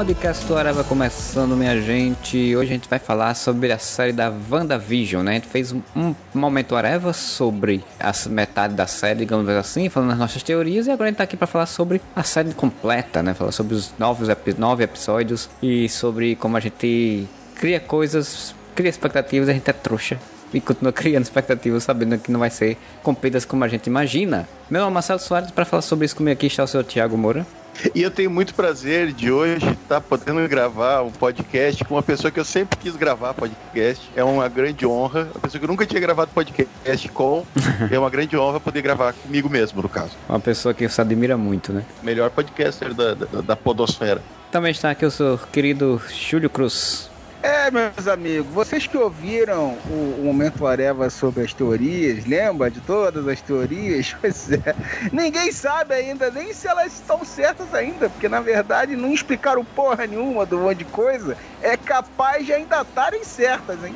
[0.00, 2.56] Podcast do Areva começando, minha gente.
[2.56, 5.32] Hoje a gente vai falar sobre a série da WandaVision, né?
[5.32, 10.18] A gente fez um, momento Areva sobre a metade da série, digamos assim, falando as
[10.18, 13.34] nossas teorias, e agora a gente tá aqui para falar sobre a série completa, né?
[13.34, 14.26] Falar sobre os novos
[14.56, 20.18] nove episódios e sobre como a gente cria coisas, cria expectativas a gente é trouxa
[20.54, 24.48] e continua criando expectativas, sabendo que não vai ser cumpridas como a gente imagina.
[24.70, 27.18] Meu nome é Marcelo Soares, para falar sobre isso comigo aqui está o seu Thiago
[27.18, 27.46] Moura.
[27.94, 32.30] E eu tenho muito prazer de hoje estar podendo gravar um podcast com uma pessoa
[32.30, 34.08] que eu sempre quis gravar podcast.
[34.14, 35.28] É uma grande honra.
[35.34, 37.44] Uma pessoa que eu nunca tinha gravado podcast com.
[37.90, 40.12] é uma grande honra poder gravar comigo mesmo, no caso.
[40.28, 41.84] Uma pessoa que você admira muito, né?
[42.02, 44.22] Melhor podcaster da, da, da podosfera.
[44.50, 47.09] Também está aqui o seu querido Júlio Cruz.
[47.42, 52.80] É, meus amigos, vocês que ouviram o, o Momento Areva sobre as teorias, lembra de
[52.80, 54.14] todas as teorias?
[54.20, 54.74] Pois é.
[55.10, 60.06] Ninguém sabe ainda nem se elas estão certas ainda, porque na verdade não explicaram porra
[60.06, 61.36] nenhuma do monte de coisa.
[61.62, 63.94] É capaz de ainda estarem certas, hein?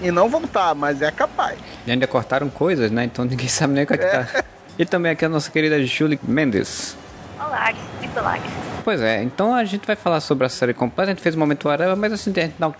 [0.00, 1.58] E não voltar, mas é capaz.
[1.86, 3.04] E ainda cortaram coisas, né?
[3.04, 4.38] Então ninguém sabe nem o que é que tá.
[4.38, 4.44] É.
[4.78, 6.96] E também aqui a nossa querida Julie Mendes.
[7.38, 7.72] Olá,
[8.16, 8.38] Olá.
[8.84, 11.10] Pois é, então a gente vai falar sobre a série completa.
[11.10, 12.32] A gente fez o Momento Whatever, mas assim,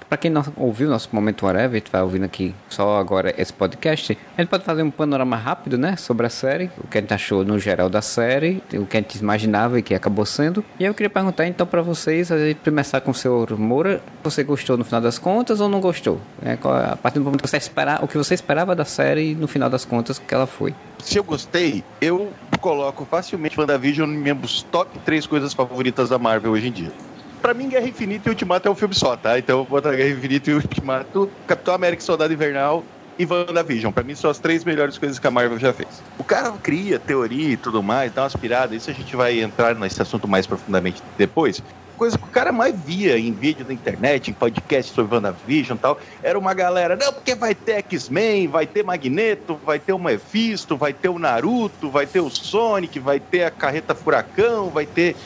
[0.09, 3.53] para quem não ouviu nosso Momento Whatever, a gente vai ouvindo aqui só agora esse
[3.53, 7.01] podcast, a gente pode fazer um panorama rápido, né, sobre a série, o que a
[7.01, 10.65] gente achou no geral da série, o que a gente imaginava e que acabou sendo.
[10.81, 14.43] E eu queria perguntar então para vocês, a gente começar com o senhor Moura, você
[14.43, 16.21] gostou no final das contas ou não gostou?
[16.43, 16.55] É,
[16.91, 19.71] a partir do momento que você esperar, o que você esperava da série no final
[19.71, 20.75] das contas que ela foi.
[20.99, 26.53] Se eu gostei, eu coloco facilmente WandaVision nos meus top 3 coisas favoritas da Marvel
[26.53, 26.93] hoje em dia.
[27.41, 29.39] Pra mim, Guerra Infinita e Ultimato é um filme só, tá?
[29.39, 32.85] Então eu vou botar Guerra Infinita e Ultimato, Capitão América Soldado Invernal
[33.19, 33.93] e WandaVision.
[33.93, 36.03] Pra mim são as três melhores coisas que a Marvel já fez.
[36.19, 39.75] O cara cria teoria e tudo mais, dá umas piradas, isso a gente vai entrar
[39.75, 41.63] nesse assunto mais profundamente depois
[41.99, 45.81] coisa que o cara mais via em vídeo da internet, em podcast sobre WandaVision e
[45.81, 49.99] tal, era uma galera, não, porque vai ter X-Men, vai ter Magneto, vai ter o
[49.99, 54.87] Mephisto, vai ter o Naruto, vai ter o Sonic, vai ter a Carreta Furacão, vai
[54.87, 55.17] ter...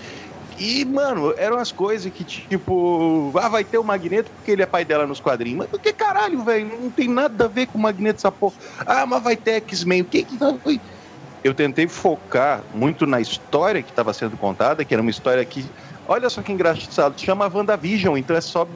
[0.59, 4.67] E, mano, eram as coisas que, tipo, ah, vai ter o Magneto porque ele é
[4.67, 5.59] pai dela nos quadrinhos.
[5.59, 6.79] Mas por que caralho, velho?
[6.81, 8.55] Não tem nada a ver com o Magneto essa porra.
[8.87, 10.03] Ah, mas vai ter X-Men.
[10.03, 10.81] O que que foi?
[11.43, 15.65] Eu tentei focar muito na história que estava sendo contada, que era uma história que
[16.13, 18.69] Olha só que engraçado, chama WandaVision, então é só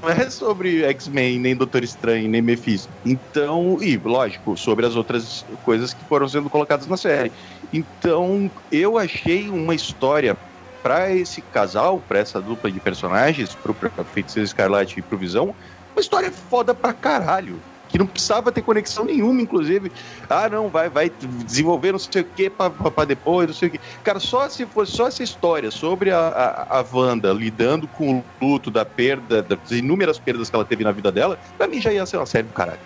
[0.00, 2.88] não é sobre X-Men, nem Doutor Estranho, nem Mephisto.
[3.04, 7.32] Então, e lógico, sobre as outras coisas que foram sendo colocadas na série.
[7.72, 10.36] Então, eu achei uma história
[10.80, 13.74] para esse casal, para essa dupla de personagens, pro,
[14.04, 15.56] Feiticeiro Escarlate e pro Visão,
[15.92, 19.90] uma história foda pra caralho que não precisava ter conexão nenhuma, inclusive.
[20.28, 21.10] Ah, não, vai, vai
[21.44, 23.80] desenvolver não sei o que para depois, não sei o que.
[24.02, 28.24] Cara, só se fosse só essa história sobre a, a, a Wanda lidando com o
[28.40, 31.92] luto da perda, das inúmeras perdas que ela teve na vida dela, pra mim já
[31.92, 32.80] ia ser uma série do caralho.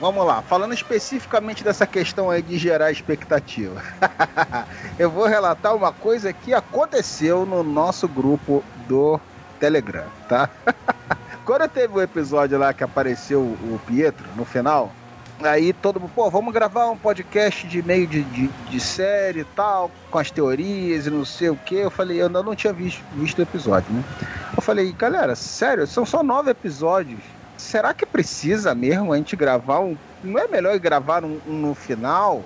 [0.00, 3.82] Vamos lá, falando especificamente dessa questão aí de gerar expectativa.
[4.98, 9.20] eu vou relatar uma coisa que aconteceu no nosso grupo do
[9.58, 10.48] Telegram, tá?
[11.44, 14.92] Quando teve o um episódio lá que apareceu o Pietro no final,
[15.42, 19.44] aí todo mundo, pô, vamos gravar um podcast de meio de, de, de, série e
[19.44, 21.76] tal, com as teorias e não sei o que.
[21.76, 24.04] Eu falei, eu ainda não tinha visto, visto o episódio, né?
[24.54, 27.20] Eu falei, galera, sério, são só nove episódios.
[27.56, 29.96] Será que precisa mesmo a gente gravar um.
[30.22, 32.42] Não é melhor gravar um, um no final?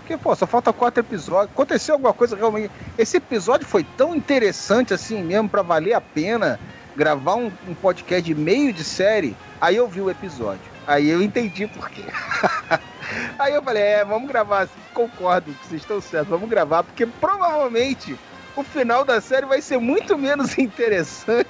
[0.00, 1.52] Porque, pô, só falta quatro episódios.
[1.52, 2.70] Aconteceu alguma coisa realmente.
[2.96, 6.58] Esse episódio foi tão interessante assim mesmo para valer a pena
[6.98, 10.60] gravar um, um, podcast de meio de série, aí eu vi o episódio.
[10.84, 12.02] Aí eu entendi por quê.
[13.38, 18.18] aí eu falei, é, vamos gravar, concordo que vocês estão certos, vamos gravar, porque provavelmente
[18.56, 21.46] o final da série vai ser muito menos interessante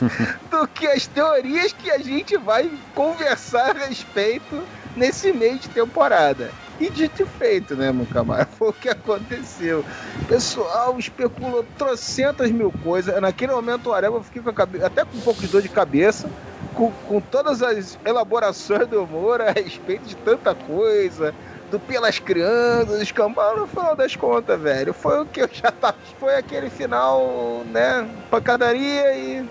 [0.50, 4.62] do que as teorias que a gente vai conversar a respeito
[4.96, 6.50] nesse meio de temporada.
[6.80, 8.46] E dito e feito, né, Mucamara?
[8.58, 9.84] Foi o que aconteceu.
[10.22, 13.20] O pessoal especulou trocentas mil coisas.
[13.20, 15.62] Naquele momento, o Areva, eu fiquei com a cabeça, até com um pouco de dor
[15.62, 16.30] de cabeça,
[16.74, 21.34] com, com todas as elaborações do humor a respeito de tanta coisa,
[21.70, 24.92] do pelas crianças, escambau, no final das contas, velho.
[24.92, 25.96] Foi o que eu já tava.
[26.18, 28.08] Foi aquele final, né?
[28.30, 29.48] Pancadaria e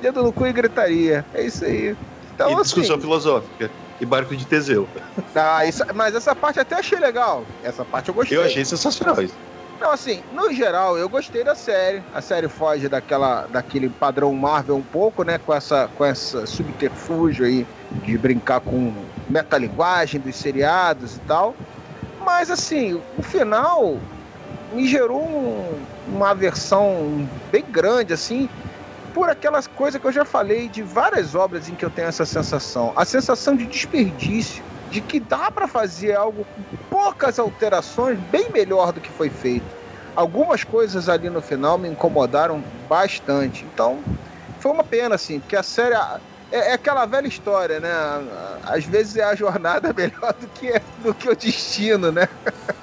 [0.00, 1.24] dedo no cu e gritaria.
[1.34, 1.96] É isso aí.
[2.34, 4.88] Então, e discussão assim, filosófica e barco de Teseu.
[5.34, 7.44] Ah, isso, mas essa parte até achei legal.
[7.62, 8.38] Essa parte eu gostei.
[8.38, 9.34] Eu achei sensacional isso.
[9.80, 12.02] Não, assim, no geral, eu gostei da série.
[12.14, 15.38] A série foge daquela, daquele padrão Marvel um pouco, né?
[15.38, 17.66] Com essa, com essa subterfúgio aí
[18.04, 18.92] de brincar com
[19.28, 21.54] metalinguagem dos seriados e tal.
[22.24, 23.98] Mas, assim, o final
[24.72, 28.50] me gerou um, uma aversão bem grande, assim,
[29.20, 32.24] por aquelas coisas que eu já falei de várias obras em que eu tenho essa
[32.24, 32.90] sensação.
[32.96, 38.94] A sensação de desperdício, de que dá para fazer algo com poucas alterações bem melhor
[38.94, 39.66] do que foi feito.
[40.16, 43.62] Algumas coisas ali no final me incomodaram bastante.
[43.74, 43.98] Então,
[44.58, 45.96] foi uma pena, assim, porque a série.
[46.50, 47.92] É, é, aquela velha história, né?
[48.64, 52.26] Às vezes é a jornada melhor do que, do que o destino, né?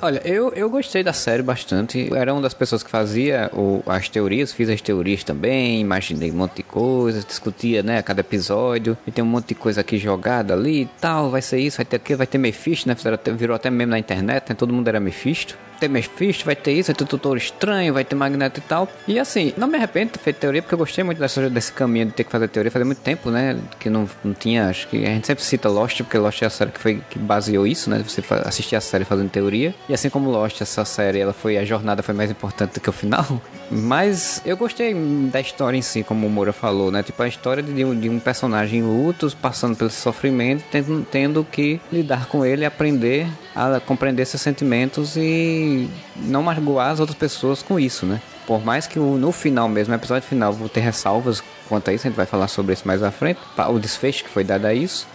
[0.00, 2.06] Olha, eu, eu gostei da série bastante.
[2.08, 6.30] Eu era uma das pessoas que fazia o, as teorias, fiz as teorias também, imaginei
[6.30, 8.96] um monte de coisas, discutia, né, cada episódio.
[9.06, 11.30] E tem um monte de coisa aqui jogada ali e tal.
[11.30, 12.96] Vai ser isso, vai ter aquilo, vai ter Mephisto, né?
[13.36, 14.54] Virou até mesmo na internet, né?
[14.54, 18.14] Todo mundo era Mephisto ter Mephisto, vai ter isso, vai ter Tutor Estranho, vai ter
[18.14, 18.88] Magneto e tal.
[19.06, 21.72] E assim, não me arrependo de ter feito teoria, porque eu gostei muito dessa, desse
[21.72, 22.70] caminho de ter que fazer teoria.
[22.70, 23.58] Fazia muito tempo, né?
[23.78, 26.50] Que não, não tinha, acho que a gente sempre cita Lost, porque Lost é a
[26.50, 28.02] série que, foi, que baseou isso, né?
[28.06, 29.74] Você assistir a série fazendo teoria.
[29.88, 32.90] E assim como Lost, essa série, ela foi, a jornada foi mais importante do que
[32.90, 33.24] o final.
[33.70, 34.94] Mas eu gostei
[35.30, 37.02] da história em si, como o Moura falou, né?
[37.02, 41.44] Tipo, a história de um, de um personagem em lutos, passando pelo sofrimento, tendo, tendo
[41.44, 47.62] que lidar com ele aprender a compreender seus sentimentos e não magoar as outras pessoas
[47.62, 48.20] com isso, né?
[48.46, 52.06] Por mais que no final mesmo, no episódio final, vou ter ressalvas quanto a isso,
[52.06, 53.38] a gente vai falar sobre isso mais à frente,
[53.70, 55.06] o desfecho que foi dado a isso.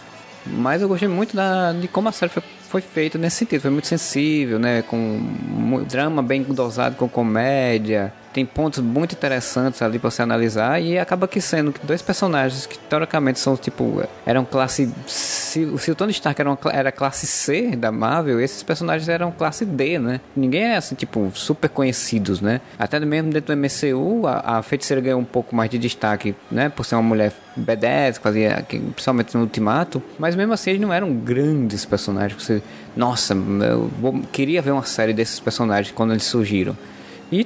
[0.46, 2.42] Mas eu gostei muito da, de como a série foi,
[2.74, 3.60] foi feita nesse sentido.
[3.60, 4.82] Foi muito sensível, né?
[4.82, 10.98] Com drama bem dosado com comédia tem pontos muito interessantes ali para você analisar e
[10.98, 16.10] acaba que sendo dois personagens que teoricamente são tipo eram classe se, se o Tony
[16.10, 20.20] Stark era, uma, era classe C da Marvel esses personagens eram classe D né?
[20.34, 22.60] Ninguém é assim tipo super conhecidos né?
[22.76, 26.68] Até mesmo dentro do MCU a, a feiticeira ganhou um pouco mais de destaque né?
[26.68, 31.14] Por ser uma mulher B10 fazia principalmente no Ultimato mas mesmo assim eles não eram
[31.14, 32.60] grandes personagens você
[32.96, 36.76] nossa eu queria ver uma série desses personagens quando eles surgiram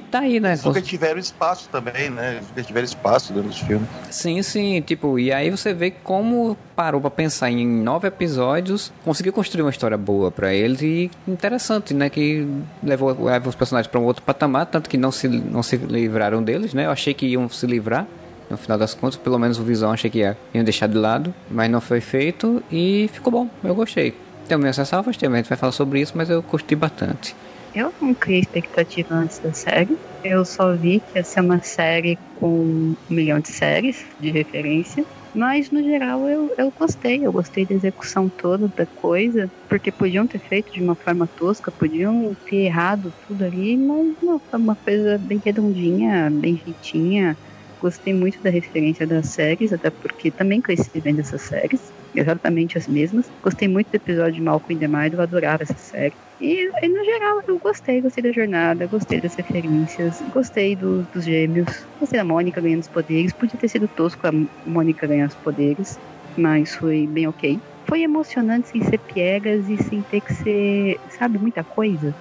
[0.09, 0.57] tá aí, né?
[0.83, 2.41] Tiveram espaço também, né?
[2.65, 3.87] Tiveram espaço dentro dos filmes.
[4.09, 4.81] Sim, sim.
[4.81, 9.71] Tipo, e aí você vê como parou pra pensar em nove episódios, conseguiu construir uma
[9.71, 12.09] história boa para eles e interessante, né?
[12.09, 12.47] Que
[12.83, 16.43] levou, levou os personagens para um outro patamar, tanto que não se, não se livraram
[16.43, 16.85] deles, né?
[16.85, 18.07] Eu achei que iam se livrar.
[18.49, 21.31] No final das contas, pelo menos o Visão achei que ia, iam deixar de lado,
[21.51, 23.47] mas não foi feito e ficou bom.
[23.63, 24.15] Eu gostei.
[24.47, 27.35] Tem minhas ressalvas, a gente vai falar sobre isso, mas eu curti bastante.
[27.73, 29.99] Eu não criei expectativa antes da série.
[30.23, 35.05] Eu só vi que ia ser uma série com um milhão de séries de referência.
[35.33, 40.27] Mas no geral eu, eu gostei, eu gostei da execução toda da coisa, porque podiam
[40.27, 44.75] ter feito de uma forma tosca, podiam ter errado tudo ali, mas não, foi uma
[44.75, 47.37] coisa bem redondinha, bem feitinha.
[47.79, 52.87] Gostei muito da referência das séries, até porque também cresci vendo essas séries, exatamente as
[52.87, 53.31] mesmas.
[53.41, 56.17] Gostei muito do episódio de Malcolm in the Middle, eu adorava essa série.
[56.39, 61.25] E, e, no geral eu gostei, gostei da jornada, gostei das referências, gostei do, dos
[61.25, 61.67] gêmeos,
[61.99, 63.33] gostei da Mônica ganhando os poderes.
[63.33, 64.31] Podia ter sido tosco a
[64.65, 65.99] Mônica ganhar os poderes,
[66.37, 67.61] mas foi bem ok.
[67.87, 72.15] Foi emocionante sem ser piegas e sem ter que ser, sabe, muita coisa.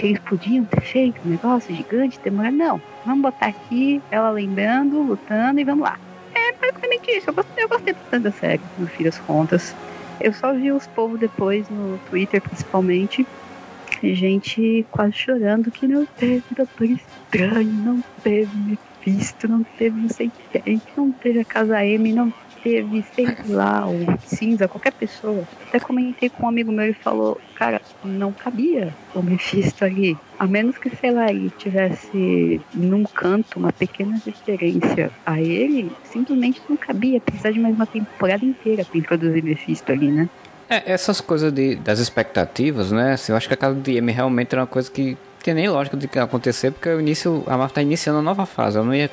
[0.00, 2.50] Que eles podiam ter feito um negócio gigante, demorar.
[2.50, 5.98] Não, vamos botar aqui ela lembrando, lutando e vamos lá.
[6.34, 7.28] É basicamente isso.
[7.28, 9.76] Eu gostei, eu gostei bastante da série, no fim das contas.
[10.18, 13.26] Eu só vi os povos depois no Twitter, principalmente,
[14.02, 20.32] gente quase chorando que não teve Doutor Estranho, não teve Mephisto, não teve não sei
[20.50, 25.46] quem, não teve a Casa M, não teve, sei lá, o Cinza, qualquer pessoa.
[25.68, 30.16] Até comentei com um amigo meu e falou, cara, não cabia o Mephisto ali.
[30.38, 36.60] A menos que, sei lá, ele tivesse num canto uma pequena referência a ele, simplesmente
[36.68, 37.20] não cabia.
[37.20, 40.28] Precisar de mais uma temporada inteira pra introduzir Mephisto ali, né?
[40.68, 43.14] É, essas coisas de, das expectativas, né?
[43.14, 45.68] Assim, eu acho que a casa do DM realmente era uma coisa que tem nem
[45.68, 48.78] lógica de acontecer, porque o início, a Marvel tá iniciando a nova fase.
[48.78, 49.10] Eu não ia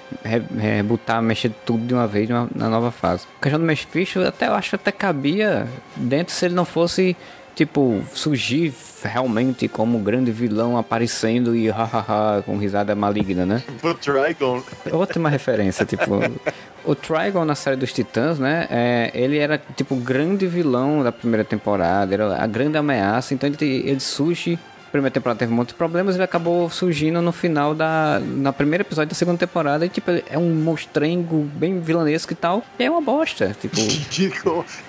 [0.58, 3.26] rebutar, mexer tudo de uma vez na nova fase.
[3.40, 7.16] A questão do Mephisto, até eu acho que até cabia dentro se ele não fosse,
[7.56, 13.64] tipo, surgir realmente como grande vilão aparecendo e hahaha com risada maligna, né?
[13.84, 14.62] O Trigon.
[14.92, 16.20] Ótima referência, tipo.
[16.84, 18.68] O Trigon na série dos Titãs, né?
[18.70, 23.50] É, ele era tipo o grande vilão da primeira temporada, era a grande ameaça, então
[23.50, 24.58] ele, ele surge
[24.92, 28.20] primeira temporada teve um monte de problemas, ele acabou surgindo no final da.
[28.20, 32.64] na primeiro episódio da segunda temporada e, tipo, é um monstrengo bem vilanesco e tal.
[32.80, 33.76] E é uma bosta, tipo.
[34.18, 34.32] De,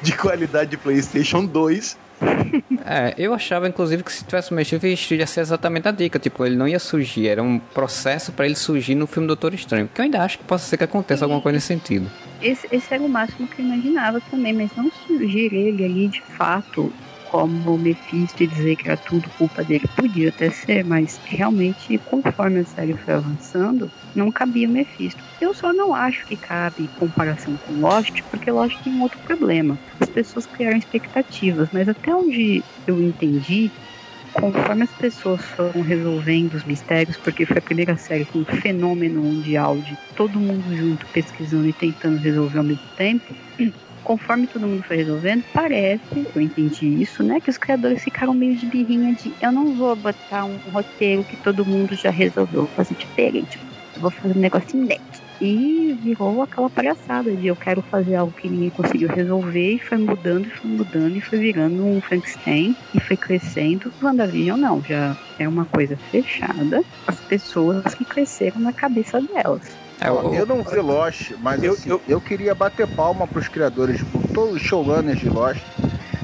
[0.02, 1.96] de qualidade de PlayStation 2
[2.84, 6.18] é, eu achava, inclusive, que se tivesse mexido, ia ser exatamente a dica.
[6.18, 9.88] Tipo, ele não ia surgir, era um processo para ele surgir no filme Doutor Estranho.
[9.92, 12.10] Que eu ainda acho que possa ser que aconteça alguma coisa nesse sentido.
[12.42, 16.22] Esse, esse era o máximo que eu imaginava também, mas não surgir ele ali de
[16.22, 16.92] fato
[17.28, 19.86] como Mephisto e dizer que era tudo culpa dele.
[19.94, 25.22] Podia até ser, mas realmente, conforme a série foi avançando, não cabia Mephisto.
[25.38, 29.78] Eu só não acho que cabe comparação com Lost, porque Lost tem um outro problema.
[30.00, 33.74] As pessoas criaram expectativas, mas até onde eu entendi,
[34.32, 39.22] conforme as pessoas foram resolvendo os mistérios, porque foi a primeira série com um fenômeno
[39.22, 43.36] mundial de todo mundo junto pesquisando e tentando resolver ao mesmo tempo,
[44.08, 48.56] conforme todo mundo foi resolvendo, parece, eu entendi isso, né, que os criadores ficaram meio
[48.56, 52.74] de birrinha de eu não vou botar um roteiro que todo mundo já resolveu, vou
[52.74, 53.60] fazer diferente,
[53.98, 55.28] vou fazer um negócio inédito.
[55.42, 59.98] E virou aquela palhaçada de eu quero fazer algo que ninguém conseguiu resolver e foi
[59.98, 63.92] mudando e foi mudando e foi virando um Frankenstein e foi crescendo.
[64.02, 66.82] WandaVision não, já é uma coisa fechada.
[67.06, 69.87] As pessoas que cresceram na cabeça delas.
[70.00, 74.02] É, o- Eu não vi Lost, mas Eu- assim, eu, queria bater palma pros criadores,
[74.02, 75.64] por todos os showrunners de Lost.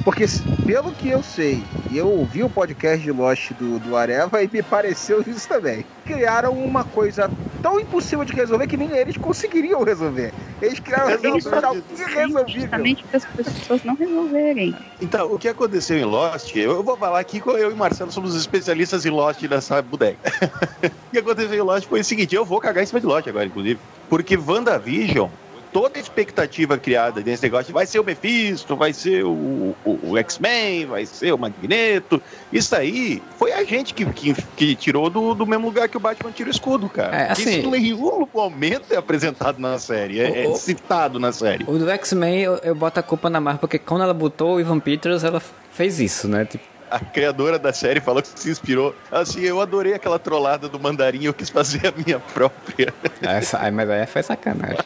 [0.05, 0.27] Porque,
[0.67, 4.49] pelo que eu sei, e eu ouvi o podcast de Lost do, do Areva e
[4.53, 5.85] me pareceu isso também.
[6.05, 7.31] Criaram uma coisa
[7.65, 10.35] tão impossível de resolver que nem eles conseguiriam resolver.
[10.61, 12.47] Eles criaram algo irresolvível.
[12.47, 14.77] Justamente para as pessoas não resolverem.
[15.01, 18.37] Então, o que aconteceu em Lost, eu vou falar aqui que eu e Marcelo somos
[18.37, 20.19] especialistas em Lost nessa bodega.
[21.09, 23.27] o que aconteceu em Lost foi o seguinte, eu vou cagar em cima de Lost
[23.27, 23.81] agora, inclusive.
[24.11, 25.31] Porque WandaVision,
[25.75, 30.17] toda a expectativa criada nesse negócio, vai ser o Mephisto, vai ser o, o- o
[30.19, 35.35] X-Men, vai ser o Magneto, isso aí foi a gente que, que, que tirou do,
[35.35, 37.15] do mesmo lugar que o Batman tira o escudo, cara.
[37.17, 41.19] É, assim- Isso em nenhum momento é apresentado na série, é, é O- o- citado
[41.19, 41.65] na série.
[41.69, 44.61] O do X-Men eu, eu boto a culpa na Marvel, porque quando ela botou o
[44.61, 46.45] Ivan Peters, ela fez isso, né?
[46.45, 46.65] Tipo,
[46.95, 48.95] A criadora da série falou que se inspirou.
[49.11, 52.95] Assim, eu adorei aquela trollada do mandarim, eu quis fazer a minha própria.
[53.21, 54.79] essa, aí, mas aí foi sacanagem.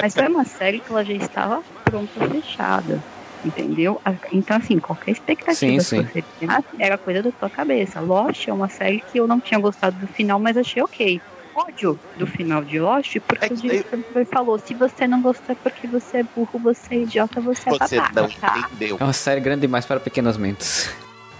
[0.00, 3.04] Mas era uma série que ela já estava pronta, fechada.
[3.44, 4.00] Entendeu?
[4.02, 6.02] A- Então, assim, qualquer expectativa Sim, que sim.
[6.04, 8.00] você tinha era coisa da tua cabeça.
[8.00, 11.22] Lost é uma série que eu não tinha gostado do final, mas achei ok.
[11.54, 15.54] Ódio do final de Lost, porque É que o diretor falou: se você não gostou
[15.54, 18.58] é porque você é burro, você é idiota, você, Você é babaca, não tá?
[18.58, 18.96] entendeu.
[19.00, 20.90] É uma série grande demais para pequenas mentes.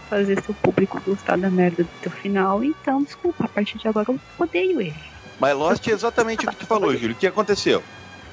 [0.08, 4.06] Fazer seu público gostar da merda do teu final, então, desculpa, a partir de agora
[4.08, 4.94] eu odeio ele.
[5.40, 7.12] Mas Lost é exatamente o que tu falou, Júlio.
[7.12, 7.82] O que aconteceu?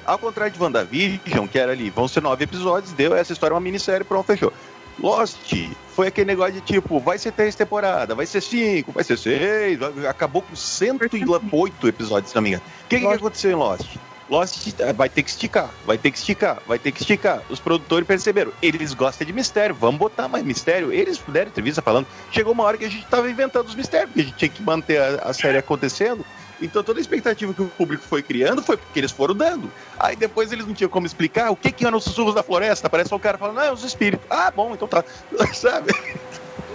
[0.04, 3.56] Ao contrário de WandaVision, que era ali, vão ser nove episódios, deu essa história, é
[3.56, 4.52] uma minissérie, pronto, fechou.
[4.98, 5.52] Lost
[5.94, 9.78] foi aquele negócio de tipo, vai ser três temporadas, vai ser cinco, vai ser seis,
[10.08, 12.64] acabou com 108 episódios, se não me engano.
[12.84, 13.96] O que, que aconteceu em Lost?
[14.32, 17.42] Lost vai ter que esticar, vai ter que esticar, vai ter que esticar.
[17.50, 20.90] Os produtores perceberam, eles gostam de mistério, vamos botar mais mistério.
[20.90, 24.20] Eles deram entrevista falando, chegou uma hora que a gente tava inventando os mistérios, porque
[24.20, 26.24] a gente tinha que manter a, a série acontecendo.
[26.62, 29.70] Então toda a expectativa que o público foi criando foi porque eles foram dando.
[29.98, 32.88] Aí depois eles não tinham como explicar o que que eram os sussurros da floresta.
[32.88, 34.26] Parece só o cara falando, não, é os espíritos.
[34.30, 35.04] Ah, bom, então tá.
[35.54, 35.92] Sabe?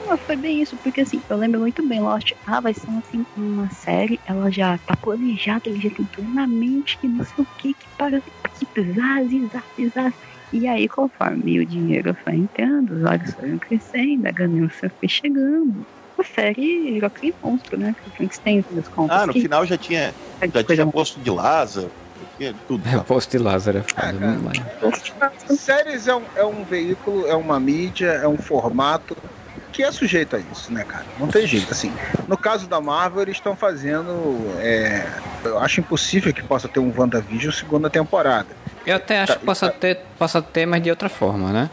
[0.08, 3.26] Não, foi bem isso, porque assim, eu lembro muito bem, Lost, ah, vai ser assim,
[3.36, 7.44] uma série, ela já tá planejada, ele já tem tudo na mente, que não sei
[7.44, 10.14] o que, que para que zaz, zaz, zaz.
[10.54, 15.86] E aí, conforme o dinheiro foi entrando, os olhos foram crescendo, a ganância foi chegando.
[16.20, 17.96] A série virou aquele monstro, né?
[18.02, 19.18] Que o Frankenstein, das contas.
[19.22, 21.92] Ah, no que final já tinha, é já tinha posto de Lázaro,
[22.68, 22.88] tudo.
[22.88, 23.80] É o posto de Lázaro.
[23.80, 24.40] é foda, Ah, cara.
[25.50, 29.16] mas- Séries é um, é um veículo, é uma mídia, é um formato
[29.72, 31.06] que é sujeito a isso, né, cara?
[31.20, 31.72] Não tem jeito.
[31.72, 31.92] Assim,
[32.28, 34.12] no caso da Marvel, eles estão fazendo.
[34.60, 35.06] é,
[35.44, 38.48] eu acho impossível que possa ter um WandaVision segunda temporada.
[38.86, 41.70] Eu até acho Tá, que possa ter, possa ter, mas de outra forma, né?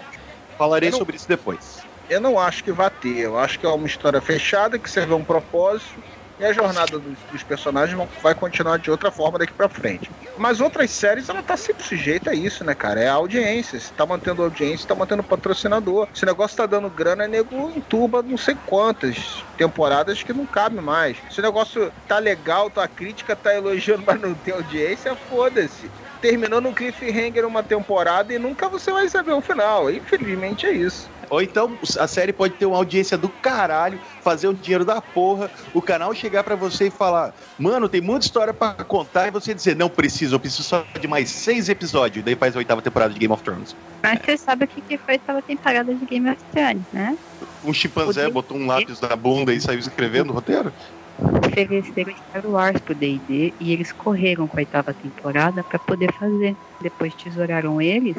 [0.58, 1.83] Falarei não- sobre isso depois.
[2.08, 3.18] Eu não acho que vai ter.
[3.18, 6.02] Eu acho que é uma história fechada que serve a um propósito.
[6.36, 10.10] E a jornada dos, dos personagens vão- vai continuar de outra forma daqui pra frente.
[10.36, 13.00] Mas outras séries, ela tá sempre sujeita a isso, né, cara?
[13.00, 13.78] É a audiência.
[13.78, 16.08] Se tá mantendo audiência, tá mantendo patrocinador.
[16.12, 20.80] Se o negócio tá dando grana, nego entuba não sei quantas temporadas que não cabe
[20.80, 21.22] mais.
[21.30, 25.92] Se o negócio tá legal, tua crítica tá elogiando, mas não tem audiência, foda-se.
[26.24, 29.90] Terminou no cliffhanger uma temporada e nunca você vai saber o final.
[29.90, 31.10] Infelizmente é isso.
[31.28, 35.50] Ou então a série pode ter uma audiência do caralho, fazer o dinheiro da porra,
[35.74, 39.52] o canal chegar pra você e falar: Mano, tem muita história pra contar, e você
[39.52, 42.24] dizer: Não preciso, eu preciso só de mais seis episódios.
[42.24, 43.76] Daí faz a oitava temporada de Game of Thrones.
[44.02, 47.18] Mas você sabe o que, que foi a oitava temporada de Game of Thrones, né?
[47.62, 50.72] Um chimpanzé botou um lápis na bunda e saiu escrevendo o roteiro?
[51.18, 56.56] Ofereceram Star Wars pro D&D e eles correram com a oitava temporada para poder fazer.
[56.80, 58.16] Depois tesouraram eles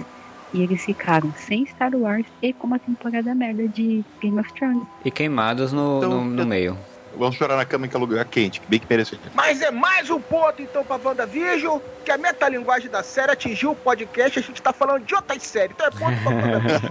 [0.54, 4.84] e eles ficaram sem Star Wars e com uma temporada merda de Game of Thrones.
[5.04, 6.78] E queimados no, Então, no, no eu- meio.
[7.18, 9.18] Vamos chorar na cama que é lugar quente, que bem que mereceu.
[9.34, 13.76] Mas é mais um ponto, então, pra WandaVision, que a metalinguagem da série atingiu o
[13.76, 16.82] podcast, a gente tá falando de outras séries, então é ponto pra WandaVision.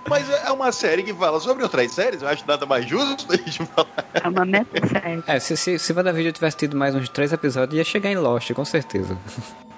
[0.08, 3.36] Mas é uma série que fala sobre outras séries, eu acho nada mais justo a
[3.36, 3.88] gente falar.
[4.14, 5.22] É uma meta série.
[5.26, 8.52] É, se, se, se WandaVision tivesse tido mais uns três episódios, ia chegar em Lost,
[8.52, 9.16] com certeza.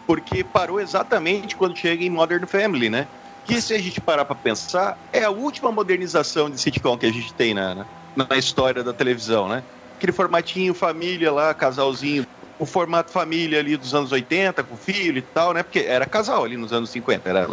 [0.07, 3.07] Porque parou exatamente quando chega em Modern Family, né?
[3.45, 7.13] Que se a gente parar pra pensar, é a última modernização de sitcom que a
[7.13, 9.63] gente tem na, na, na história da televisão, né?
[9.97, 12.27] Aquele formatinho família lá, casalzinho.
[12.59, 15.63] O formato família ali dos anos 80, com filho e tal, né?
[15.63, 17.29] Porque era casal ali nos anos 50.
[17.29, 17.49] Era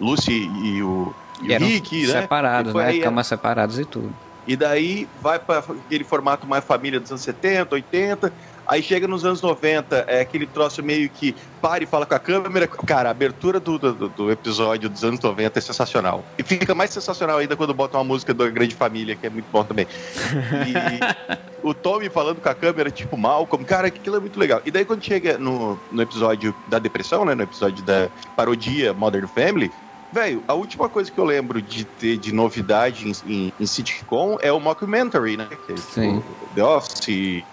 [0.00, 2.22] Lucy e o, e o Rick, né?
[2.22, 2.86] separados, né?
[2.86, 4.14] aí, Camas separadas e tudo.
[4.46, 8.32] e daí vai para aquele formato mais família dos anos 70, 80.
[8.68, 12.18] Aí chega nos anos 90, é aquele troço meio que para e fala com a
[12.18, 12.68] câmera.
[12.68, 16.22] Cara, a abertura do, do, do episódio dos anos 90 é sensacional.
[16.38, 19.46] E fica mais sensacional ainda quando bota uma música da Grande Família, que é muito
[19.50, 19.86] bom também.
[19.86, 24.60] E o Tommy falando com a câmera, tipo, mal, como, cara, aquilo é muito legal.
[24.66, 27.34] E daí quando chega no, no episódio da depressão, né?
[27.34, 29.72] No episódio da parodia Modern Family,
[30.10, 34.38] Velho, a última coisa que eu lembro de ter de novidade em, em, em sitcom
[34.40, 35.46] é o mockumentary, né?
[35.66, 36.22] Que é, tipo, Sim.
[36.54, 37.44] The Office,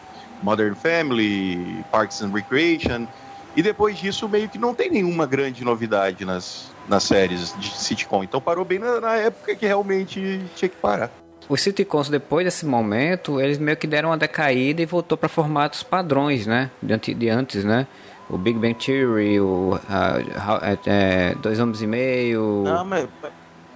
[0.41, 3.07] Modern Family, Parks and Recreation.
[3.55, 8.23] E depois disso, meio que não tem nenhuma grande novidade nas, nas séries de sitcom.
[8.23, 11.09] Então parou bem na, na época que realmente tinha que parar.
[11.47, 15.83] Os sitcoms, depois desse momento, eles meio que deram uma decaída e voltou para formatos
[15.83, 16.71] padrões, né?
[16.81, 17.87] De, de antes, né?
[18.27, 20.17] O Big Bang Theory, o ah,
[20.63, 22.63] é, é, Dois Homens e Meio.
[22.65, 23.07] Não, mas.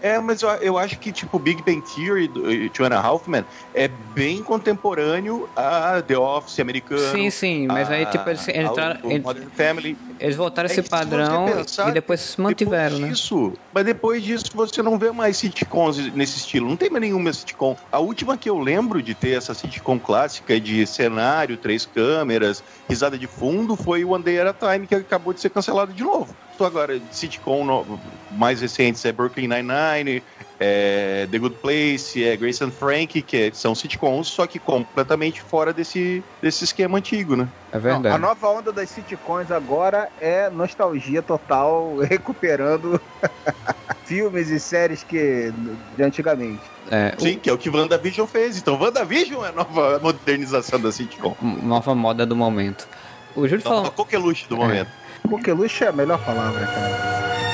[0.02, 2.32] É, mas eu, eu acho que, tipo, Big Bang Theory
[2.66, 7.12] e Two and a Half Men é bem contemporâneo a The Office americano.
[7.12, 8.98] Sim, sim, mas aí, a- tipo, eles entraram.
[9.22, 9.98] Modern Family.
[10.20, 13.08] Eles voltaram É esse padrão pensar, e depois se mantiveram, depois né?
[13.10, 16.68] disso, Mas depois disso você não vê mais sitcoms nesse estilo.
[16.68, 17.76] Não tem mais nenhuma sitcom.
[17.92, 23.18] A última que eu lembro de ter essa sitcom clássica de cenário, três câmeras, risada
[23.18, 26.38] de fundo, foi One Day at a Time, que acabou de ser cancelado de novo.
[26.54, 28.00] Então agora, sitcom no-
[28.30, 30.22] mais recentes é Brooklyn Nine-Nine,
[30.60, 35.72] é The Good Place, é Grace and Frank, que são sitcoms, só que completamente fora
[35.74, 37.48] desse, desse esquema antigo, né?
[37.72, 38.16] É Não, verdade.
[38.16, 43.00] a nova onda das sitcoms agora é nostalgia total, recuperando
[44.06, 45.52] filmes e séries que
[45.96, 46.60] de antigamente.
[46.92, 48.58] É, o- Sim, que é o que WandaVision fez.
[48.58, 51.36] Então, WandaVision é a nova modernização da sitcom.
[51.64, 52.88] nova moda do momento.
[53.36, 53.92] O Júlio falou.
[53.92, 54.90] coqueluche do momento.
[55.30, 57.49] Coqueluche é a melhor palavra, cara.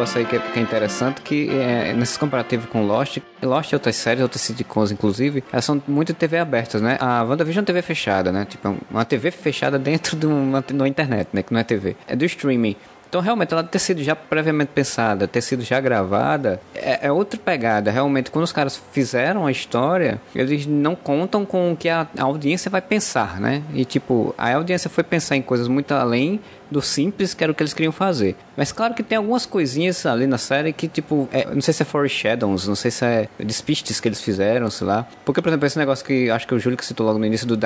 [0.00, 3.74] Negócio aí que é, que é interessante, que é, nesse comparativo com Lost, Lost e
[3.74, 6.96] outras séries, outras sitcoms inclusive, elas são muito TV abertas, né?
[6.98, 8.46] A WandaVision é uma TV fechada, né?
[8.46, 11.42] Tipo, é uma TV fechada dentro de uma, uma internet, né?
[11.42, 11.96] Que não é TV.
[12.08, 12.76] É do streaming.
[13.10, 17.38] Então, realmente, ela ter sido já previamente pensada, ter sido já gravada, é, é outra
[17.44, 17.90] pegada.
[17.90, 22.22] Realmente, quando os caras fizeram a história, eles não contam com o que a, a
[22.22, 23.64] audiência vai pensar, né?
[23.74, 27.54] E, tipo, a audiência foi pensar em coisas muito além do simples que era o
[27.54, 28.36] que eles queriam fazer.
[28.56, 31.82] Mas claro que tem algumas coisinhas ali na série que, tipo, é, não sei se
[31.82, 35.06] é foreshadows, não sei se é despistes que eles fizeram, sei lá.
[35.24, 37.46] Porque, por exemplo, esse negócio que acho que o Júlio que citou logo no início
[37.46, 37.58] do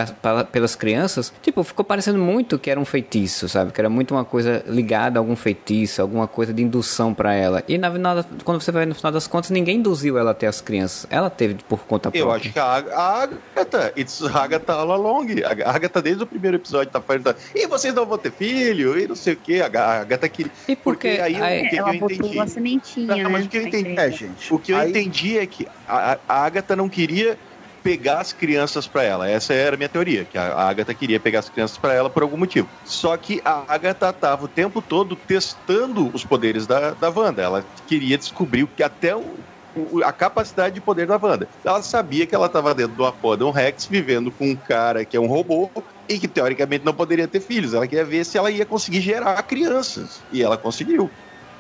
[0.51, 3.73] pelas crianças, tipo, ficou parecendo muito que era um feitiço, sabe?
[3.73, 7.63] Que era muito uma coisa ligada a algum feitiço, alguma coisa de indução pra ela.
[7.69, 10.61] E na, na, quando você vai no final das contas, ninguém induziu ela até as
[10.61, 11.07] crianças.
[11.11, 12.21] Ela teve por conta própria.
[12.21, 15.27] Eu acho que a, a Agatha, it's Agatha all along.
[15.45, 19.07] A Agatha desde o primeiro episódio tá falando, e vocês não vão ter filho, e
[19.09, 19.61] não sei o que.
[19.61, 20.53] A Ga- a Agatha queria.
[20.69, 22.37] E Porque porque aí aí- o que, Ela eu botou entendi?
[22.37, 23.47] uma sementinha, Não, mas né?
[23.47, 24.55] o que eu entendi- É, gente.
[24.55, 27.37] O que eu Aí- entendi é que a, a Agatha não queria
[27.83, 29.29] pegar as crianças pra ela.
[29.29, 32.23] Essa era a minha teoria, que a, Agatha queria pegar as crianças pra ela por
[32.23, 32.67] algum motivo.
[32.85, 37.43] Só que a Agatha tava o tempo todo testando os poderes da, da Wanda.
[37.43, 39.35] Ela queria descobrir o que até o,
[39.77, 41.47] o- a capacidade de poder da Wanda.
[41.63, 44.57] Ela sabia que ela estava dentro de uma porra de um Rex, vivendo com um
[44.57, 45.71] cara que é um robô
[46.09, 47.75] e que teoricamente não poderia ter filhos.
[47.75, 50.21] Ela queria ver se ela ia conseguir gerar crianças.
[50.33, 51.11] E ela conseguiu.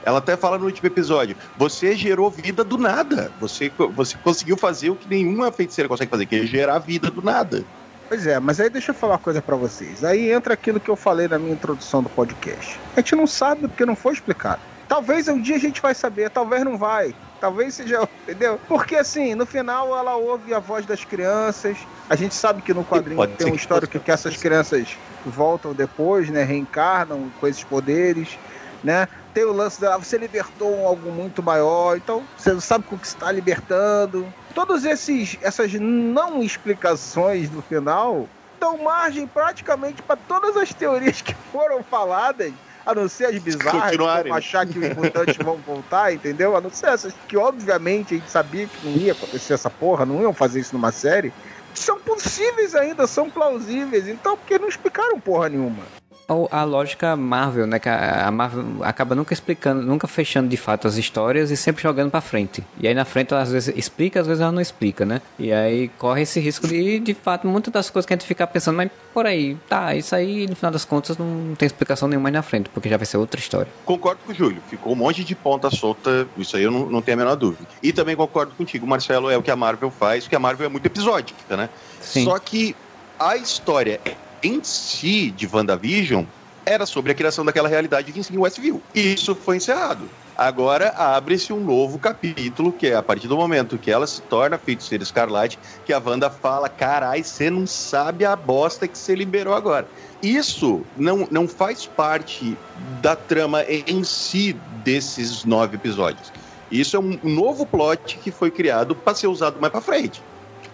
[0.05, 3.33] Ela até fala no último episódio: você gerou vida do nada.
[3.41, 7.23] Você, você conseguiu fazer o que nenhuma feiticeira consegue fazer, que é gerar vida do
[7.23, 7.65] nada.
[8.09, 10.05] Pois é, mas aí deixa eu falar uma coisa pra vocês.
[10.05, 12.79] Aí entra aquilo que eu falei na minha introdução do podcast.
[12.95, 14.61] A gente não sabe porque não foi explicado.
[14.87, 17.15] Talvez um dia a gente vai saber, talvez não vai.
[17.45, 18.59] Talvez seja, entendeu?
[18.67, 21.77] Porque assim, no final ela ouve a voz das crianças.
[22.09, 25.75] A gente sabe que no quadrinho tem um que histórico fosse- que essas crianças voltam
[25.75, 26.43] depois, né?
[26.43, 28.39] Reencarnam com esses poderes,
[28.83, 29.07] né?
[29.35, 33.07] Tem o lance dela, você libertou algo muito maior, então você sabe com o que
[33.07, 34.33] está libertando.
[34.55, 38.27] Todos esses essas não explicações no final
[38.59, 42.55] dão margem praticamente para todas as teorias que foram faladas,
[42.87, 44.31] a não ser as bizarras, como né?
[44.31, 46.57] achar que os mutantes vão voltar, entendeu?
[46.57, 50.05] A não ser essas que obviamente a gente sabia que não ia acontecer essa porra,
[50.05, 51.33] não iam fazer isso numa série.
[51.75, 55.83] São possíveis ainda, são plausíveis, então por que não explicaram porra nenhuma?
[56.27, 57.79] Ou a lógica Marvel, né?
[57.79, 61.83] Que a a Marvel acaba nunca explicando, nunca fechando de fato as histórias e sempre
[61.83, 62.65] jogando pra frente.
[62.79, 65.21] E aí na frente ela às vezes explica, às vezes ela não explica, né?
[65.39, 68.47] E aí corre esse risco de, de fato, muitas das coisas que a gente fica
[68.47, 72.25] pensando, mas por aí, tá, isso aí no final das contas não tem explicação nenhuma
[72.25, 73.71] mais na frente, porque já vai ser outra história.
[73.85, 77.03] Concordo com o Júlio, ficou um monte de ponta solta, isso aí eu não, não
[77.03, 77.69] tenho a menor dúvida.
[77.83, 80.69] E também concordo contigo, Marcelo, é o que a Marvel faz, porque a Marvel é
[80.71, 81.69] muito episódica, né?
[82.01, 82.25] Sim.
[82.25, 82.75] Só que
[83.19, 84.01] a história
[84.45, 86.25] em si de WandaVision
[86.67, 88.81] era sobre a criação daquela realidade em Westview.
[88.95, 90.09] E isso foi encerrado.
[90.37, 94.59] Agora abre-se um novo capítulo, que é a partir do momento que ela se torna
[94.59, 99.55] feiticeira escarlate, que a Wanda fala: carai, você não sabe a bosta que você liberou
[99.55, 99.87] agora.
[100.23, 102.57] Isso não, não faz parte
[103.01, 106.33] da trama em si desses nove episódios.
[106.71, 110.21] Isso é um novo plot que foi criado para ser usado mais para frente.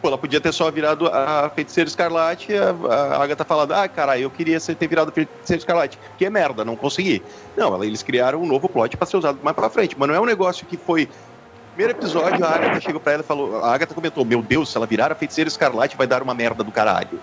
[0.00, 4.22] Tipo, ela podia ter só virado a feiticeira escarlate a, a Agatha falando: ah, caralho,
[4.22, 5.98] eu queria ter virado feiticeira escarlate.
[6.16, 7.22] Que é merda, não consegui.
[7.54, 9.94] Não, ela- eles criaram um novo plot para ser usado mais para frente.
[9.98, 11.10] Mas não é um negócio que foi.
[11.74, 14.76] Primeiro episódio, a Agatha chegou pra ela e falou: a Agatha comentou: Meu Deus, se
[14.78, 17.20] ela virar a feiticeira escarlate, vai dar uma merda do caralho.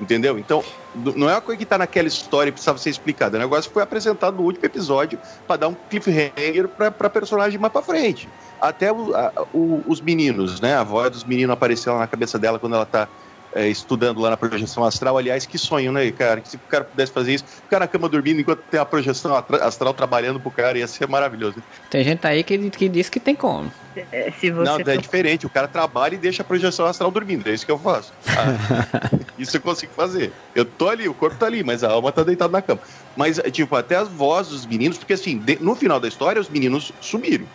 [0.00, 0.38] Entendeu?
[0.38, 0.62] Então,
[0.94, 3.36] não é uma coisa que tá naquela história e precisava ser explicada.
[3.36, 7.82] O negócio foi apresentado no último episódio para dar um cliffhanger pra personagem mais pra
[7.82, 8.32] frente.
[8.58, 10.74] Até o- a- o- os meninos, né?
[10.74, 13.08] A voz dos meninos apareceu na cabeça dela quando ela tá
[13.54, 15.18] é, estudando lá na projeção astral.
[15.18, 16.40] Aliás, que sonho, né, cara?
[16.40, 19.34] Que se o cara pudesse fazer isso, ficar na cama dormindo enquanto tem a projeção
[19.62, 21.62] astral trabalhando pro cara, ia ser maravilhoso.
[21.88, 23.70] Tem gente aí que, que diz que tem como.
[24.12, 25.46] É, se você Não, é diferente.
[25.46, 27.48] O cara trabalha e deixa a projeção astral dormindo.
[27.48, 28.12] É isso que eu faço.
[28.28, 30.32] Ah, isso eu consigo fazer.
[30.54, 32.80] Eu tô ali, o corpo tá ali, mas a alma tá deitada na cama.
[33.16, 36.48] Mas, tipo, até as vozes dos meninos, porque assim, de- no final da história, os
[36.48, 37.46] meninos sumiram.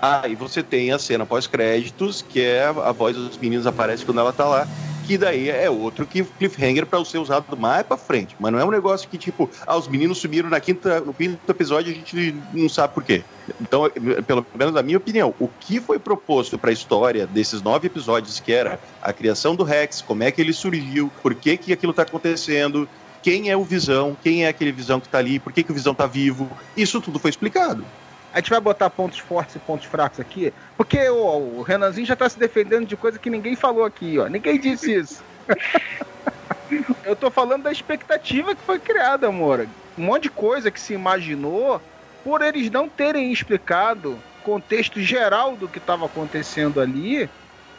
[0.00, 4.04] Ah, e você tem a cena pós-créditos, que é a, a voz dos meninos aparece
[4.04, 4.66] quando ela tá lá.
[5.06, 8.36] Que daí é outro que cliffhanger para ser usado mais pra frente.
[8.38, 11.38] Mas não é um negócio que, tipo, ah, os meninos sumiram na quinta, no quinto
[11.48, 13.22] episódio a gente não sabe por quê.
[13.60, 13.90] Então,
[14.26, 18.38] pelo menos na minha opinião, o que foi proposto para a história desses nove episódios,
[18.38, 21.92] que era a criação do Rex, como é que ele surgiu, por que, que aquilo
[21.92, 22.88] tá acontecendo,
[23.22, 25.74] quem é o Visão, quem é aquele Visão que tá ali, por que, que o
[25.74, 27.84] Visão tá vivo, isso tudo foi explicado.
[28.32, 32.14] A gente vai botar pontos fortes e pontos fracos aqui, porque ó, o Renanzinho já
[32.14, 34.26] tá se defendendo de coisa que ninguém falou aqui, ó.
[34.28, 35.22] Ninguém disse isso.
[37.04, 39.66] Eu tô falando da expectativa que foi criada, amor.
[39.98, 41.80] Um monte de coisa que se imaginou
[42.24, 47.28] por eles não terem explicado o contexto geral do que estava acontecendo ali,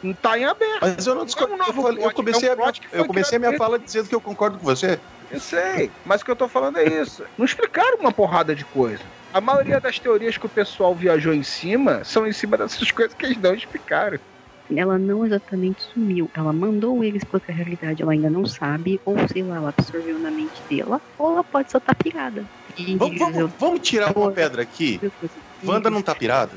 [0.02, 0.80] não tá em aberto.
[0.82, 1.54] Mas eu não É discordo.
[1.54, 4.14] um novo eu, eu comecei, é um a, eu comecei a minha fala dizendo que
[4.14, 5.00] eu concordo com você.
[5.32, 7.24] Eu sei, mas o que eu tô falando é isso.
[7.38, 9.02] Não explicaram uma porrada de coisa.
[9.32, 13.14] A maioria das teorias que o pessoal viajou em cima são em cima dessas coisas
[13.14, 14.18] que eles não explicaram.
[14.76, 16.30] ela não exatamente sumiu.
[16.34, 20.18] Ela mandou eles pra outra realidade, ela ainda não sabe, ou sei lá, ela absorveu
[20.18, 22.44] na mente dela, ou ela pode só estar pirada.
[22.76, 25.00] E Vamos, vamos, vamos tirar uma pedra aqui.
[25.64, 26.52] Wanda não tá pirada?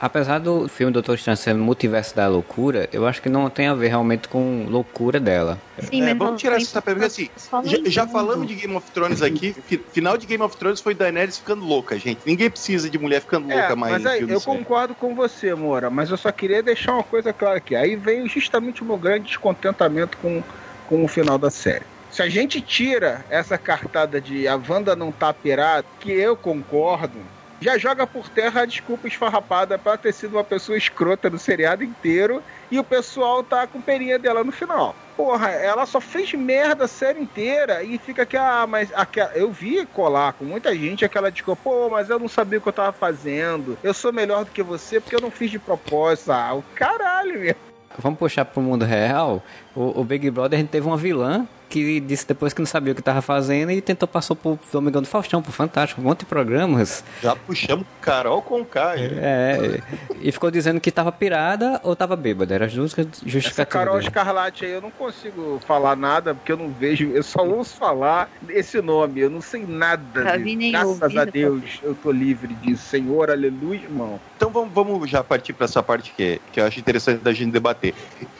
[0.00, 3.74] Apesar do filme Doutor Estranho ser multiverso da loucura, eu acho que não tem a
[3.74, 5.58] ver realmente com loucura dela.
[5.78, 7.28] Sim, É, vamos tirar essa pergunta assim.
[7.64, 9.52] Já, já falamos de Game of Thrones aqui.
[9.52, 12.20] fi- Final de Game of Thrones foi Daenerys ficando louca, gente.
[12.24, 13.92] Ninguém precisa de mulher ficando louca É, mais.
[14.02, 17.58] mas aí, eu concordo com você, Moura, mas eu só queria deixar uma coisa clara
[17.58, 17.74] aqui.
[17.76, 20.42] Aí vem justamente o meu grande descontentamento com,
[20.88, 21.84] com o final da série.
[22.10, 27.18] Se a gente tira essa cartada de a Wanda não tá pirada, que eu concordo,
[27.60, 31.84] já joga por terra a desculpa esfarrapada pra ter sido uma pessoa escrota no seriado
[31.84, 34.94] inteiro e o pessoal tá com perinha dela no final.
[35.16, 39.52] Porra, ela só fez merda a série inteira e fica que, ah, mas aquela, eu
[39.52, 42.72] vi colar com muita gente aquela desculpa, pô, mas eu não sabia o que eu
[42.72, 46.32] tava fazendo, eu sou melhor do que você porque eu não fiz de propósito.
[46.32, 47.54] Ah, o caralho, meu.
[47.98, 49.42] Vamos puxar pro mundo real.
[49.74, 52.92] O, o Big Brother a gente teve uma vilã que disse depois que não sabia
[52.92, 56.20] o que estava fazendo e tentou passar por Domingão do Faustão, por Fantástico, um monte
[56.20, 57.04] de programas.
[57.22, 58.96] Já puxamos Carol com K.
[58.96, 59.80] É,
[60.20, 62.54] e ficou dizendo que estava pirada ou estava bêbada.
[62.54, 63.46] Eram as duas justificativas.
[63.46, 67.46] Essa Carol Escarlate aí eu não consigo falar nada porque eu não vejo, eu só
[67.46, 70.36] ouço falar esse nome, eu não sei nada.
[70.36, 72.82] Nem Graças ouvido, a Deus eu tô livre disso.
[72.90, 74.20] Senhor, aleluia, irmão.
[74.36, 77.52] Então vamos, vamos já partir para essa parte que, que eu acho interessante da gente
[77.52, 77.94] debater.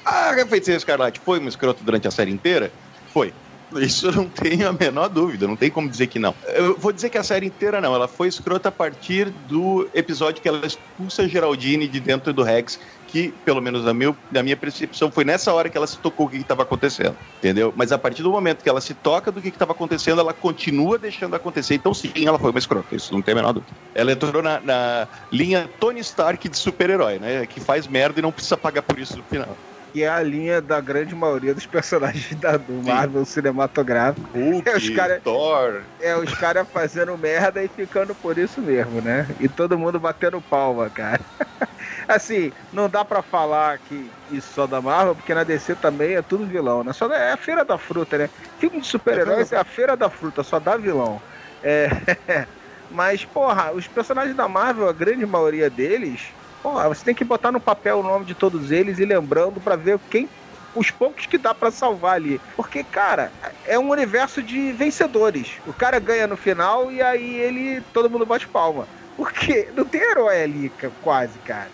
[0.04, 2.72] A Feiticeira Escarlate foi um escroto durante a série inteira?
[3.12, 3.32] Foi.
[3.76, 6.34] Isso eu não tenho a menor dúvida, não tem como dizer que não.
[6.54, 10.42] Eu vou dizer que a série inteira não, ela foi escrota a partir do episódio
[10.42, 14.56] que ela expulsa Geraldine de dentro do Rex, que, pelo menos na, meu, na minha
[14.56, 17.72] percepção, foi nessa hora que ela se tocou o que estava acontecendo, entendeu?
[17.76, 20.98] Mas a partir do momento que ela se toca do que estava acontecendo, ela continua
[20.98, 21.74] deixando acontecer.
[21.74, 23.72] Então, sim, ela foi uma escrota, isso não tem a menor dúvida.
[23.94, 27.46] Ela entrou na, na linha Tony Stark de super-herói, né?
[27.46, 29.56] Que faz merda e não precisa pagar por isso no final.
[29.92, 34.28] Que é a linha da grande maioria dos personagens da, do Marvel cinematográfico.
[34.38, 35.84] Hulk, É, os cara- Thor.
[36.00, 39.26] É os caras fazendo merda e ficando por isso mesmo, né?
[39.40, 41.20] E todo mundo batendo palma, cara.
[42.06, 46.22] assim, não dá pra falar que isso só da Marvel, porque na DC também é
[46.22, 46.92] tudo vilão, né?
[46.92, 48.28] Só é a feira da fruta, né?
[48.58, 51.20] Filme de super-heróis é a feira da fruta, só dá vilão.
[51.62, 51.88] É.
[52.88, 57.50] Mas, porra, os personagens da Marvel, a grande maioria deles, porra, você tem que botar
[57.52, 60.28] no papel o nome de todos eles e lembrando pra ver quem
[60.74, 62.40] os poucos que dá pra salvar ali.
[62.56, 63.32] Porque, cara,
[63.66, 65.58] é um universo de vencedores.
[65.66, 68.86] O cara ganha no final e aí ele todo mundo bate palma.
[69.16, 71.70] Porque não tem herói ali, quase, cara.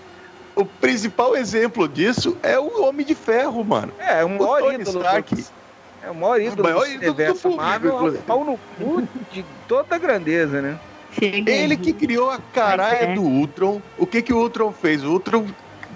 [0.55, 3.93] O principal exemplo disso é o Homem de Ferro, mano.
[3.99, 5.01] É, o maior Tony ídolo.
[5.03, 5.35] Stark.
[5.35, 5.45] do-
[6.03, 9.03] É o maior ídolo maior do do universo público, Marvel, é um pau no cu
[9.31, 10.79] de toda grandeza, né?
[11.19, 11.77] Chega Ele aí.
[11.79, 13.15] que criou a caralha Mas é.
[13.15, 13.81] do Ultron.
[13.99, 15.03] O que que o Ultron fez?
[15.03, 15.47] O Ultron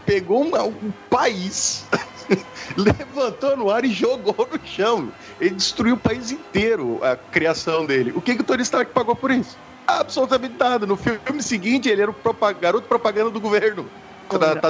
[0.06, 1.84] pegou um, um país,
[2.76, 5.12] levantou no ar e jogou no chão.
[5.40, 8.12] Ele destruiu o país inteiro, a criação dele.
[8.14, 9.56] O que que o Tony Stark pagou por isso?
[9.86, 10.86] Absolutamente nada.
[10.86, 13.88] No filme seguinte, ele era o propa- garoto propaganda do governo.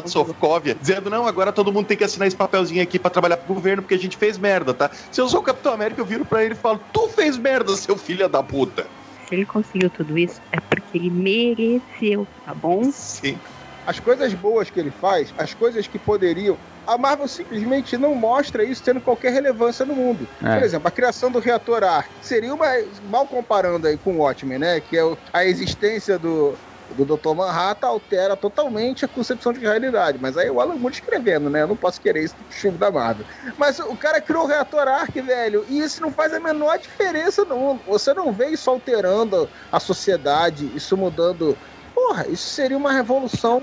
[0.02, 3.36] De Sokovia, dizendo: não, agora todo mundo tem que assinar esse papelzinho aqui pra trabalhar
[3.36, 4.90] pro governo porque a gente fez merda, tá?
[5.12, 7.76] Se eu sou o Capitão América, eu viro pra ele e falo: tu fez merda,
[7.76, 8.86] seu filho da puta.
[9.30, 12.90] Se ele conseguiu tudo isso, é porque ele mereceu, tá bom?
[12.90, 13.38] Sim.
[13.86, 16.58] As coisas boas que ele faz, as coisas que poderiam.
[16.84, 20.26] A Marvel simplesmente não mostra isso tendo qualquer relevância no mundo.
[20.42, 20.56] É.
[20.56, 22.66] Por exemplo, a criação do reator Arc seria uma.
[23.08, 24.80] Mal comparando aí com o Watchmen, né?
[24.80, 26.56] Que é a existência do,
[26.94, 27.34] do Dr.
[27.34, 30.18] Manhattan altera totalmente a concepção de realidade.
[30.20, 31.62] Mas aí o Alan Moore escrevendo, né?
[31.62, 33.24] Eu não posso querer isso do filme da Marvel.
[33.56, 37.44] Mas o cara criou o reator Arc, velho, e isso não faz a menor diferença
[37.44, 37.82] no mundo.
[37.86, 41.56] Você não vê isso alterando a sociedade, isso mudando.
[41.94, 43.60] Porra, isso seria uma revolução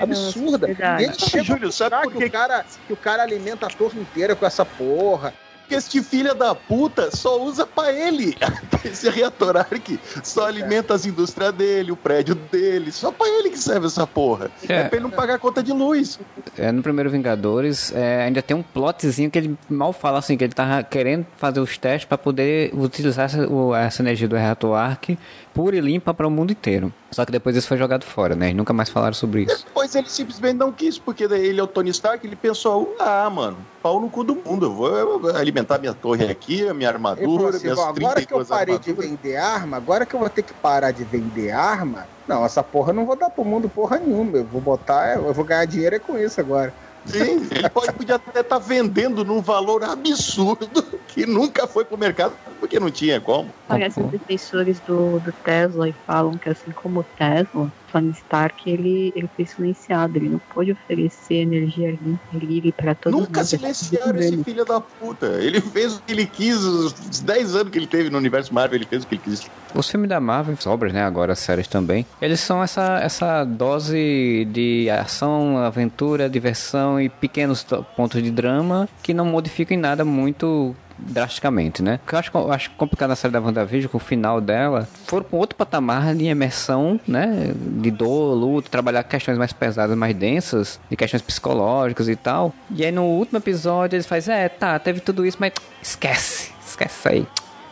[0.00, 0.66] absurda.
[0.66, 1.02] verdade.
[1.02, 3.70] E a gente chega Júlio, sabe por que- o cara, que o cara alimenta a
[3.70, 5.32] torre inteira com essa porra.
[5.68, 8.34] Porque este filho da puta só usa pra ele.
[8.82, 12.90] Esse reator Arc só alimenta as indústrias dele, o prédio dele.
[12.90, 14.50] Só pra ele que serve essa porra.
[14.66, 14.84] É, É.
[14.84, 16.18] pra ele não pagar a conta de luz.
[16.56, 20.44] É, no primeiro Vingadores, é, ainda tem um plotzinho que ele mal fala assim, que
[20.44, 24.74] ele tava querendo fazer os testes para poder utilizar essa, o- essa energia do reator
[24.74, 25.18] Arc
[25.52, 26.90] pura e limpa para o mundo inteiro.
[27.10, 28.50] Só que depois isso foi jogado fora, né?
[28.50, 29.64] E nunca mais falaram sobre isso.
[29.66, 33.56] Depois ele simplesmente não quis, porque ele é o Tony Stark, ele pensou, ah, mano,
[33.82, 34.66] pau no cu do mundo.
[34.66, 38.24] Eu vou eu vou alimentar minha torre aqui, a minha armadura, assim, minhas "Bom, agora
[38.24, 39.10] que eu 32 parei de armaduras.
[39.10, 42.90] vender arma, agora que eu vou ter que parar de vender arma, não, essa porra
[42.90, 44.38] eu não vou dar pro mundo porra nenhuma.
[44.38, 46.72] Eu vou botar, eu vou ganhar dinheiro é com isso agora.
[47.06, 52.34] Sim, ele pode, podia até estar vendendo num valor absurdo que nunca foi pro mercado,
[52.60, 53.48] porque não tinha como.
[53.66, 58.68] Parece os defensores do, do Tesla e falam que assim como o Tesla, Tony Stark,
[58.70, 61.98] ele, ele foi silenciado, ele não pôde oferecer energia
[62.32, 63.26] livre para todo mundo.
[63.26, 65.26] Nunca silenciaram esse filho da puta.
[65.40, 68.76] Ele fez o que ele quis, os 10 anos que ele teve no universo Marvel,
[68.76, 69.50] ele fez o que ele quis.
[69.74, 73.44] Os filmes da Marvel, as obras, né, agora as séries também, eles são essa, essa
[73.44, 79.80] dose de ação, aventura, diversão e pequenos to- pontos de drama que não modificam em
[79.80, 82.00] nada muito drasticamente, né?
[82.04, 84.88] O que eu acho, eu acho complicado na série da WandaVision, com o final dela,
[85.06, 87.52] foram para outro patamar de imersão, né?
[87.54, 92.52] De dor, luta, trabalhar questões mais pesadas, mais densas, de questões psicológicas e tal.
[92.70, 97.08] E aí no último episódio eles fazem, é, tá, teve tudo isso, mas esquece, esquece
[97.08, 97.26] aí.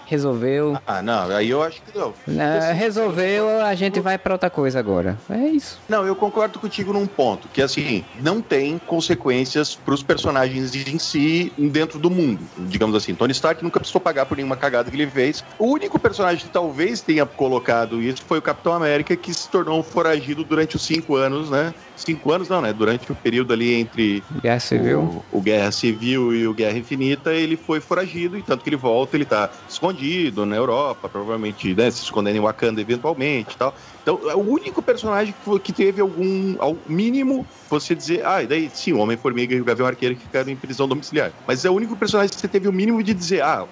[0.07, 0.79] Resolveu.
[0.87, 2.15] Ah, não, aí eu acho que não.
[2.29, 5.19] É, resolveu, a gente vai pra outra coisa agora.
[5.29, 5.81] É isso.
[5.89, 11.53] Não, eu concordo contigo num ponto, que assim, não tem consequências pros personagens em si
[11.59, 12.41] dentro do mundo.
[12.57, 15.45] Digamos assim, Tony Stark nunca precisou pagar por nenhuma cagada que ele fez.
[15.59, 19.81] O único personagem que talvez tenha colocado isso foi o Capitão América, que se tornou
[19.81, 21.75] um foragido durante os cinco anos, né?
[21.97, 22.73] Cinco anos não, né?
[22.73, 25.01] Durante o período ali entre Guerra Civil.
[25.33, 28.77] O, o, Guerra Civil e o Guerra Infinita, ele foi foragido, e tanto que ele
[28.77, 31.91] volta, ele tá escondido na Europa, provavelmente, né?
[31.91, 33.75] Se escondendo em Wakanda eventualmente e tal.
[34.03, 38.71] Então, é o único personagem que, teve algum, ao mínimo, você dizer, ah, e daí
[38.73, 41.33] sim, o Homem-Formiga e o Gavião Arqueiro que ficaram em prisão domiciliar.
[41.47, 43.67] Mas é o único personagem que você teve o mínimo de dizer, ah,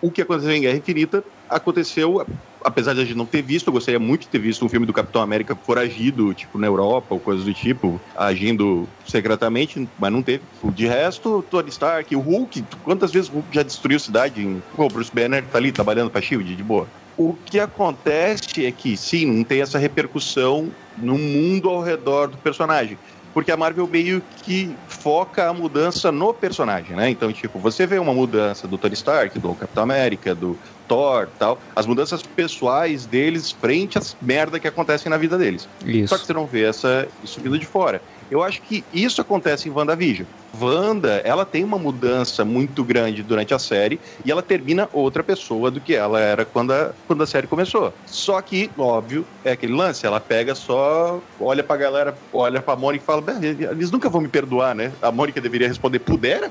[0.00, 2.26] o que aconteceu em Guerra Infinita aconteceu,
[2.64, 4.86] apesar de a gente não ter visto, eu gostaria muito de ter visto um filme
[4.86, 10.22] do Capitão América foragido, tipo, na Europa ou coisas do tipo, agindo secretamente, mas não
[10.22, 10.42] teve.
[10.74, 14.42] De resto, Tony Stark, o Hulk, quantas vezes o Hulk já destruiu cidade?
[14.42, 14.62] Em...
[14.76, 16.86] O Bruce Banner tá ali trabalhando pra SHIELD, de boa.
[17.16, 22.36] O que acontece é que, sim, não tem essa repercussão no mundo ao redor do
[22.36, 22.96] personagem
[23.34, 27.08] porque a Marvel meio que foca a mudança no personagem, né?
[27.08, 31.60] Então, tipo, você vê uma mudança do Tony Stark, do Capitão América, do Thor tal,
[31.76, 35.68] as mudanças pessoais deles frente às merda que acontecem na vida deles.
[35.84, 36.08] Isso.
[36.08, 38.00] Só que você não vê essa isso vindo de fora.
[38.30, 40.26] Eu acho que isso acontece em WandaVision.
[40.56, 45.70] Wanda, ela tem uma mudança muito grande durante a série e ela termina outra pessoa
[45.70, 47.94] do que ela era quando a, quando a série começou.
[48.06, 53.02] Só que, óbvio, é aquele lance, ela pega só, olha pra galera, olha pra Mônica
[53.02, 54.92] e fala, eles nunca vão me perdoar, né?
[55.02, 56.50] A Mônica deveria responder, pudera?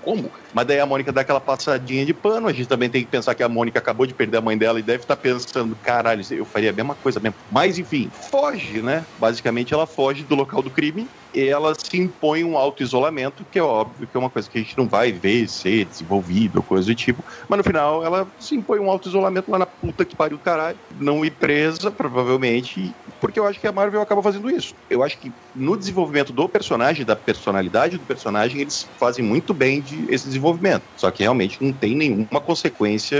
[0.00, 0.30] Como?
[0.52, 3.34] Mas daí a Mônica dá aquela passadinha de pano, a gente também tem que pensar
[3.34, 6.22] que a Mônica acabou de perder a mãe dela e deve estar tá pensando, caralho,
[6.30, 7.36] eu faria a mesma coisa mesmo.
[7.50, 9.06] Mas, enfim, foge, né?
[9.18, 14.06] Basicamente, ela foge do local do crime ela se impõe um auto-isolamento, que é óbvio
[14.06, 17.24] que é uma coisa que a gente não vai ver ser desenvolvido, coisa do tipo.
[17.48, 20.78] Mas no final ela se impõe um auto-isolamento lá na puta que pariu do caralho.
[20.98, 24.74] Não ir presa, provavelmente, porque eu acho que a Marvel acaba fazendo isso.
[24.88, 29.80] Eu acho que no desenvolvimento do personagem, da personalidade do personagem, eles fazem muito bem
[29.80, 30.84] de esse desenvolvimento.
[30.96, 33.18] Só que realmente não tem nenhuma consequência,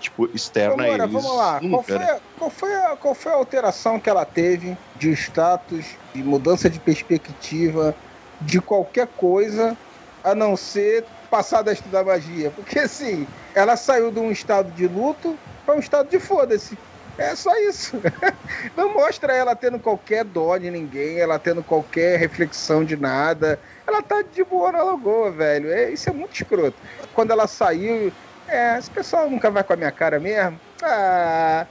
[0.00, 1.22] tipo, externa Agora, a eles.
[1.22, 2.20] Vamos lá, nunca, qual, foi, né?
[2.38, 6.78] Qual, foi a, qual foi a alteração que ela teve de status, de mudança de
[6.78, 7.94] perspectiva,
[8.40, 9.76] de qualquer coisa,
[10.22, 12.50] a não ser passar a estudar magia?
[12.50, 16.78] Porque assim, ela saiu de um estado de luto para um estado de foda-se.
[17.18, 17.96] É só isso.
[18.76, 23.58] Não mostra ela tendo qualquer dó de ninguém, ela tendo qualquer reflexão de nada.
[23.86, 25.72] Ela tá de boa na lagoa, velho.
[25.72, 26.76] É, isso é muito escroto.
[27.14, 28.12] Quando ela saiu,
[28.46, 30.60] é, esse pessoal nunca vai com a minha cara mesmo.
[30.82, 31.66] Ah,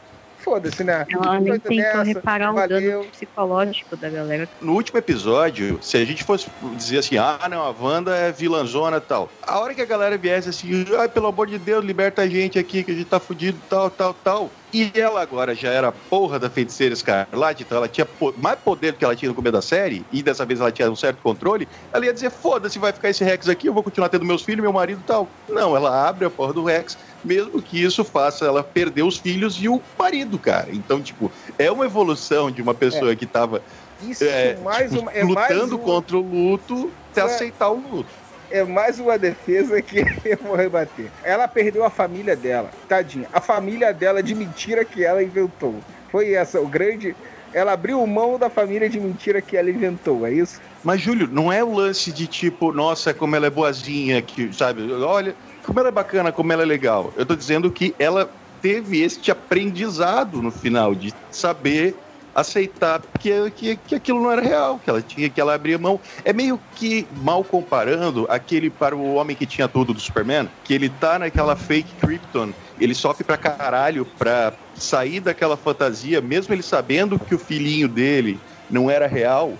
[0.45, 1.07] foda-se, né?
[1.11, 2.79] Ela nem tentou reparar o valeu.
[2.79, 4.47] dano psicológico da galera.
[4.61, 8.97] No último episódio, se a gente fosse dizer assim, ah, não, a Wanda é vilãzona
[8.97, 9.27] e tal.
[9.41, 12.59] A hora que a galera viesse assim, ai, pelo amor de Deus, liberta a gente
[12.59, 14.51] aqui, que a gente tá fudido, tal, tal, tal.
[14.71, 18.05] E ela agora já era porra da feiticeira escarlate, então ela tinha
[18.37, 20.91] mais poder do que ela tinha no começo da série, e dessa vez ela tinha
[20.91, 21.65] um certo controle.
[21.93, 24.61] Ela ia dizer: foda-se, vai ficar esse Rex aqui, eu vou continuar tendo meus filhos,
[24.61, 25.29] meu marido e tal.
[25.47, 29.57] Não, ela abre a porra do Rex, mesmo que isso faça ela perder os filhos
[29.59, 30.67] e o marido, cara.
[30.71, 33.15] Então, tipo, é uma evolução de uma pessoa é.
[33.15, 33.61] que tava.
[34.01, 38.25] Isso é, mais tipo, uma, é lutando mais contra o luto, até aceitar o luto
[38.51, 41.11] é mais uma defesa que eu vou rebater.
[41.23, 43.27] Ela perdeu a família dela, tadinha.
[43.33, 45.75] A família dela de mentira que ela inventou.
[46.11, 47.15] Foi essa o grande.
[47.53, 50.59] Ela abriu mão da família de mentira que ela inventou, é isso?
[50.83, 54.91] Mas, Júlio, não é o lance de tipo, nossa, como ela é boazinha, que, sabe?
[54.91, 55.33] Olha,
[55.65, 57.13] como ela é bacana, como ela é legal.
[57.17, 58.29] Eu tô dizendo que ela
[58.61, 61.95] teve este aprendizado no final de saber
[62.35, 66.01] aceitar que, que, que aquilo não era real, que ela tinha que ela abrir mão.
[66.25, 70.73] É meio que mal comparando aquele para o homem que tinha tudo do Superman, que
[70.73, 76.63] ele tá naquela fake Krypton, ele sofre pra caralho pra sair daquela fantasia, mesmo ele
[76.63, 78.37] sabendo que o filhinho dele
[78.69, 79.57] não era real,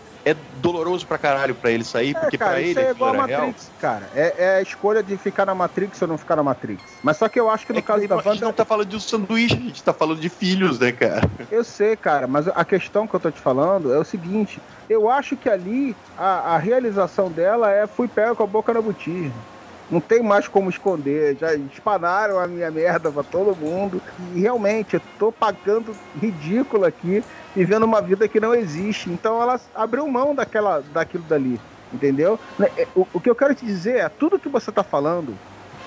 [0.96, 3.72] doloroso pra caralho pra ele sair, é, porque cara, pra ele é igual a Matrix,
[3.78, 4.10] cara.
[4.14, 6.84] É, é, a escolha de ficar na Matrix ou não ficar na Matrix.
[7.04, 8.30] Mas só que eu acho que no é caso que da Wanda.
[8.30, 10.92] A gente não tá falando de um sanduíche, a gente tá falando de filhos, né,
[10.92, 11.30] cara?
[11.52, 15.10] Eu sei, cara, mas a questão que eu tô te falando é o seguinte: eu
[15.10, 19.32] acho que ali a, a realização dela é fui pego com a boca na botija.
[19.90, 21.38] Não tem mais como esconder.
[21.38, 24.02] Já espanaram a minha merda pra todo mundo.
[24.34, 27.24] E realmente, eu tô pagando ridículo aqui
[27.56, 29.10] vivendo uma vida que não existe.
[29.10, 31.60] Então ela abriu mão daquela, daquilo dali,
[31.94, 32.40] entendeu?
[32.60, 35.38] Né, é, o, o que eu quero te dizer é, tudo que você está falando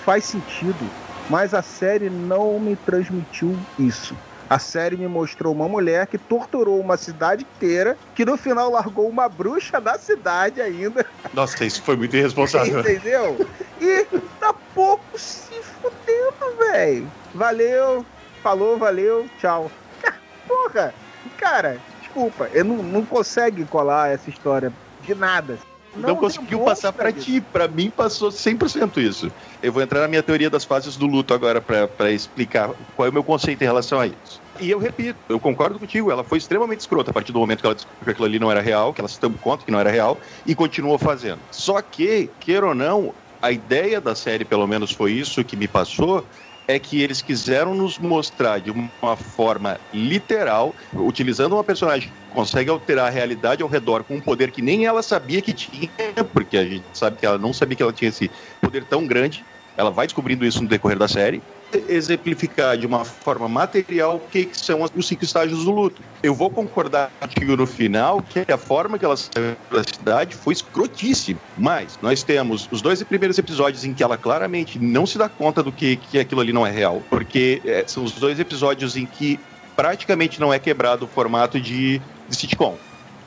[0.05, 0.89] faz sentido,
[1.29, 4.17] mas a série não me transmitiu isso.
[4.49, 9.07] A série me mostrou uma mulher que torturou uma cidade inteira, que no final largou
[9.07, 11.05] uma bruxa da cidade ainda.
[11.35, 12.81] Nossa, isso foi muito irresponsável.
[12.81, 13.47] Entendeu?
[13.79, 14.07] E
[14.41, 15.53] tá pouco se
[15.83, 17.13] fudendo, velho.
[17.35, 18.07] Valeu,
[18.43, 19.71] falou, valeu, tchau.
[20.49, 20.95] Porra,
[21.37, 25.59] cara, desculpa, eu não, não consegue colar essa história de nada.
[25.97, 27.41] não, não conseguiu passar para ti.
[27.41, 29.31] Para mim passou 100% isso.
[29.63, 33.11] Eu vou entrar na minha teoria das fases do luto agora para explicar qual é
[33.11, 34.41] o meu conceito em relação a isso.
[34.61, 37.67] E eu repito, eu concordo contigo, ela foi extremamente escrota a partir do momento que
[37.67, 39.79] ela descobriu que aquilo ali não era real, que ela se deu conta que não
[39.79, 41.39] era real, e continuou fazendo.
[41.53, 45.69] Só que, queira ou não, a ideia da série, pelo menos foi isso que me
[45.69, 46.27] passou,
[46.69, 52.69] é que eles quiseram nos mostrar de uma forma literal, utilizando uma personagem que consegue
[52.69, 55.91] alterar a realidade ao redor com um poder que nem ela sabia que tinha,
[56.33, 59.47] porque a gente sabe que ela não sabia que ela tinha esse poder tão grande.
[59.79, 61.43] Ela vai descobrindo isso no decorrer da série
[61.89, 66.03] exemplificar de uma forma material o que, que são os cinco estágios do luto.
[66.23, 70.55] Eu vou concordar contigo no final que a forma que ela saiu da cidade foi
[70.55, 71.41] escrotíssima.
[71.57, 75.63] Mas nós temos os dois primeiros episódios em que ela claramente não se dá conta
[75.63, 77.03] do que, que aquilo ali não é real.
[77.11, 79.39] Porque é, são os dois episódios em que
[79.77, 82.77] praticamente não é quebrado o formato de, de sitcom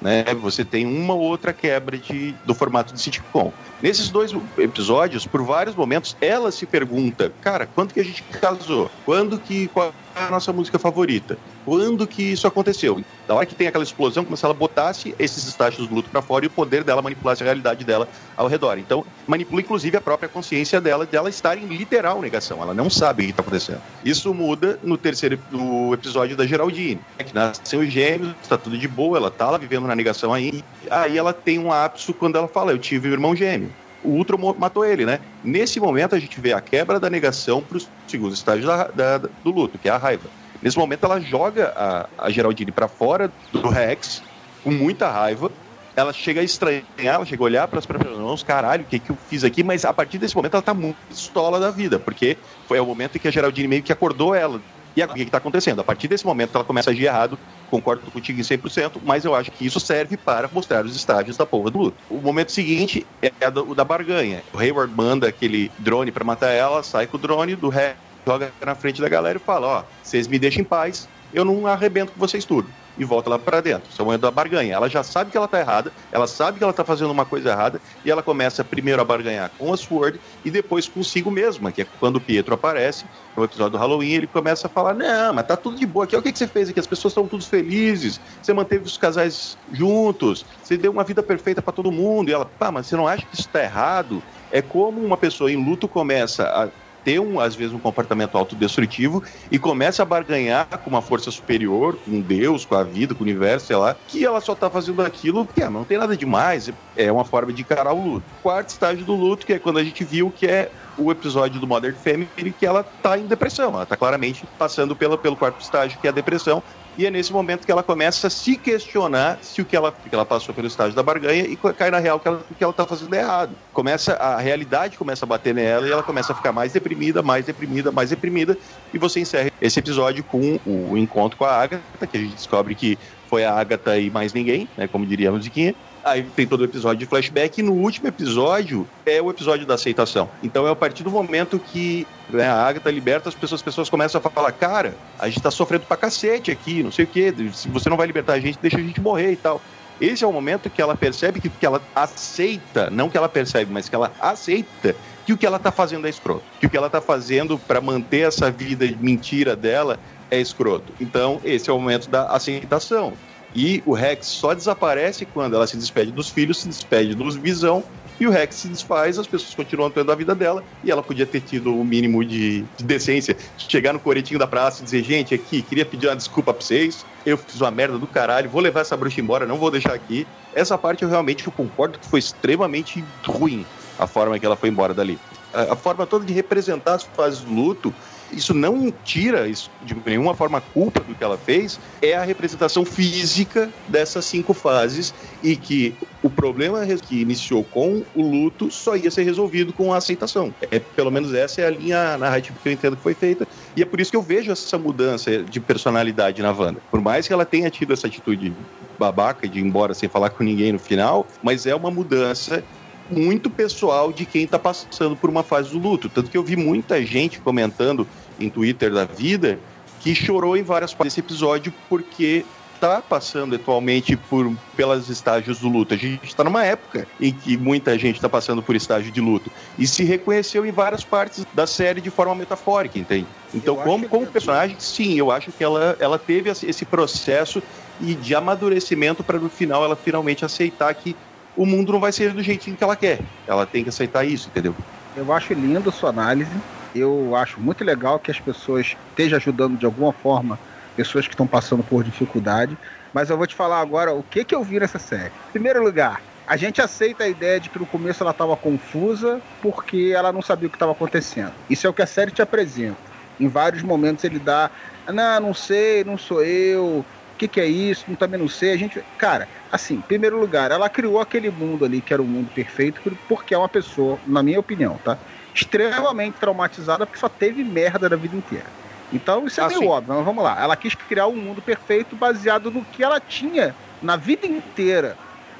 [0.01, 0.23] né?
[0.41, 3.53] Você tem uma ou outra quebra de, do formato de sitcom.
[3.81, 8.89] Nesses dois episódios, por vários momentos, ela se pergunta, cara, quando que a gente casou?
[9.05, 11.37] Quando que qual a nossa música favorita?
[11.65, 13.01] Quando que isso aconteceu?
[13.27, 16.21] Da hora que tem aquela explosão, como se ela botasse esses estágios do luto para
[16.21, 18.77] fora e o poder dela manipulasse a realidade dela ao redor.
[18.77, 22.61] Então, manipula inclusive a própria consciência dela, dela estar em literal negação.
[22.61, 23.81] Ela não sabe o que está acontecendo.
[24.03, 29.17] Isso muda no terceiro no episódio da Geraldine, que nasceu gêmeos, está tudo de boa,
[29.17, 30.63] ela tá lá vivendo na negação aí.
[30.89, 33.69] Aí ela tem um ápice quando ela fala: Eu tive um irmão gêmeo
[34.03, 35.19] o Ultron matou ele, né?
[35.43, 39.17] Nesse momento a gente vê a quebra da negação para o segundo estágio da, da,
[39.17, 40.29] do luto, que é a raiva.
[40.61, 44.21] Nesse momento, ela joga a, a Geraldine para fora do Rex,
[44.63, 45.51] com muita raiva.
[45.95, 48.99] Ela chega a estranhar, ela chega a olhar para as próprias mãos, caralho, o que,
[48.99, 49.63] que eu fiz aqui?
[49.63, 52.37] Mas a partir desse momento, ela tá muito pistola da vida, porque
[52.67, 54.61] foi o momento em que a Geraldine meio que acordou ela.
[54.95, 55.79] E o que está acontecendo?
[55.79, 57.37] A partir desse momento, ela começa a agir errado.
[57.69, 61.45] Concordo contigo em 100%, mas eu acho que isso serve para mostrar os estágios da
[61.45, 62.03] porra do luto.
[62.09, 64.43] O momento seguinte é o da barganha.
[64.53, 68.53] O Hayward manda aquele drone para matar ela, sai com o drone do Rex joga
[68.63, 72.13] na frente da galera e fala: Ó, vocês me deixem em paz, eu não arrebento
[72.13, 72.71] com vocês tudo.
[73.01, 73.89] E volta lá para dentro.
[73.89, 74.75] Isso é o momento da barganha.
[74.75, 77.49] Ela já sabe que ela tá errada, ela sabe que ela tá fazendo uma coisa
[77.49, 81.81] errada, e ela começa primeiro a barganhar com a Sword e depois consigo mesma, que
[81.81, 85.47] é quando o Pietro aparece, no episódio do Halloween, ele começa a falar: Não, mas
[85.47, 86.15] tá tudo de boa aqui.
[86.15, 86.79] O que, que você fez aqui?
[86.79, 91.59] As pessoas estão todos felizes, você manteve os casais juntos, você deu uma vida perfeita
[91.59, 92.29] para todo mundo.
[92.29, 94.23] E ela, pá, mas você não acha que isso tá errado?
[94.51, 96.69] É como uma pessoa em luto começa a
[97.03, 101.97] ter, um, às vezes, um comportamento autodestrutivo e começa a barganhar com uma força superior,
[102.05, 105.01] com Deus, com a vida, com o universo, sei lá, que ela só tá fazendo
[105.01, 108.25] aquilo porque ah, não tem nada demais, é uma forma de encarar o luto.
[108.41, 111.67] Quarto estágio do luto, que é quando a gente viu que é o episódio do
[111.67, 115.99] Modern Family que ela tá em depressão, ela tá claramente passando pelo, pelo quarto estágio,
[115.99, 116.61] que é a depressão,
[116.97, 120.13] e é nesse momento que ela começa a se questionar se o que ela, que
[120.13, 122.85] ela passou pelo estágio da barganha e cai na real que ela, que ela tá
[122.85, 123.55] fazendo errado.
[123.73, 127.45] Começa a realidade começa a bater nela e ela começa a ficar mais deprimida, mais
[127.45, 128.57] deprimida, mais deprimida
[128.93, 132.75] e você encerra esse episódio com o, encontro com a Agatha, que a gente descobre
[132.75, 135.73] que foi a Agatha e mais ninguém, né, como diria a musiquinha.
[136.03, 139.75] Aí tem todo o episódio de flashback e no último episódio é o episódio da
[139.75, 140.29] aceitação.
[140.41, 143.89] Então é a partir do momento que né, a Agatha liberta as pessoas, as pessoas
[143.89, 147.33] começam a falar, cara, a gente tá sofrendo pra cacete aqui, não sei o quê,
[147.53, 149.61] se você não vai libertar a gente, deixa a gente morrer e tal.
[149.99, 153.71] Esse é o momento que ela percebe que, que ela aceita, não que ela percebe,
[153.71, 154.95] mas que ela aceita
[155.25, 156.43] que o que ela tá fazendo é escroto.
[156.59, 159.99] Que o que ela tá fazendo para manter essa vida de mentira dela
[160.31, 160.91] é escroto.
[160.99, 163.13] Então, esse é o momento da aceitação.
[163.55, 167.83] E o Rex só desaparece quando ela se despede dos filhos, se despede dos Visão,
[168.19, 171.25] e o Rex se desfaz, as pessoas continuam tendo a vida dela, e ela podia
[171.25, 175.03] ter tido o mínimo de, de decência, de chegar no coretinho da praça e dizer,
[175.03, 178.61] gente, aqui, queria pedir uma desculpa pra vocês, eu fiz uma merda do caralho, vou
[178.61, 180.27] levar essa bruxa embora, não vou deixar aqui.
[180.53, 183.65] Essa parte eu realmente eu concordo que foi extremamente ruim,
[183.97, 185.17] a forma que ela foi embora dali.
[185.51, 187.91] A, a forma toda de representar as fases do luto
[188.33, 192.85] isso não tira isso, de nenhuma forma culpa do que ela fez, é a representação
[192.85, 195.13] física dessas cinco fases
[195.43, 199.97] e que o problema que iniciou com o luto só ia ser resolvido com a
[199.97, 200.53] aceitação.
[200.61, 203.81] É, pelo menos essa é a linha narrativa que eu entendo que foi feita e
[203.81, 206.81] é por isso que eu vejo essa mudança de personalidade na Wanda.
[206.91, 208.53] Por mais que ela tenha tido essa atitude
[208.99, 212.63] babaca de ir embora sem falar com ninguém no final, mas é uma mudança
[213.11, 216.09] muito pessoal de quem está passando por uma fase do luto.
[216.09, 218.07] Tanto que eu vi muita gente comentando
[218.39, 219.59] em Twitter da vida
[219.99, 222.43] que chorou em várias partes desse episódio porque
[222.81, 225.93] está passando atualmente por pelas estágios do luto.
[225.93, 229.51] A gente está numa época em que muita gente está passando por estágio de luto
[229.77, 233.27] e se reconheceu em várias partes da série de forma metafórica, entende?
[233.53, 237.61] Então, como, como personagem, sim, eu acho que ela, ela teve esse processo
[237.99, 241.15] e de amadurecimento para no final ela finalmente aceitar que
[241.55, 243.27] o mundo não vai ser do jeitinho que ela quer.
[243.47, 244.75] Ela tem que aceitar isso, entendeu?
[245.15, 246.63] Eu acho lindo sua análise.
[246.93, 250.59] Eu acho muito legal que as pessoas estejam ajudando de alguma forma
[250.95, 252.77] pessoas que estão passando por dificuldade.
[253.13, 255.33] Mas eu vou te falar agora o que, que eu vi nessa série.
[255.49, 259.41] Em primeiro lugar, a gente aceita a ideia de que no começo ela estava confusa
[259.61, 261.55] porque ela não sabia o que estava acontecendo.
[261.69, 263.11] Isso é o que a série te apresenta.
[263.39, 264.69] Em vários momentos ele dá,
[265.07, 267.07] não, não sei, não sou eu,
[267.41, 268.71] que, que é isso, não, também não sei.
[268.71, 272.25] A gente, cara, assim, em primeiro lugar, ela criou aquele mundo ali que era o
[272.25, 275.17] um mundo perfeito porque é uma pessoa, na minha opinião, tá?
[275.53, 278.67] Extremamente traumatizada porque só teve merda da vida inteira.
[279.11, 280.61] Então isso é ah, meio óbvio, mas vamos lá.
[280.61, 285.17] Ela quis criar um mundo perfeito baseado no que ela tinha na vida inteira.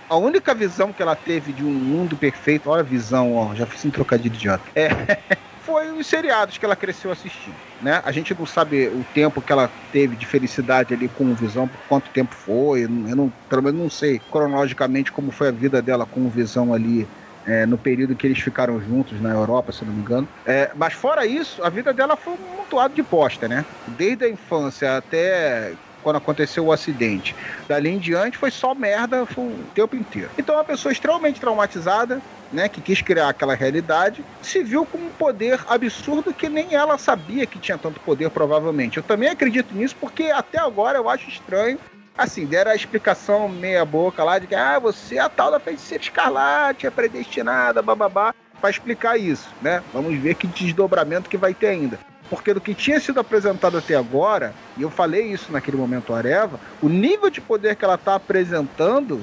[0.08, 3.66] A única visão que ela teve de um mundo perfeito, olha a visão, ó, já
[3.66, 4.64] fiz um trocadilho idiota.
[4.76, 4.90] É,
[5.72, 8.02] foi os seriados que ela cresceu assistindo, né?
[8.04, 11.68] A gente não sabe o tempo que ela teve de felicidade ali com o Visão,
[11.68, 15.82] por quanto tempo foi, eu não, pelo menos não sei cronologicamente como foi a vida
[15.82, 17.08] dela com o Visão ali
[17.46, 20.30] é, no período que eles ficaram juntos na Europa, se não me engano.
[20.46, 23.66] É, mas fora isso, a vida dela foi um montuado de bosta, né?
[23.88, 27.36] Desde a infância até quando aconteceu o acidente.
[27.68, 30.30] Dali em diante foi só merda foi o tempo inteiro.
[30.38, 32.22] Então, uma pessoa extremamente traumatizada,
[32.52, 36.98] né, que quis criar aquela realidade, se viu com um poder absurdo que nem ela
[36.98, 38.98] sabia que tinha tanto poder, provavelmente.
[38.98, 41.80] Eu também acredito nisso porque até agora eu acho estranho
[42.18, 45.60] assim, deram a explicação meia boca lá de que ah, você é a tal da
[45.60, 49.82] feiticeira escarlate, é predestinada, bababá, para explicar isso, né?
[49.92, 52.00] Vamos ver que desdobramento que vai ter ainda.
[52.32, 56.58] Porque do que tinha sido apresentado até agora, e eu falei isso naquele momento Areva,
[56.82, 59.22] o nível de poder que ela está apresentando,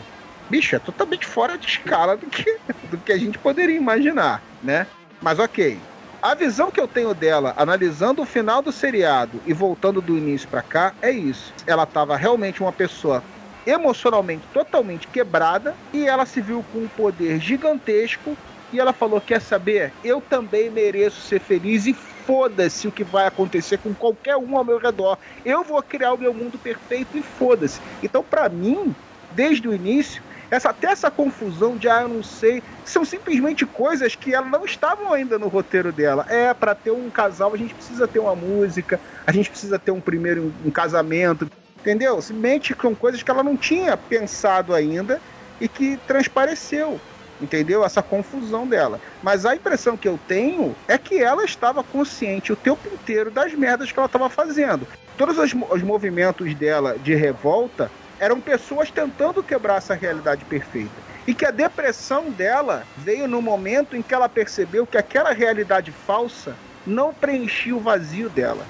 [0.51, 2.59] bicho, é totalmente fora de escala do que,
[2.91, 4.87] do que a gente poderia imaginar, né?
[5.23, 5.81] Mas ok,
[6.21, 10.47] a visão que eu tenho dela, analisando o final do seriado e voltando do início
[10.47, 11.55] para cá, é isso.
[11.67, 13.25] Ela estava realmente uma pessoa
[13.67, 18.37] emocionalmente totalmente quebrada e ela se viu com um poder gigantesco
[18.71, 19.95] e ela falou: Quer saber?
[20.05, 21.95] Eu também mereço ser feliz e
[22.29, 25.17] foda-se o que vai acontecer com qualquer um ao meu redor.
[25.47, 27.81] Eu vou criar o meu mundo perfeito e foda-se.
[28.03, 28.95] Então, para mim,
[29.35, 34.15] desde o início, essa, até essa confusão de, ah, eu não sei, são simplesmente coisas
[34.15, 36.27] que elas não estavam ainda no roteiro dela.
[36.29, 39.91] É, para ter um casal, a gente precisa ter uma música, a gente precisa ter
[39.91, 41.51] um primeiro um casamento,
[41.81, 42.21] entendeu?
[42.21, 45.19] Simplesmente com coisas que ela não tinha pensado ainda
[45.59, 47.01] e que transpareceu
[47.41, 47.85] entendeu?
[47.85, 49.01] Essa confusão dela.
[49.23, 53.53] Mas a impressão que eu tenho é que ela estava consciente o tempo inteiro das
[53.55, 54.87] merdas que ela estava fazendo.
[55.17, 61.09] Todos os, os movimentos dela de revolta eram pessoas tentando quebrar essa realidade perfeita.
[61.27, 65.93] E que a depressão dela veio no momento em que ela percebeu que aquela realidade
[65.93, 68.65] falsa não preenchia o vazio dela.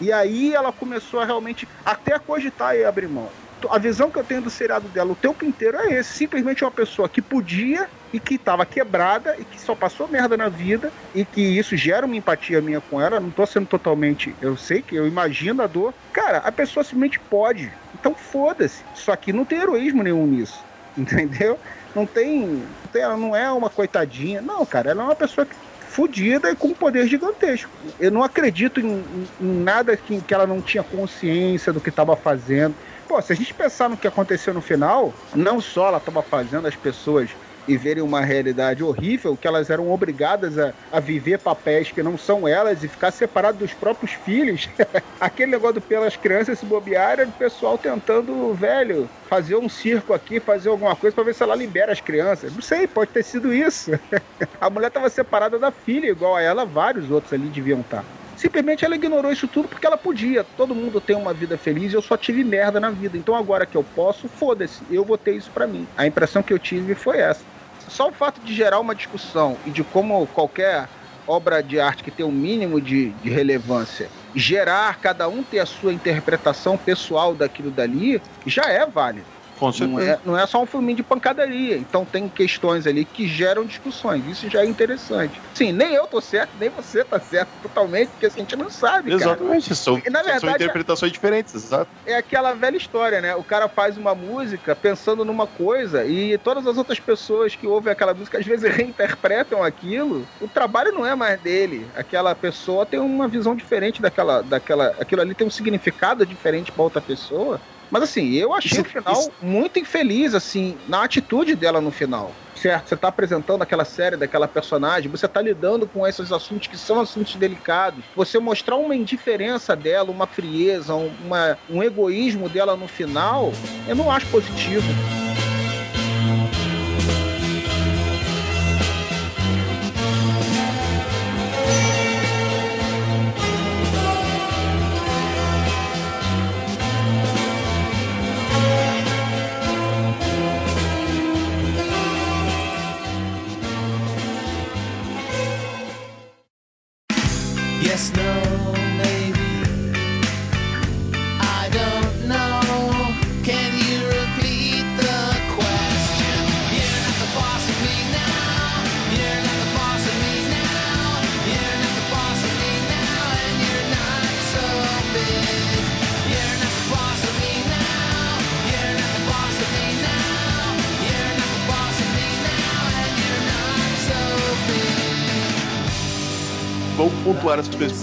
[0.00, 3.28] E aí ela começou a realmente até cogitar e abrir mão.
[3.70, 6.12] A visão que eu tenho do seriado dela o tempo inteiro é esse.
[6.12, 10.48] Simplesmente uma pessoa que podia e que estava quebrada e que só passou merda na
[10.48, 13.18] vida e que isso gera uma empatia minha com ela.
[13.18, 14.34] Não tô sendo totalmente.
[14.40, 15.94] Eu sei que eu imagino a dor.
[16.12, 17.72] Cara, a pessoa simplesmente pode.
[17.94, 18.82] Então foda-se.
[18.94, 20.62] Só que não tem heroísmo nenhum nisso.
[20.96, 21.58] Entendeu?
[21.94, 22.62] Não tem,
[22.94, 24.42] Ela não é uma coitadinha.
[24.42, 25.54] Não, cara, ela é uma pessoa que
[25.92, 27.70] fodida e com um poder gigantesco.
[28.00, 29.04] Eu não acredito em,
[29.38, 32.74] em nada que, que ela não tinha consciência do que estava fazendo.
[33.06, 36.66] Pô, se a gente pensar no que aconteceu no final, não só ela estava fazendo
[36.66, 37.28] as pessoas
[37.66, 42.18] e verem uma realidade horrível que elas eram obrigadas a, a viver papéis que não
[42.18, 44.68] são elas e ficar separado dos próprios filhos.
[45.20, 50.12] Aquele negócio do pelas crianças se bobear era o pessoal tentando, velho, fazer um circo
[50.12, 52.52] aqui, fazer alguma coisa para ver se ela libera as crianças.
[52.52, 53.92] Não sei, pode ter sido isso.
[54.60, 58.04] a mulher estava separada da filha, igual a ela, vários outros ali deviam estar.
[58.42, 60.42] Simplesmente ela ignorou isso tudo porque ela podia.
[60.42, 63.16] Todo mundo tem uma vida feliz e eu só tive merda na vida.
[63.16, 65.86] Então agora que eu posso, foda-se, eu vou ter isso para mim.
[65.96, 67.44] A impressão que eu tive foi essa
[67.88, 70.88] só o fato de gerar uma discussão e de como qualquer
[71.26, 75.66] obra de arte que tem um mínimo de, de relevância gerar, cada um ter a
[75.66, 79.26] sua interpretação pessoal daquilo dali, já é válido.
[79.62, 79.92] Com certeza.
[79.92, 81.76] Não é, não é só um filminho de pancadaria.
[81.76, 84.26] Então tem questões ali que geram discussões.
[84.26, 85.40] Isso já é interessante.
[85.54, 88.68] Sim, nem eu tô certo, nem você tá certo totalmente, porque assim, a gente não
[88.68, 89.12] sabe.
[89.12, 89.68] Exatamente.
[89.68, 89.76] Cara.
[89.76, 91.88] São, na verdade, são interpretações diferentes, exato.
[92.04, 93.36] É aquela velha história, né?
[93.36, 97.92] O cara faz uma música pensando numa coisa e todas as outras pessoas que ouvem
[97.92, 100.28] aquela música às vezes reinterpretam aquilo.
[100.40, 101.88] O trabalho não é mais dele.
[101.94, 104.42] Aquela pessoa tem uma visão diferente daquela.
[104.42, 107.60] daquela aquilo ali tem um significado diferente para outra pessoa.
[107.92, 109.30] Mas assim, eu achei o final isso...
[109.42, 112.32] muito infeliz, assim, na atitude dela no final.
[112.54, 116.78] Certo, você está apresentando aquela série daquela personagem, você está lidando com esses assuntos que
[116.78, 118.02] são assuntos delicados.
[118.16, 123.52] Você mostrar uma indiferença dela, uma frieza, uma, um egoísmo dela no final,
[123.86, 124.90] eu não acho positivo.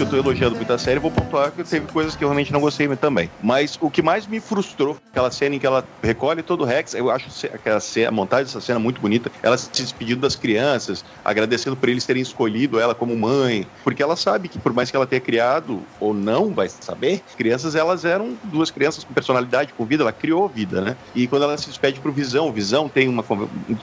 [0.00, 2.50] Que eu tô elogiando muito a série, vou pontuar que teve coisas que eu realmente
[2.50, 3.30] não gostei também.
[3.42, 6.94] Mas o que mais me frustrou, aquela cena em que ela recolhe todo o Rex,
[6.94, 11.04] eu acho aquela cena, a montagem dessa cena muito bonita, ela se despedindo das crianças,
[11.22, 14.96] agradecendo por eles terem escolhido ela como mãe, porque ela sabe que por mais que
[14.96, 19.84] ela tenha criado, ou não, vai saber, crianças elas eram duas crianças com personalidade, com
[19.84, 20.96] vida, ela criou vida, né?
[21.14, 23.22] E quando ela se despede pro Visão, o Visão tem uma...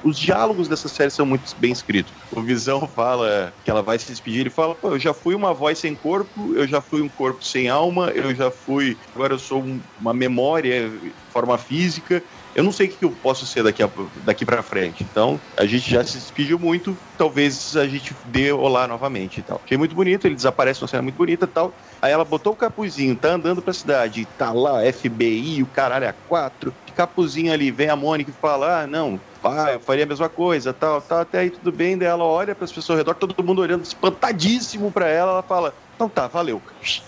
[0.03, 2.11] Os diálogos dessa série são muito bem escritos.
[2.31, 5.53] O Visão fala que ela vai se despedir, ele fala, pô, eu já fui uma
[5.53, 8.97] voz sem corpo, eu já fui um corpo sem alma, eu já fui...
[9.13, 10.89] Agora eu sou um- uma memória,
[11.31, 12.23] forma física,
[12.57, 13.83] eu não sei o que eu posso ser daqui,
[14.23, 15.03] daqui pra frente.
[15.03, 16.99] Então, a gente já se despediu muito.
[17.15, 19.61] Talvez a gente dê olá novamente e tal.
[19.63, 21.75] Achei muito bonito, ele desaparece uma cena muito bonita e tal.
[22.01, 26.13] Aí ela botou o capuzinho, tá andando pra cidade, tá lá FBI, o caralho a
[26.13, 26.75] quatro.
[26.95, 30.73] Capuzinho ali, vem a Mônica e fala: Ah, não, pai, eu faria a mesma coisa,
[30.73, 31.95] tal, tal, até aí tudo bem.
[31.95, 35.33] Daí ela olha pras pessoas ao redor, todo mundo olhando espantadíssimo pra ela.
[35.33, 36.63] Ela fala: Então tá, valeu.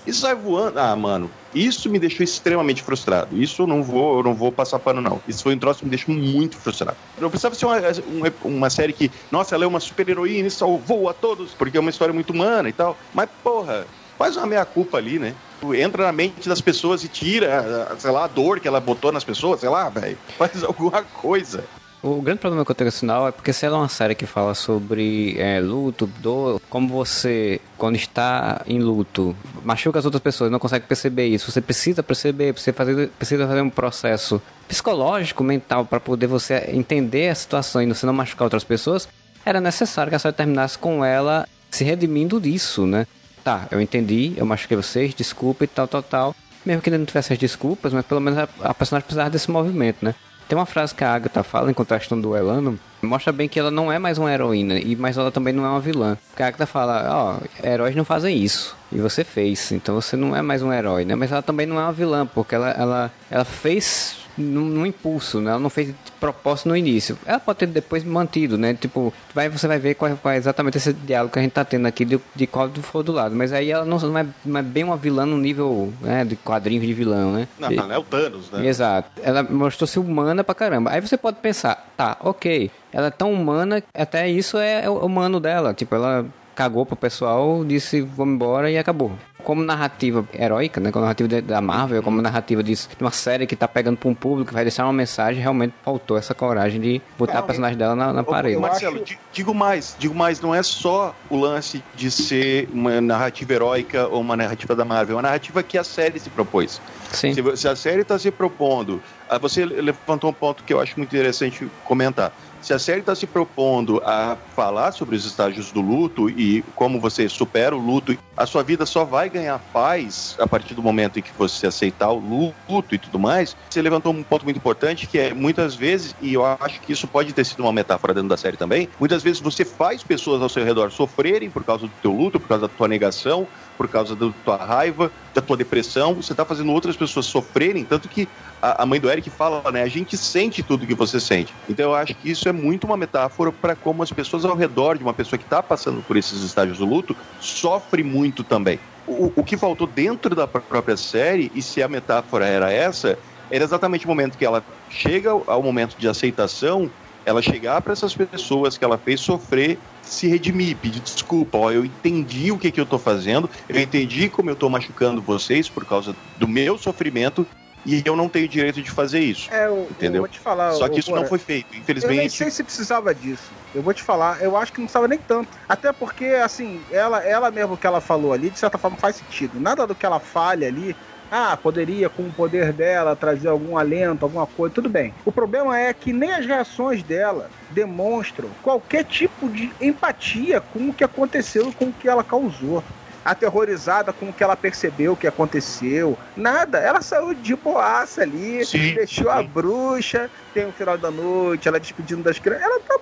[0.05, 0.79] E sai voando.
[0.79, 3.41] Ah, mano, isso me deixou extremamente frustrado.
[3.41, 5.21] Isso eu não vou, eu não vou passar pano, não.
[5.27, 6.97] Isso foi um troço que me deixou muito frustrado.
[7.19, 7.77] Não precisava ser uma,
[8.07, 11.77] uma, uma série que, nossa, ela é uma super heroína e salvou a todos, porque
[11.77, 12.97] é uma história muito humana e tal.
[13.13, 13.85] Mas, porra,
[14.17, 15.33] faz uma meia-culpa ali, né?
[15.75, 19.23] Entra na mente das pessoas e tira, sei lá, a dor que ela botou nas
[19.23, 20.17] pessoas, sei lá, velho.
[20.37, 21.63] Faz alguma coisa.
[22.01, 24.25] O grande problema com o contexto final é porque se ela é uma série que
[24.25, 30.51] fala sobre é, luto, dor, como você, quando está em luto, machuca as outras pessoas,
[30.51, 35.85] não consegue perceber isso, você precisa perceber, você fazer, precisa fazer um processo psicológico, mental,
[35.85, 39.07] para poder você entender a situação e você não machucar outras pessoas,
[39.45, 43.07] era necessário que a série terminasse com ela se redimindo disso, né?
[43.43, 46.35] Tá, eu entendi, eu machuquei vocês, desculpa e tal, tal, tal.
[46.65, 49.49] Mesmo que ele não tivesse as desculpas, mas pelo menos a, a personagem precisava desse
[49.49, 50.13] movimento, né?
[50.49, 53.69] Tem uma frase que a Agatha fala enquanto elas estão duelando, mostra bem que ela
[53.69, 56.17] não é mais uma heroína, e mas ela também não é uma vilã.
[56.27, 60.35] Porque a Agatha fala, ó, heróis não fazem isso, e você fez, então você não
[60.35, 61.13] é mais um herói, né?
[61.13, 65.39] Mas ela também não é uma vilã, porque ela, ela, ela fez num, num impulso,
[65.39, 65.51] né?
[65.51, 67.17] Ela não fez de propósito no início.
[67.25, 68.73] Ela pode ter depois mantido, né?
[68.73, 71.51] Tipo, vai, você vai ver qual é, qual é exatamente esse diálogo que a gente
[71.51, 73.35] tá tendo aqui de, de qual for do lado.
[73.35, 76.35] Mas aí ela não, não, é, não é bem uma vilã no nível né, de
[76.35, 77.47] quadrinhos de vilão, né?
[77.59, 78.65] Não, não é o Thanos, né?
[78.65, 79.09] Exato.
[79.21, 80.91] Ela mostrou-se humana pra caramba.
[80.91, 82.71] Aí você pode pensar, tá, ok.
[82.91, 85.73] Ela é tão humana, até isso é, é o humano dela.
[85.73, 86.25] Tipo, ela
[86.55, 89.11] cagou pro pessoal, disse vamos embora e acabou.
[89.43, 90.91] Como narrativa heróica, né?
[90.91, 94.49] Como narrativa da Marvel, como narrativa de uma série que tá pegando pra um público,
[94.49, 97.95] que vai deixar uma mensagem, realmente faltou essa coragem de botar Não, a personagem dela
[97.95, 98.57] na, na Ô, parede.
[98.57, 102.99] ô, Marcelo, di- digo mais, digo mais, não é só o lance de ser uma
[103.01, 106.79] narrativa heróica ou uma narrativa da Marvel, é uma narrativa que a série se propôs.
[107.11, 107.33] Sim.
[107.33, 110.93] Se, se a série está se propondo, ah, você levantou um ponto que eu acho
[110.97, 112.31] muito interessante comentar.
[112.61, 116.99] Se a série está se propondo a falar sobre os estágios do luto e como
[116.99, 121.19] você supera o luto, a sua vida só vai ganhar paz a partir do momento
[121.19, 123.55] em que você aceitar o luto e tudo mais.
[123.69, 127.07] Você levantou um ponto muito importante que é muitas vezes, e eu acho que isso
[127.07, 130.49] pode ter sido uma metáfora dentro da série também, muitas vezes você faz pessoas ao
[130.49, 133.47] seu redor sofrerem por causa do teu luto, por causa da tua negação,
[133.77, 138.09] por causa da tua raiva, da tua depressão, você está fazendo outras pessoas sofrerem, tanto
[138.09, 138.27] que
[138.61, 139.81] a, a mãe do Eric fala, né?
[139.81, 141.53] A gente sente tudo que você sente.
[141.67, 144.97] Então eu acho que isso é muito uma metáfora para como as pessoas ao redor
[144.97, 148.79] de uma pessoa que está passando por esses estágios do luto sofre muito também.
[149.07, 153.17] O, o que faltou dentro da pr- própria série, e se a metáfora era essa,
[153.49, 156.91] era exatamente o momento que ela chega ao momento de aceitação,
[157.25, 161.57] ela chegar para essas pessoas que ela fez sofrer, se redimir, pedir desculpa.
[161.57, 165.21] Ó, eu entendi o que, que eu tô fazendo, eu entendi como eu tô machucando
[165.21, 167.45] vocês por causa do meu sofrimento
[167.85, 169.51] e eu não tenho direito de fazer isso.
[169.53, 170.15] É, eu, Entendeu?
[170.17, 170.71] eu vou te falar.
[170.73, 172.37] Só que isso não Porã, foi feito, Eu nem infelizmente.
[172.37, 173.53] sei se precisava disso.
[173.73, 175.57] Eu vou te falar, eu acho que não precisava nem tanto.
[175.67, 179.59] Até porque, assim, ela, ela mesmo que ela falou ali, de certa forma faz sentido.
[179.59, 180.95] Nada do que ela falha ali,
[181.31, 185.13] ah, poderia, com o poder dela, trazer algum alento, alguma coisa, tudo bem.
[185.23, 190.93] O problema é que nem as reações dela demonstram qualquer tipo de empatia com o
[190.93, 192.83] que aconteceu, com o que ela causou.
[193.23, 196.17] Aterrorizada com o que ela percebeu que aconteceu.
[196.35, 196.79] Nada.
[196.79, 199.49] Ela saiu de boaça ali, Sim, deixou a sim.
[199.49, 202.65] bruxa, tem o final da noite, ela despedindo das crianças.
[202.65, 202.99] Ela tá,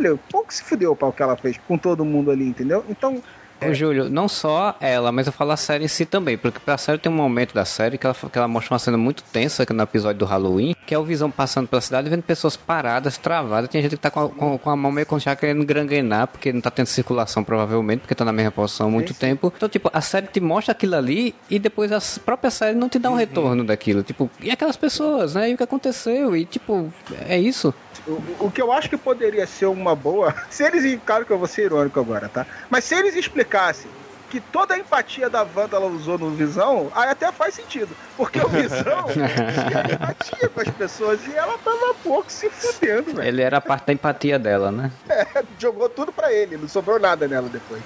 [0.00, 2.84] velho, pouco se fudeu para o que ela fez com todo mundo ali, entendeu?
[2.88, 3.22] Então,
[3.60, 6.76] Ô, Júlio, não só ela, mas eu falo a série em si também, porque pra
[6.76, 9.64] série tem um momento da série que ela, que ela mostra uma cena muito tensa
[9.64, 12.56] que é no episódio do Halloween, que é o Visão passando pela cidade vendo pessoas
[12.56, 13.70] paradas, travadas.
[13.70, 16.26] Tem gente que tá com a, com, com a mão meio com já querendo granguenar,
[16.26, 19.52] porque não tá tendo circulação, provavelmente, porque tá na mesma posição há muito tempo.
[19.56, 22.98] Então, tipo, a série te mostra aquilo ali e depois a própria série não te
[22.98, 24.02] dá um retorno daquilo.
[24.02, 25.50] Tipo, e aquelas pessoas, né?
[25.50, 26.36] E o que aconteceu?
[26.36, 26.92] E, tipo,
[27.26, 27.74] é isso.
[28.06, 30.34] O, o que eu acho que poderia ser uma boa.
[30.50, 31.00] Se eles.
[31.04, 32.46] Claro que eu vou ser irônico agora, tá?
[32.70, 33.90] Mas se eles explicassem
[34.30, 37.96] que toda a empatia da Wanda ela usou no Visão, aí até faz sentido.
[38.16, 43.28] Porque o Visão tinha empatia com as pessoas e ela tava pouco se fudendo, velho.
[43.28, 44.90] Ele era a parte da empatia dela, né?
[45.08, 45.26] É,
[45.58, 47.82] jogou tudo pra ele, não sobrou nada nela depois.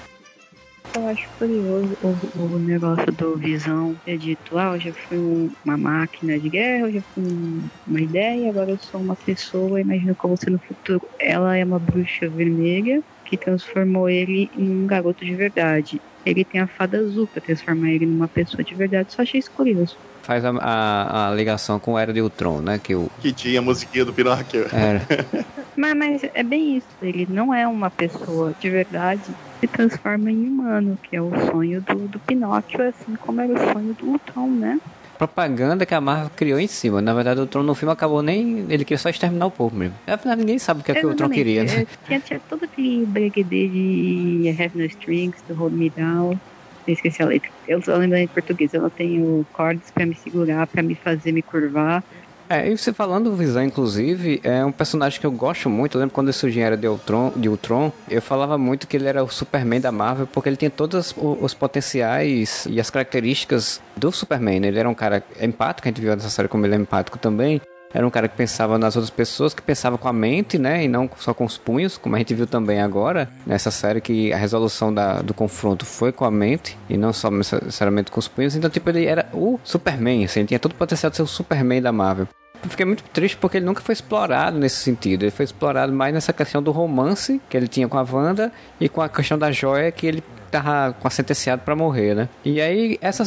[0.95, 2.19] Eu acho curioso o,
[2.57, 6.87] o negócio do Visão ter dito, ah, eu já fui um- uma máquina de guerra,
[6.89, 10.59] eu já fui um- uma ideia, agora eu sou uma pessoa, imagina como ser no
[10.61, 11.09] futuro.
[11.21, 16.03] Ela é uma bruxa vermelha que transformou ele em um garoto de verdade.
[16.25, 19.13] Ele tem a fada azul pra transformar ele numa pessoa de verdade.
[19.13, 19.97] Só achei isso curioso.
[20.23, 22.79] Faz a, a, a ligação com o Era de Ultron, né?
[22.79, 23.11] Que o.
[23.21, 24.67] Que tinha a musiquinha do Pinóquio.
[24.73, 25.03] Era.
[25.77, 29.23] Mas, mas é bem isso, ele não é uma pessoa de verdade,
[29.61, 33.73] se transforma em humano, que é o sonho do, do Pinóquio, assim como era o
[33.73, 34.79] sonho do Ultron, né?
[35.21, 37.03] propaganda que a Marvel criou em cima.
[37.03, 38.65] Na verdade, o Ultron no filme acabou nem.
[38.71, 39.95] Ele queria só exterminar o povo mesmo.
[40.07, 41.83] Afinal, ninguém sabe o que, é que o Ultron queria, né?
[41.83, 46.41] É, Tinha, tinha todo aquele breguedê de I Have No Strings, do Hold Me Down.
[46.87, 47.51] Eu esqueci a letra.
[47.69, 48.73] Eu só lembro em português.
[48.75, 52.03] Eu não tenho cordas pra me segurar, pra me fazer me curvar.
[52.49, 55.97] É, e você falando do Visão, inclusive, é um personagem que eu gosto muito.
[55.97, 58.97] Eu lembro quando ele surgiu em Era de Ultron, de Ultron, eu falava muito que
[58.97, 62.91] ele era o Superman da Marvel, porque ele tinha todos o- os potenciais e as
[62.91, 64.65] características do Superman.
[64.67, 67.61] Ele era um cara empático, a gente viu nessa série como ele é empático também.
[67.93, 70.85] Era um cara que pensava nas outras pessoas, que pensava com a mente, né?
[70.85, 74.33] E não só com os punhos, como a gente viu também agora, nessa série que
[74.33, 78.29] a resolução da- do confronto foi com a mente, e não só necessariamente com os
[78.29, 78.55] punhos.
[78.55, 81.27] Então, tipo, ele era o Superman, assim, ele tinha todo o potencial de ser o
[81.27, 82.29] Superman da Marvel.
[82.63, 85.23] Fiquei muito triste porque ele nunca foi explorado nesse sentido.
[85.23, 88.87] Ele foi explorado mais nessa questão do romance que ele tinha com a Wanda e
[88.87, 92.29] com a questão da joia que ele tava com a sentenciado pra morrer, né?
[92.45, 93.25] E aí, essa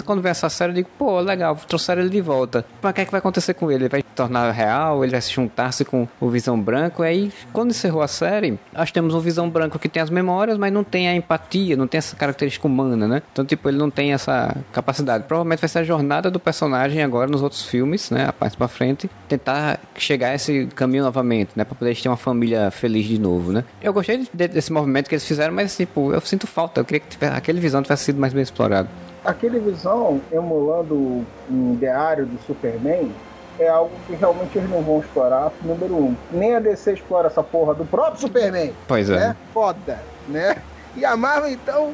[0.50, 2.66] série, eu digo, pô, legal, trouxeram ele de volta.
[2.82, 3.84] Mas o que é que vai acontecer com ele?
[3.84, 5.04] Ele vai se tornar real?
[5.04, 7.04] Ele vai se juntar-se com o Visão Branco?
[7.04, 10.58] E aí, quando encerrou a série, nós temos um Visão Branco que tem as memórias,
[10.58, 13.22] mas não tem a empatia, não tem essa característica humana, né?
[13.32, 15.24] Então, tipo, ele não tem essa capacidade.
[15.26, 18.26] Provavelmente vai ser a jornada do personagem agora nos outros filmes, né?
[18.28, 21.64] A parte pra frente, tentar chegar a esse caminho novamente, né?
[21.64, 23.64] Pra poder ter uma família feliz de novo, né?
[23.82, 26.82] Eu gostei de- desse movimento que eles fizeram, mas, tipo, eu sinto falta.
[26.82, 28.90] Eu queria que aquele Visão tivesse sido mais bem explorado.
[29.26, 33.10] Aquele visão emulando um diário do Superman
[33.58, 36.16] é algo que realmente eles não vão explorar, número um.
[36.32, 39.16] Nem a DC explora essa porra do próprio Superman, Pois é.
[39.18, 39.36] né?
[39.54, 40.58] Foda, né?
[40.98, 41.94] E a Marvel, então,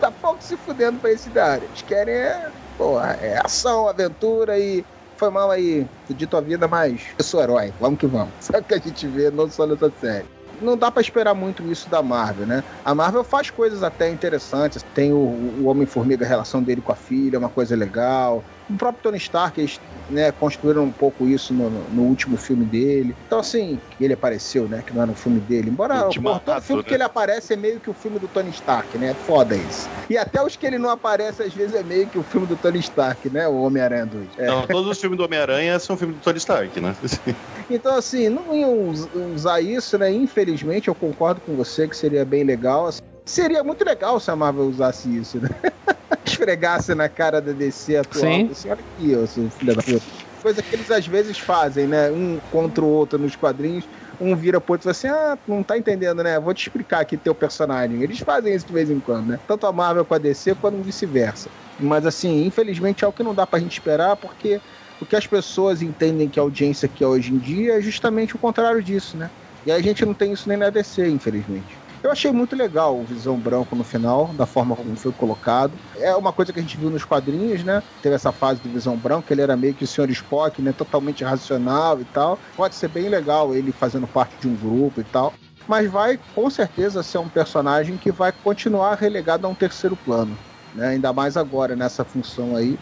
[0.00, 1.64] tá pouco se fudendo pra esse diário.
[1.64, 2.48] Eles querem, é,
[2.78, 4.84] porra, é ação, aventura e...
[5.16, 8.30] Foi mal aí, dito a vida, mas eu sou herói, vamos que vamos.
[8.40, 10.24] Sabe o que a gente vê não só nessa série.
[10.60, 12.62] Não dá pra esperar muito isso da Marvel, né?
[12.84, 14.82] A Marvel faz coisas até interessantes.
[14.94, 18.44] Tem o, o Homem-Formiga, a relação dele com a filha, é uma coisa legal.
[18.70, 23.16] O próprio Tony Stark, eles né, construíram um pouco isso no, no- último filme dele.
[23.26, 24.82] Então, assim, ele apareceu, né?
[24.82, 25.70] Que não era um filme dele.
[25.70, 26.88] Embora pô, todo filme né?
[26.88, 29.14] que ele aparece é meio que o filme do Tony Stark, né?
[29.14, 29.88] Foda isso.
[30.08, 32.56] E até os que ele não aparece, às vezes, é meio que o filme do
[32.56, 33.46] Tony Stark, né?
[33.48, 34.38] O Homem-Aranha 2.
[34.38, 34.46] É.
[34.46, 36.94] Não, todos os filmes do Homem-Aranha são filmes do Tony Stark, né?
[37.68, 40.10] Então, assim, não iam us- usar isso, né?
[40.12, 42.86] Infelizmente, eu concordo com você que seria bem legal.
[42.86, 43.00] assim.
[43.26, 45.48] Seria muito legal se a Marvel usasse isso, né?
[46.40, 48.24] Esfregasse na cara da DC atual.
[48.24, 48.50] Sim.
[48.50, 50.02] Assim, olha aqui, ô seu filho da puta.
[50.42, 52.10] Coisa que eles às vezes fazem, né?
[52.10, 53.86] Um contra o outro nos quadrinhos.
[54.18, 56.40] Um vira pro outro e fala assim: Ah, não tá entendendo, né?
[56.40, 58.02] Vou te explicar aqui teu personagem.
[58.02, 59.40] Eles fazem isso de vez em quando, né?
[59.46, 61.50] Tanto a Marvel com a DC quanto vice-versa.
[61.78, 64.60] Mas assim, infelizmente é o que não dá pra gente esperar, porque
[64.98, 68.34] o que as pessoas entendem que a audiência que é hoje em dia é justamente
[68.34, 69.30] o contrário disso, né?
[69.64, 71.78] E a gente não tem isso nem na DC, infelizmente.
[72.02, 75.72] Eu achei muito legal o Visão Branco no final, da forma como foi colocado.
[75.96, 77.82] É uma coisa que a gente viu nos quadrinhos, né?
[78.02, 80.08] Teve essa fase do Visão Branco, ele era meio que o Sr.
[80.10, 80.72] Spock, né?
[80.72, 82.38] Totalmente racional e tal.
[82.56, 85.34] Pode ser bem legal ele fazendo parte de um grupo e tal.
[85.68, 90.36] Mas vai, com certeza, ser um personagem que vai continuar relegado a um terceiro plano.
[90.74, 90.88] Né?
[90.88, 92.78] Ainda mais agora, nessa função aí.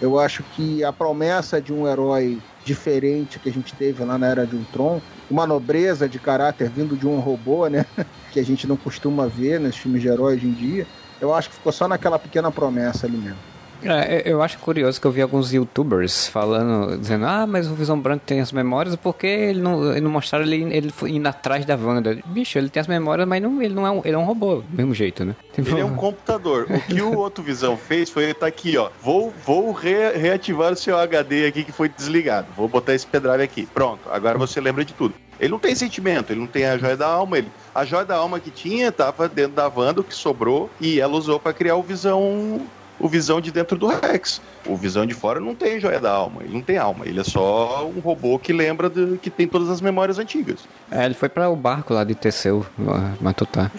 [0.00, 4.26] Eu acho que a promessa de um herói diferente que a gente teve lá na
[4.26, 5.00] Era de Ultron,
[5.32, 7.84] uma nobreza de caráter vindo de um robô, né?
[8.30, 10.88] Que a gente não costuma ver nos filmes de herói hoje em dia,
[11.20, 13.42] eu acho que ficou só naquela pequena promessa ali mesmo.
[13.84, 17.98] É, eu acho curioso que eu vi alguns youtubers falando, dizendo, ah, mas o Visão
[17.98, 21.64] Branco tem as memórias, porque ele não, ele não mostraram ele, ele foi indo atrás
[21.64, 22.18] da Wanda?
[22.26, 24.56] Bicho, ele tem as memórias, mas não, ele não é um, ele é um robô,
[24.56, 25.34] do mesmo jeito, né?
[25.52, 26.66] Tipo, Ele é um computador.
[26.70, 28.88] O que o outro Visão fez foi ele tá aqui, ó.
[29.02, 32.46] Vou, vou re- reativar o seu HD aqui que foi desligado.
[32.56, 33.66] Vou botar esse pendrive aqui.
[33.66, 34.00] Pronto.
[34.10, 35.14] Agora você lembra de tudo.
[35.40, 37.38] Ele não tem sentimento, ele não tem a joia da alma.
[37.38, 41.00] Ele, a joia da alma que tinha tava dentro da Wanda, o que sobrou, e
[41.00, 42.60] ela usou pra criar o Visão.
[43.02, 44.40] O visão de dentro do Rex.
[44.64, 46.42] O visão de fora não tem joia da alma.
[46.44, 47.04] Ele não tem alma.
[47.04, 50.60] Ele é só um robô que lembra de, que tem todas as memórias antigas.
[50.90, 53.70] É, ele foi para o barco lá de Teseu, lá, Matutá.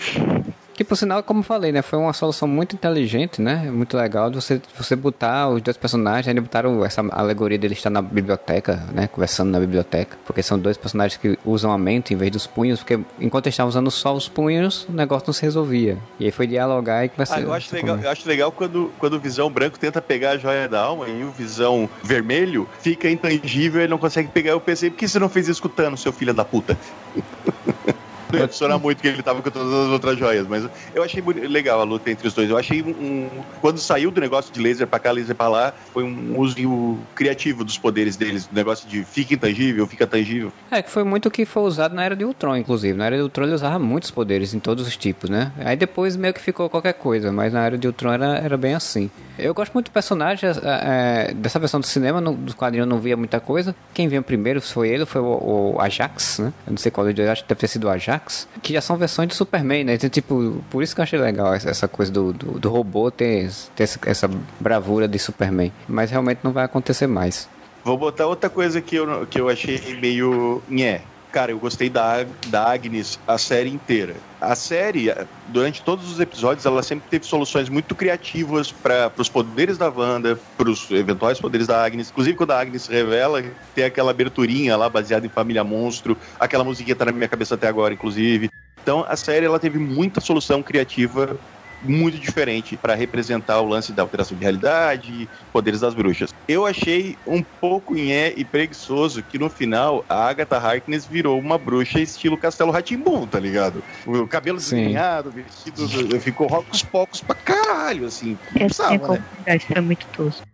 [0.73, 1.81] Que por sinal, como eu falei, né?
[1.81, 3.69] Foi uma solução muito inteligente, né?
[3.71, 7.91] Muito legal de você, você botar os dois personagens, ainda botaram essa alegoria dele estar
[7.91, 9.07] na biblioteca, né?
[9.07, 10.17] Conversando na biblioteca.
[10.25, 13.53] Porque são dois personagens que usam a mente em vez dos punhos, porque enquanto eles
[13.53, 15.97] estavam usando só os punhos, o negócio não se resolvia.
[16.19, 17.37] E aí foi dialogar e conversar.
[17.37, 20.37] Ah, eu acho legal, eu acho legal quando, quando o Visão Branco tenta pegar a
[20.37, 24.51] joia da alma e o Visão Vermelho fica intangível e não consegue pegar.
[24.51, 26.77] Eu pensei, por que você não fez isso com o Thanos, seu filho da puta?
[28.63, 31.79] Não ia muito que ele tava com todas as outras joias, mas eu achei legal
[31.79, 32.49] a luta entre os dois.
[32.49, 33.29] Eu achei um, um-
[33.61, 37.63] Quando saiu do negócio de laser pra cá, laser pra lá, foi um uso criativo
[37.63, 38.45] dos poderes deles.
[38.47, 40.51] Do negócio de fica intangível, fica tangível.
[40.71, 42.97] É, que foi muito o que foi usado na Era de Ultron, inclusive.
[42.97, 45.51] Na Era de Ultron ele usava muitos poderes em todos os tipos, né?
[45.59, 48.73] Aí depois meio que ficou qualquer coisa, mas na Era de Ultron era, era bem
[48.73, 49.09] assim.
[49.37, 52.99] Eu gosto muito do personagem, é, dessa versão do cinema, no, do quadrinho eu não
[52.99, 53.75] via muita coisa.
[53.93, 56.53] Quem veio primeiro foi ele, foi o, o Ajax, né?
[56.67, 58.22] Eu não sei qual dos dois, acho que deve ter sido o Ajax.
[58.61, 59.93] Que já são versões de Superman, né?
[59.95, 63.49] Então, tipo, por isso que eu achei legal essa, coisa do, do, do robô ter,
[63.75, 65.71] ter essa, essa bravura de Superman.
[65.87, 67.49] Mas realmente não vai acontecer mais.
[67.83, 70.61] Vou botar outra coisa que eu, que eu achei meio.
[70.69, 71.01] Nhé.
[71.33, 74.13] Cara, eu gostei da, da Agnes a série inteira.
[74.39, 75.07] A série,
[75.47, 80.39] durante todos os episódios, ela sempre teve soluções muito criativas para os poderes da Wanda,
[80.55, 82.11] para os eventuais poderes da Agnes.
[82.11, 83.41] Inclusive, quando a Agnes revela,
[83.73, 86.15] tem aquela aberturinha lá baseada em Família Monstro.
[86.39, 88.51] Aquela musiquinha tá na minha cabeça até agora, inclusive.
[88.83, 91.39] Então, a série ela teve muita solução criativa
[91.83, 96.29] muito diferente para representar o lance da alteração de realidade, poderes das bruxas.
[96.47, 101.57] Eu achei um pouco nhé e preguiçoso que no final a Agatha Harkness virou uma
[101.57, 103.83] bruxa estilo Castelo Ratimbum, tá ligado?
[104.05, 104.75] O cabelo Sim.
[104.75, 105.87] desgrenhado, vestido,
[106.19, 108.37] ficou rocos pocos pra caralho, assim.
[108.51, 109.25] Não Essa minha precisava, né?
[109.29, 110.52] comunidade foi muito tosco.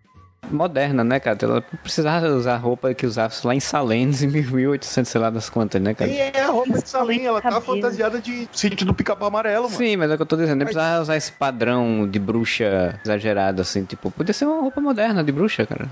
[0.50, 1.38] Moderna, né, cara?
[1.42, 5.50] Ela não precisava usar roupa que usava lá em Salenes em 1800, sei lá das
[5.50, 6.10] quantas, né, cara?
[6.10, 7.76] E é a roupa de salinha, ela tá Cabelo.
[7.76, 9.76] fantasiada de sítio do pica-pau amarelo, mano.
[9.78, 13.00] Sim, mas é o que eu tô dizendo, nem precisava usar esse padrão de bruxa
[13.04, 15.88] exagerado, assim, tipo, podia ser uma roupa moderna de bruxa, cara.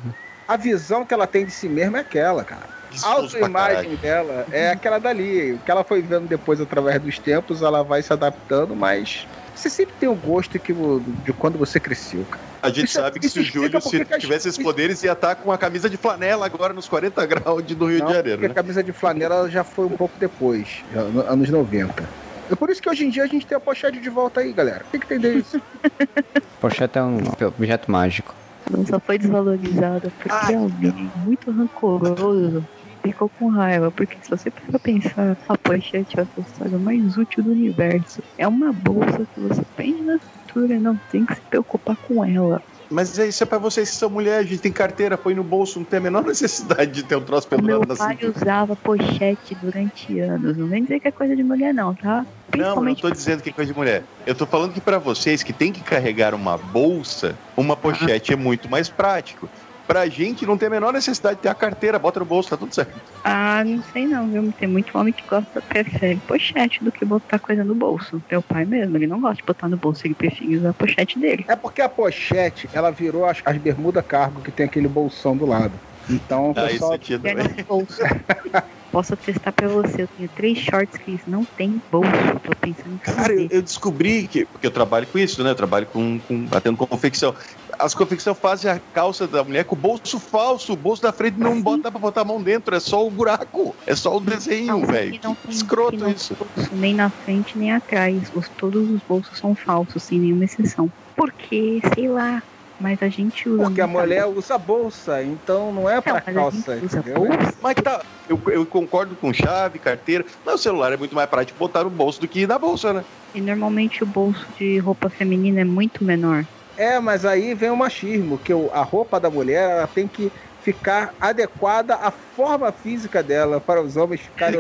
[0.47, 2.77] A visão que ela tem de si mesma é aquela, cara.
[2.95, 3.97] A pra autoimagem caralho.
[3.97, 5.53] dela é aquela dali.
[5.53, 9.27] O que ela foi vendo depois, através dos tempos, ela vai se adaptando, mas
[9.57, 12.45] você sempre tem o gosto que, de quando você cresceu, cara.
[12.61, 15.51] A gente Isso- sabe que se o Júlio se tivesse esses poderes ia estar com
[15.51, 18.47] a camisa de flanela agora nos 40 graus de, do Rio Não, de Janeiro, porque
[18.47, 18.51] né?
[18.51, 20.83] a camisa de flanela ela já foi um pouco depois,
[21.27, 22.09] anos 90.
[22.49, 24.53] É por isso que hoje em dia a gente tem a pochete de volta aí,
[24.53, 24.85] galera.
[24.91, 25.61] Tem que entender isso.
[26.59, 28.33] Pochete é um objeto mágico.
[28.73, 30.55] Ela só foi desvalorizada porque Ai.
[30.55, 32.65] alguém muito rancoroso
[33.11, 33.91] ficou com raiva.
[33.91, 38.21] Porque se você for pensar, a pochete é a acessório mais útil do universo.
[38.37, 42.61] É uma bolsa que você prende na cintura não tem que se preocupar com ela.
[42.89, 45.43] Mas é isso é pra vocês que são mulheres, a gente tem carteira, põe no
[45.43, 48.33] bolso, não tem a menor necessidade de ter um troço meu pendurado na pai cintura.
[48.35, 50.57] usava pochete durante anos.
[50.57, 52.25] Não vem dizer que é coisa de mulher, não, tá?
[52.55, 54.03] Não, não tô dizendo que é coisa de mulher.
[54.25, 58.35] Eu tô falando que pra vocês que tem que carregar uma bolsa, uma pochete é
[58.35, 59.49] muito mais prático.
[59.87, 62.57] Pra gente não tem a menor necessidade de ter a carteira, bota no bolso, tá
[62.57, 62.93] tudo certo.
[63.23, 64.51] Ah, não sei não, viu?
[64.51, 68.21] Tem muito homem que gosta, prefere pochete do que botar coisa no bolso.
[68.29, 71.17] Meu pai mesmo, ele não gosta de botar no bolso, ele prefere usar a pochete
[71.17, 71.45] dele.
[71.47, 75.45] É porque a pochete, ela virou as, as bermuda cargo que tem aquele bolsão do
[75.45, 75.79] lado.
[76.09, 77.65] Então, o Ah, isso pessoal.
[77.67, 77.97] bolso.
[78.91, 82.09] Posso testar pra você, eu tenho três shorts que não tem bolso.
[82.43, 84.45] Tô pensando em Cara, eu, eu descobri que.
[84.45, 85.51] Porque eu trabalho com isso, né?
[85.51, 87.35] Eu trabalho com, com batendo confecção.
[87.79, 90.73] As confecção fazem a calça da mulher com o bolso falso.
[90.73, 93.11] O bolso da frente não bota, dá pra botar a mão dentro, é só o
[93.11, 93.75] buraco.
[93.85, 95.19] É só o desenho, Não, velho.
[95.47, 96.35] escroto não isso.
[96.35, 98.31] bolso nem na frente nem atrás.
[98.33, 100.89] Os, todos os bolsos são falsos, sem nenhuma exceção.
[101.15, 102.41] Porque, sei lá,
[102.79, 103.65] mas a gente usa.
[103.65, 104.39] Porque a mulher bolsa.
[104.39, 106.75] usa bolsa, então não é pra Não, calça.
[106.75, 107.25] gente usa entendeu?
[107.27, 107.53] bolsa.
[107.61, 108.03] Mas tá.
[108.27, 110.25] Eu, eu concordo com chave, carteira.
[110.45, 113.03] Mas o celular é muito mais prático botar no bolso do que na bolsa, né?
[113.33, 116.43] E normalmente o bolso de roupa feminina é muito menor.
[116.77, 121.15] É, mas aí vem o machismo, que a roupa da mulher ela tem que ficar
[121.19, 124.59] adequada à forma física dela para os homens ficarem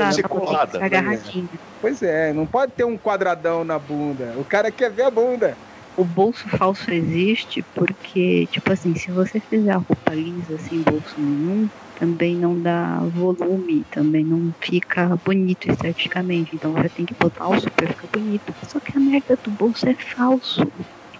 [0.81, 1.59] agarradinha.
[1.79, 4.33] Pois é, não pode ter um quadradão na bunda.
[4.35, 5.59] O cara quer ver a bunda.
[5.95, 11.13] o bolso falso existe porque, tipo assim, se você fizer a roupa lisa sem bolso
[11.21, 16.55] nenhum, também não dá volume, também não fica bonito esteticamente.
[16.55, 18.53] Então você tem que botar o super ficar bonito.
[18.63, 20.61] Só que a merda do bolso é falso.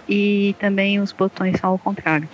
[0.08, 2.28] E também os botões são ao contrário.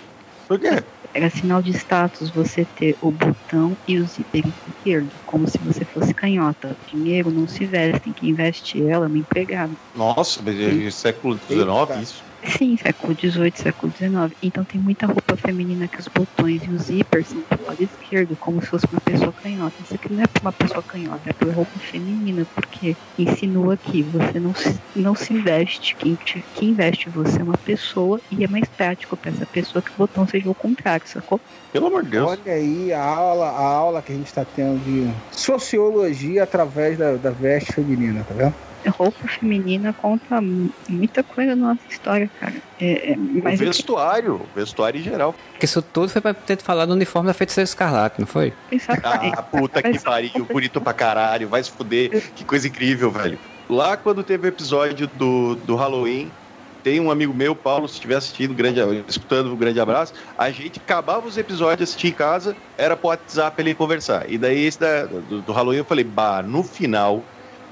[0.47, 0.69] Por quê?
[1.13, 5.85] Era sinal de status você ter o botão e o zíper esquerdo, como se você
[5.85, 6.77] fosse canhota.
[6.87, 9.73] Dinheiro não se veste, quem veste ela é uma empregada.
[9.93, 12.24] Nossa, mas é século XIX isso.
[12.45, 14.35] Sim, século XVIII, século XIX.
[14.41, 18.35] Então tem muita roupa feminina que os botões e os zíperes são pro lado esquerdo,
[18.37, 19.81] como se fosse uma pessoa canhota.
[19.81, 24.03] Isso aqui não é pra uma pessoa canhota, é pra roupa feminina, porque insinua que
[24.03, 25.95] você não se, não se veste.
[25.95, 29.81] Quem, te- quem veste você é uma pessoa e é mais prático pra essa pessoa
[29.81, 31.41] que o botão seja o contrário, sacou?
[31.73, 32.29] Pelo amor de Deus.
[32.29, 37.17] Olha aí a aula, a aula que a gente está tendo de sociologia através da,
[37.17, 38.53] da veste feminina, tá vendo?
[38.89, 42.55] Roupa feminina conta mu- muita coisa na nossa história, cara.
[42.79, 45.33] É, é, mas o vestuário, o vestuário em geral.
[45.51, 48.53] Porque isso tudo foi pra ter falado do uniforme da Feiticeira Escarlate, não foi?
[48.71, 49.33] Exatamente.
[49.37, 52.31] Ah, puta que pariu, bonito pra caralho, vai se fuder.
[52.35, 53.39] Que coisa incrível, velho.
[53.69, 56.29] Lá quando teve o episódio do, do Halloween,
[56.83, 60.13] tem um amigo meu, Paulo, se estiver assistindo, grande, escutando, um grande abraço.
[60.37, 64.29] A gente acabava os episódios, assistia em casa, era pro WhatsApp ele conversar.
[64.29, 67.23] E daí esse da- do, do Halloween eu falei, bah, no final.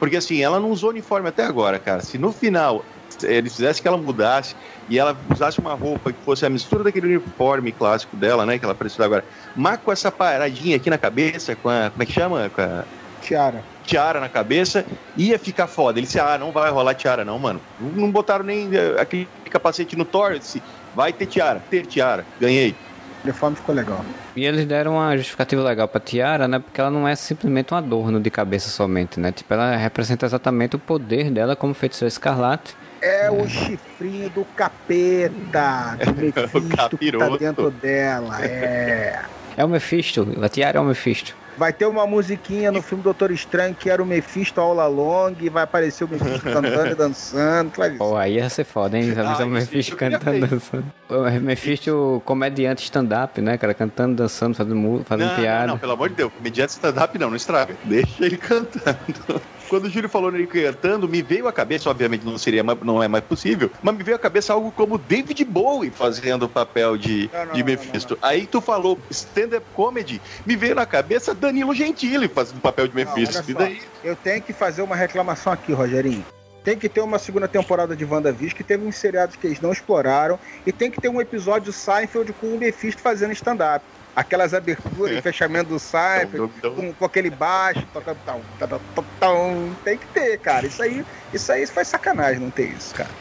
[0.04, 2.01] Porque assim, ela não usou uniforme até agora, cara.
[2.01, 2.84] Se no final
[3.24, 4.54] eles fizessem que ela mudasse
[4.89, 8.60] e ela usasse uma roupa que fosse a mistura daquele uniforme clássico dela, né?
[8.60, 9.24] Que ela precisa agora.
[9.56, 11.89] Mas com essa paradinha aqui na cabeça, com a.
[11.89, 12.49] Como é que chama?
[12.49, 12.84] Com a
[13.22, 13.64] Tiara.
[13.86, 14.86] tiara na cabeça,
[15.16, 15.97] ia ficar foda.
[15.99, 17.62] Ele disse: Ah, não vai rolar tiara, não, mano.
[17.80, 20.38] Não, botaram nem eh, aquele capacete no Thor.
[20.38, 20.62] Disse:
[20.93, 22.26] Vai ter tiara, ter tiara.
[22.41, 22.76] Ganhei.
[23.24, 24.03] O uniforme ficou legal.
[24.36, 26.59] E eles deram uma justificativa legal pra Tiara, né?
[26.59, 29.32] Porque ela não é simplesmente um adorno de cabeça somente, né?
[29.32, 32.76] Tipo, ela representa exatamente o poder dela como feiticeira escarlate.
[33.01, 38.43] É o chifrinho do capeta, do Mephisto que tá dentro dela.
[38.43, 39.21] É.
[39.55, 41.36] É o Mephisto, a Tiara é o Mephisto.
[41.58, 45.49] Vai ter uma musiquinha no filme Doutor Estranho que era o Mephisto aula long e
[45.49, 47.72] vai aparecer o Mephisto cantando e dançando.
[47.72, 47.97] Tu vai ver.
[47.97, 49.14] Pô, aí ia ser foda, hein?
[49.16, 50.47] Ah, Avisar o Mephisto cantando, ver.
[50.47, 50.86] dançando.
[51.10, 53.74] O Mephisto comediante stand-up, né, cara?
[53.74, 55.68] Cantando, dançando, fazendo, fazendo Não, piada.
[55.68, 56.32] não, não, pelo amor de Deus.
[56.41, 57.76] Mediante stand-up não, não estraga.
[57.84, 59.41] Deixa ele cantando.
[59.74, 63.07] Quando o Júlio falou nele cantando, me veio a cabeça, obviamente não seria não é
[63.07, 67.28] mais possível, mas me veio a cabeça algo como David Bowie fazendo o papel de,
[67.34, 68.15] Não, não, de não, Mephisto.
[68.21, 72.93] Aí tu falou stand-up comedy, me veio na cabeça Danilo Gentili fazendo o papel de
[72.93, 73.43] Não, Mephisto.
[73.43, 73.57] só.
[73.57, 76.24] daí, Eu tenho que fazer uma reclamação aqui, Rogerinho.
[76.63, 79.71] Tem que ter uma segunda temporada de WandaVision, que teve uns seriados que eles não
[79.71, 83.84] exploraram, e tem que ter um episódio Seinfeld com o Mephisto fazendo stand-up.
[84.16, 88.68] Aquelas aberturas e fechamento do Seinfeld, Então, então, com, com aquele baixo, tocando tão, tão,
[88.68, 89.78] tão, tão.
[89.84, 90.68] tem que ter, cara.
[90.68, 91.03] Isso aí,
[91.34, 93.11] isso aí faz sacanagem não ter isso, cara.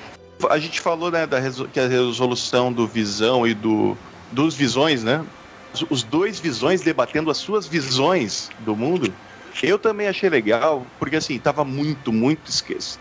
[0.51, 1.41] a gente falou, né, da
[1.73, 3.97] que a resolução do Visão e do
[4.31, 5.25] dos Visões, né?
[5.91, 9.15] Os- dois Visões debatendo as suas visões do mundo.
[9.63, 12.51] Eu também achei legal, porque assim, tava muito, muito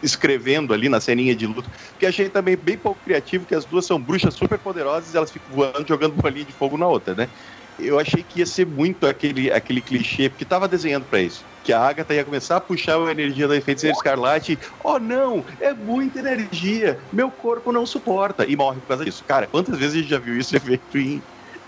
[0.01, 1.69] escrevendo ali na ceninha de luta.
[1.97, 5.31] Que achei também bem pouco criativo, que as duas são bruxas super poderosas e elas
[5.31, 7.29] ficam voando, jogando bolinha de fogo na outra, né?
[7.81, 11.45] Eu achei que ia ser muito aquele, aquele clichê, porque tava desenhando pra isso.
[11.63, 14.59] Que a Agatha ia começar a puxar a energia da feiticeira escarlate.
[14.83, 18.45] Oh não, é muita energia, meu corpo não suporta.
[18.45, 19.23] E morre por causa disso.
[19.25, 21.23] Cara, quantas vezes a gente já viu isso feito em,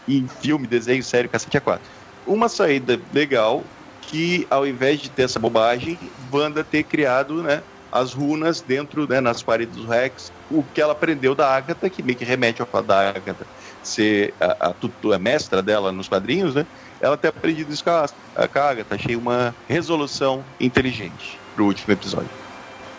[0.08, 1.90] em filme, desenho, sério, cacete a quatro.
[2.26, 3.66] Uma saída legal,
[4.02, 7.64] que ao invés de ter essa bobagem, Wanda ter criado, né?
[7.92, 12.02] As runas dentro, né, nas paredes do Rex, o que ela aprendeu da Agatha, que
[12.02, 13.46] meio que remete ao da Agatha
[13.88, 16.66] ser a, a, tutu- a mestra dela nos quadrinhos, né?
[17.02, 18.08] Ela ter aprendido isso com a,
[18.48, 18.96] com a Agatha.
[18.96, 22.30] Achei uma resolução inteligente pro último episódio.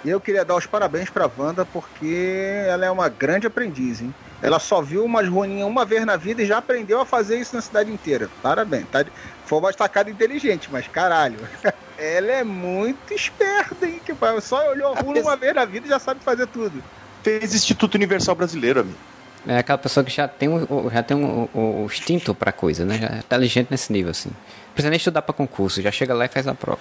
[0.04, 4.14] E eu queria dar os parabéns pra Wanda, porque ela é uma grande aprendiz, hein?
[4.42, 7.56] Ela só viu umas runinhas uma vez na vida e já aprendeu a fazer isso
[7.56, 8.28] na cidade inteira.
[8.42, 8.86] Parabéns.
[8.90, 9.02] Tá?
[9.46, 11.38] Foi uma estacada inteligente, mas caralho.
[11.96, 13.98] Ela é muito esperta, hein?
[14.04, 14.12] Que
[14.42, 16.82] só olhou a runa uma vez na vida e já sabe fazer tudo.
[17.22, 18.98] Fez Instituto Universal Brasileiro, amigo.
[19.46, 22.84] É aquela pessoa que já tem o, já tem o, o- o instinto pra coisa,
[22.84, 22.98] né?
[22.98, 24.30] Já é inteligente nesse nível, assim.
[24.30, 26.80] Não precisa nem estudar pra concurso, já chega lá e faz a prova.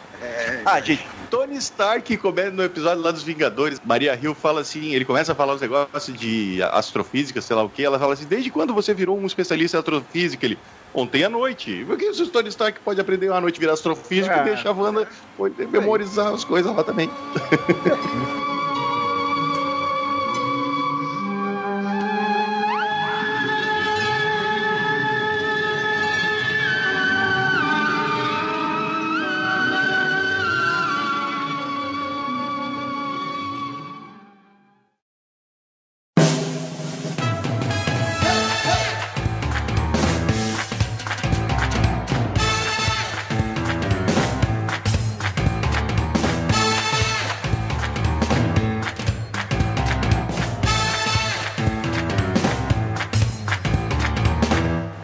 [0.66, 3.80] Ah, gente, Tony Stark começa no episódio lá dos Vingadores.
[3.86, 7.70] Maria Hill fala assim, ele começa a falar os negócios de astrofísica, sei lá o
[7.70, 7.84] que.
[7.84, 10.44] Ela fala assim, desde quando você virou um especialista em astrofísica?
[10.46, 10.58] Ele,
[10.94, 11.84] ontem à noite.
[11.86, 14.42] Por que o Tony Stark pode aprender à noite a virar astrofísico Ah.
[14.42, 15.08] e deixar a Wanda
[15.38, 17.10] poder memorizar as coisas lá também?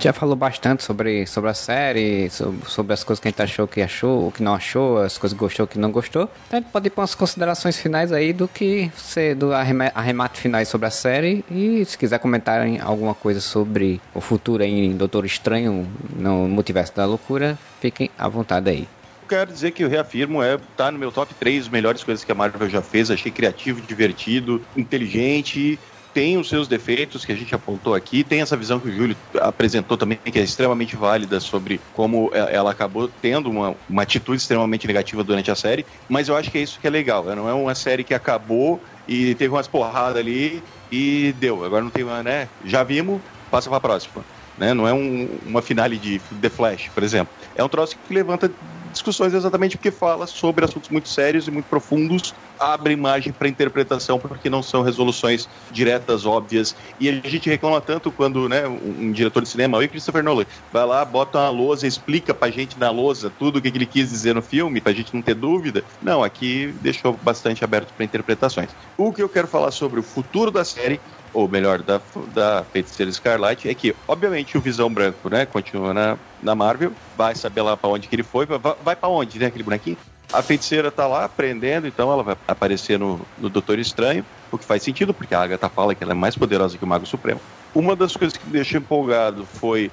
[0.10, 3.68] Já falou bastante sobre, sobre a série, sobre, sobre as coisas que a gente achou
[3.68, 6.24] que achou, o que não achou, as coisas que gostou, que não gostou.
[6.47, 9.91] Então a gente pode ir para umas considerações finais aí do que ser do arrema-
[9.93, 11.45] arremate finais sobre a série.
[11.51, 17.05] E se quiser comentarem alguma coisa sobre o futuro em Doutor Estranho no Multiverso da
[17.05, 18.88] Loucura, fiquem à vontade aí.
[19.30, 22.36] quero dizer que eu reafirmo, é, tá no meu top 3 melhores coisas que a
[22.36, 23.12] Marvel já fez.
[23.12, 25.78] Achei criativo, divertido, inteligente.
[26.20, 29.15] Tem os seus defeitos que a gente apontou aqui, tem essa visão que o Júlio
[29.39, 34.41] apresentou também, que é extremamente válida sobre como é, ela acabou tendo uma, uma atitude
[34.41, 37.24] extremamente negativa durante a série, mas eu acho que é isso que é legal.
[37.24, 37.36] né?
[37.36, 41.63] Não é uma série que acabou e teve umas porradas ali e deu.
[41.63, 42.49] Agora não tem uma, né?
[42.65, 44.26] Já vimos, passa pra próxima.
[44.57, 44.74] Né?
[44.74, 47.34] Não é um- uma finale de The Flash, por exemplo.
[47.55, 48.53] É um troço que levanta
[48.91, 54.19] discussões exatamente porque fala sobre assuntos muito sérios e muito profundos, abre margem para interpretação
[54.19, 56.75] porque não são resoluções diretas, óbvias.
[56.99, 60.45] E a gente reclama tanto quando né, um, um diretor de cinema, oi Christopher Nolan,
[60.71, 64.09] vai lá, bota uma lousa, explica pra gente na lousa tudo o que ele quis
[64.09, 65.83] dizer no filme, pra gente não ter dúvida.
[66.01, 68.69] Não, aqui deixou bastante aberto para interpretações.
[68.97, 70.99] O que eu quero falar sobre o futuro da série
[71.33, 72.01] ou melhor, da,
[72.33, 77.35] da Feiticeira Escarlate, é que, obviamente, o Visão Branco, né, continua na, na Marvel, vai
[77.35, 79.97] saber lá pra onde que ele foi, vai, vai pra onde, né, aquele bonequinho?
[80.31, 84.65] A feiticeira tá lá aprendendo, então ela vai aparecer no, no Doutor Estranho, o que
[84.65, 87.41] faz sentido, porque a Agatha fala que ela é mais poderosa que o Mago Supremo.
[87.73, 89.91] Uma das coisas que me deixou empolgado foi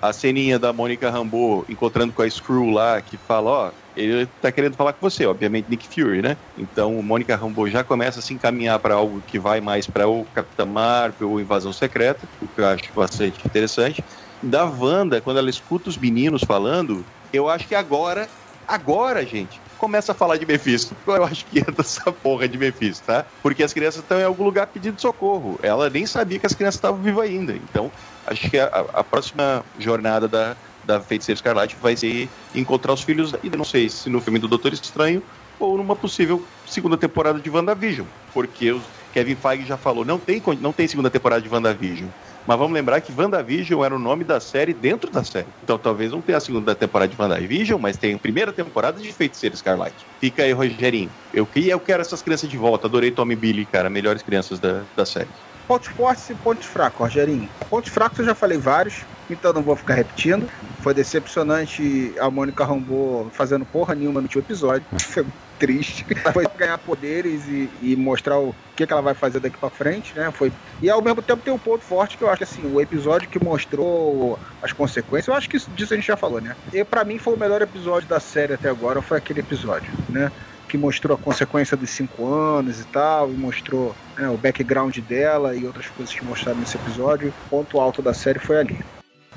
[0.00, 4.52] a ceninha da Mônica Rambeau encontrando com a Screw lá, que fala, ó, ele tá
[4.52, 6.36] querendo falar com você, obviamente Nick Fury, né?
[6.56, 10.24] Então, Mônica Rambeau já começa a se encaminhar para algo que vai mais para o
[10.34, 14.04] Capitã Marvel ou Invasão Secreta, o que eu acho bastante interessante.
[14.42, 18.28] Da Wanda, quando ela escuta os meninos falando, eu acho que agora,
[18.66, 20.94] agora, gente, começa a falar de Mephisto.
[21.06, 23.24] Eu acho que entra essa porra de Mephisto, tá?
[23.42, 25.58] Porque as crianças estão em algum lugar pedindo socorro.
[25.62, 27.54] Ela nem sabia que as crianças estavam vivas ainda.
[27.54, 27.90] Então,
[28.26, 33.34] acho que a, a próxima jornada da, da Feiticeira Escarlate vai ser encontrar os filhos
[33.42, 33.56] Ida.
[33.56, 35.22] Não sei se no filme do Doutor Estranho
[35.58, 38.06] ou numa possível segunda temporada de WandaVision.
[38.32, 38.80] Porque o
[39.12, 42.08] Kevin Feige já falou, não tem, não tem segunda temporada de WandaVision.
[42.48, 45.48] Mas vamos lembrar que WandaVision era o nome da série dentro da série.
[45.62, 49.12] Então talvez não tenha a segunda temporada de WandaVision, mas tem a primeira temporada de
[49.12, 50.06] Feiticeira Escarlate.
[50.18, 51.10] Fica aí, Rogerinho.
[51.34, 52.86] Eu, eu quero essas crianças de volta.
[52.86, 53.90] Adorei Tommy Billy, cara.
[53.90, 55.28] Melhores crianças da, da série.
[55.66, 57.50] Pontos fortes e pontos fracos, Rogerinho.
[57.68, 60.48] Pontos fracos eu já falei vários, então não vou ficar repetindo.
[60.80, 64.86] Foi decepcionante a Mônica Rambeau fazendo porra nenhuma no último episódio.
[65.58, 66.04] Triste.
[66.32, 70.14] Foi ganhar poderes e, e mostrar o que, que ela vai fazer daqui pra frente,
[70.16, 70.30] né?
[70.30, 70.52] Foi...
[70.80, 73.28] E ao mesmo tempo tem um ponto forte que eu acho que assim, o episódio
[73.28, 76.56] que mostrou as consequências, eu acho que isso, disso a gente já falou, né?
[76.72, 80.30] E pra mim foi o melhor episódio da série até agora, foi aquele episódio, né?
[80.68, 85.56] que mostrou a consequência dos cinco anos e tal, e mostrou né, o background dela
[85.56, 87.32] e outras coisas que mostraram nesse episódio.
[87.48, 88.78] Ponto alto da série foi ali.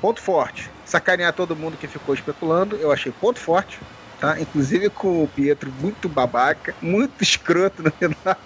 [0.00, 3.78] Ponto forte, sacanear todo mundo que ficou especulando, eu achei ponto forte,
[4.22, 4.40] tá?
[4.40, 8.38] Inclusive com o Pietro muito babaca, muito escroto no final.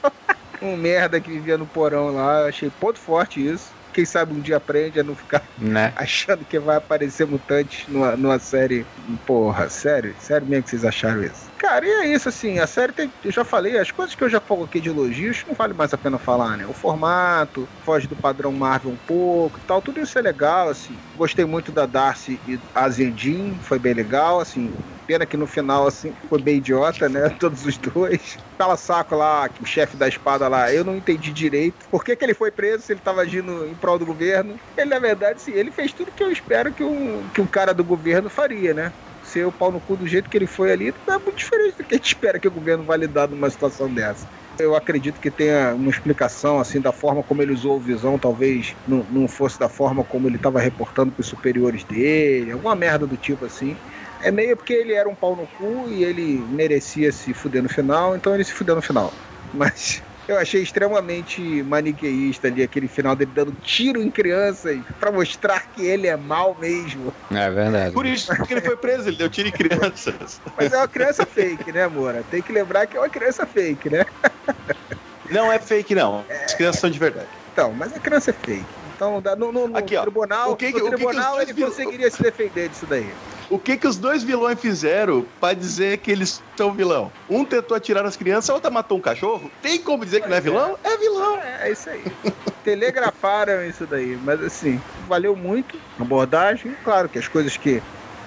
[0.63, 3.77] um merda que vivia no porão lá, achei ponto forte isso.
[3.93, 5.93] Quem sabe um dia aprende a não ficar Né?
[5.97, 8.87] achando que vai aparecer mutantes numa, numa série.
[9.27, 10.15] Porra, sério?
[10.19, 11.46] Sério mesmo que vocês acharam isso?
[11.67, 13.13] Cara, e é isso, assim, a série tem.
[13.25, 15.99] Eu já falei, as coisas que eu já coloquei de elogios não vale mais a
[15.99, 16.65] pena falar, né?
[16.65, 21.03] O formato, foge do padrão Marvel um pouco e tal, tudo isso é legal, assim.
[21.13, 24.79] Gostei muito da Darcy e a Zendin, foi bem legal, assim.
[25.09, 27.31] Pena que no final, assim, foi bem idiota, né?
[27.41, 28.37] Todos os dois.
[28.57, 31.87] Pela saco lá, o chefe da espada lá, eu não entendi direito.
[31.91, 34.55] Por que, que ele foi preso se ele tava agindo em prol do governo?
[34.77, 37.75] Ele, na verdade, sim, ele fez tudo que eu espero que um, que um cara
[37.75, 38.93] do governo faria, né?
[39.37, 41.85] Ser o pau no cu do jeito que ele foi ali, é muito diferente do
[41.85, 44.27] que a gente espera que o governo vai lidar numa situação dessa.
[44.59, 48.75] Eu acredito que tenha uma explicação, assim, da forma como ele usou o Visão, talvez
[48.87, 53.07] não, não fosse da forma como ele estava reportando para os superiores dele, alguma merda
[53.07, 53.77] do tipo assim.
[54.23, 57.69] É meio porque ele era um pau no cu e ele merecia se fuder no
[57.69, 59.13] final, então ele se fudeu no final.
[59.53, 65.61] Mas eu achei extremamente maniqueísta ali, aquele final dele dando tiro em crianças pra mostrar
[65.73, 67.13] que ele é mal mesmo.
[67.31, 67.93] É verdade.
[67.95, 70.41] Por isso que ele foi preso, ele deu tiro em crianças.
[70.57, 72.25] Mas é uma criança fake, né, Moura?
[72.25, 74.05] Tem que lembrar que é uma criança fake, né?
[75.31, 76.25] Não é fake, não.
[76.45, 77.29] As crianças são de verdade.
[77.53, 78.67] Então, mas a criança é fake.
[78.95, 80.03] Então, no, no- no Aqui, ó.
[80.03, 83.17] tribunal, O que no o que que tribunal ele conseguiria se defender disso daí.
[83.49, 87.13] O que que os dois vilões fizeram pra dizer que eles são vilão?
[87.31, 89.51] Um tentou atirar nas crianças, a outra matou um cachorro?
[89.63, 90.77] Tem como dizer que não é vilão?
[90.83, 91.39] É vilão.
[91.39, 92.05] É, é isso aí.
[92.65, 96.75] Telegrafaram isso daí, mas assim, valeu muito a abordagem.
[96.83, 97.81] Claro que as coisas que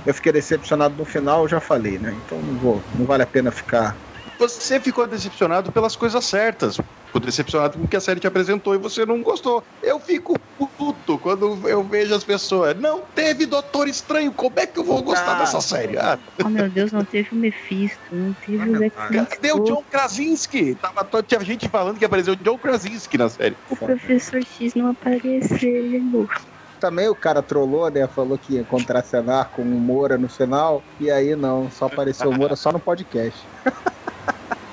[0.06, 2.16] eu fiquei decepcionado no final eu já falei, né?
[2.26, 3.98] Então não vou, não vale a pena ficar
[4.40, 6.78] Você ficou decepcionado pelas coisas certas.
[7.08, 9.62] Ficou decepcionado com o que a série te apresentou e você não gostou.
[9.84, 10.40] Eu fico
[10.78, 12.80] puto quando eu vejo as pessoas.
[12.80, 15.40] Não teve Doutor Estranho, como é que eu vou gostar Ah.
[15.40, 15.98] dessa série?
[15.98, 18.96] Ah, Oh meu Deus, não teve o Mephisto, não teve o Lex
[19.30, 20.76] cadê o John Krasinski?
[20.76, 23.58] Tava, tinha gente falando que apareceu o John Krasinski na série.
[23.70, 26.30] o Professor X não apareceu.
[26.80, 28.08] Também o cara trollou, né?
[28.08, 30.82] Falou que ia contracenar com o Moura no final.
[31.00, 33.48] E aí não, só apareceu o Moura só no podcast.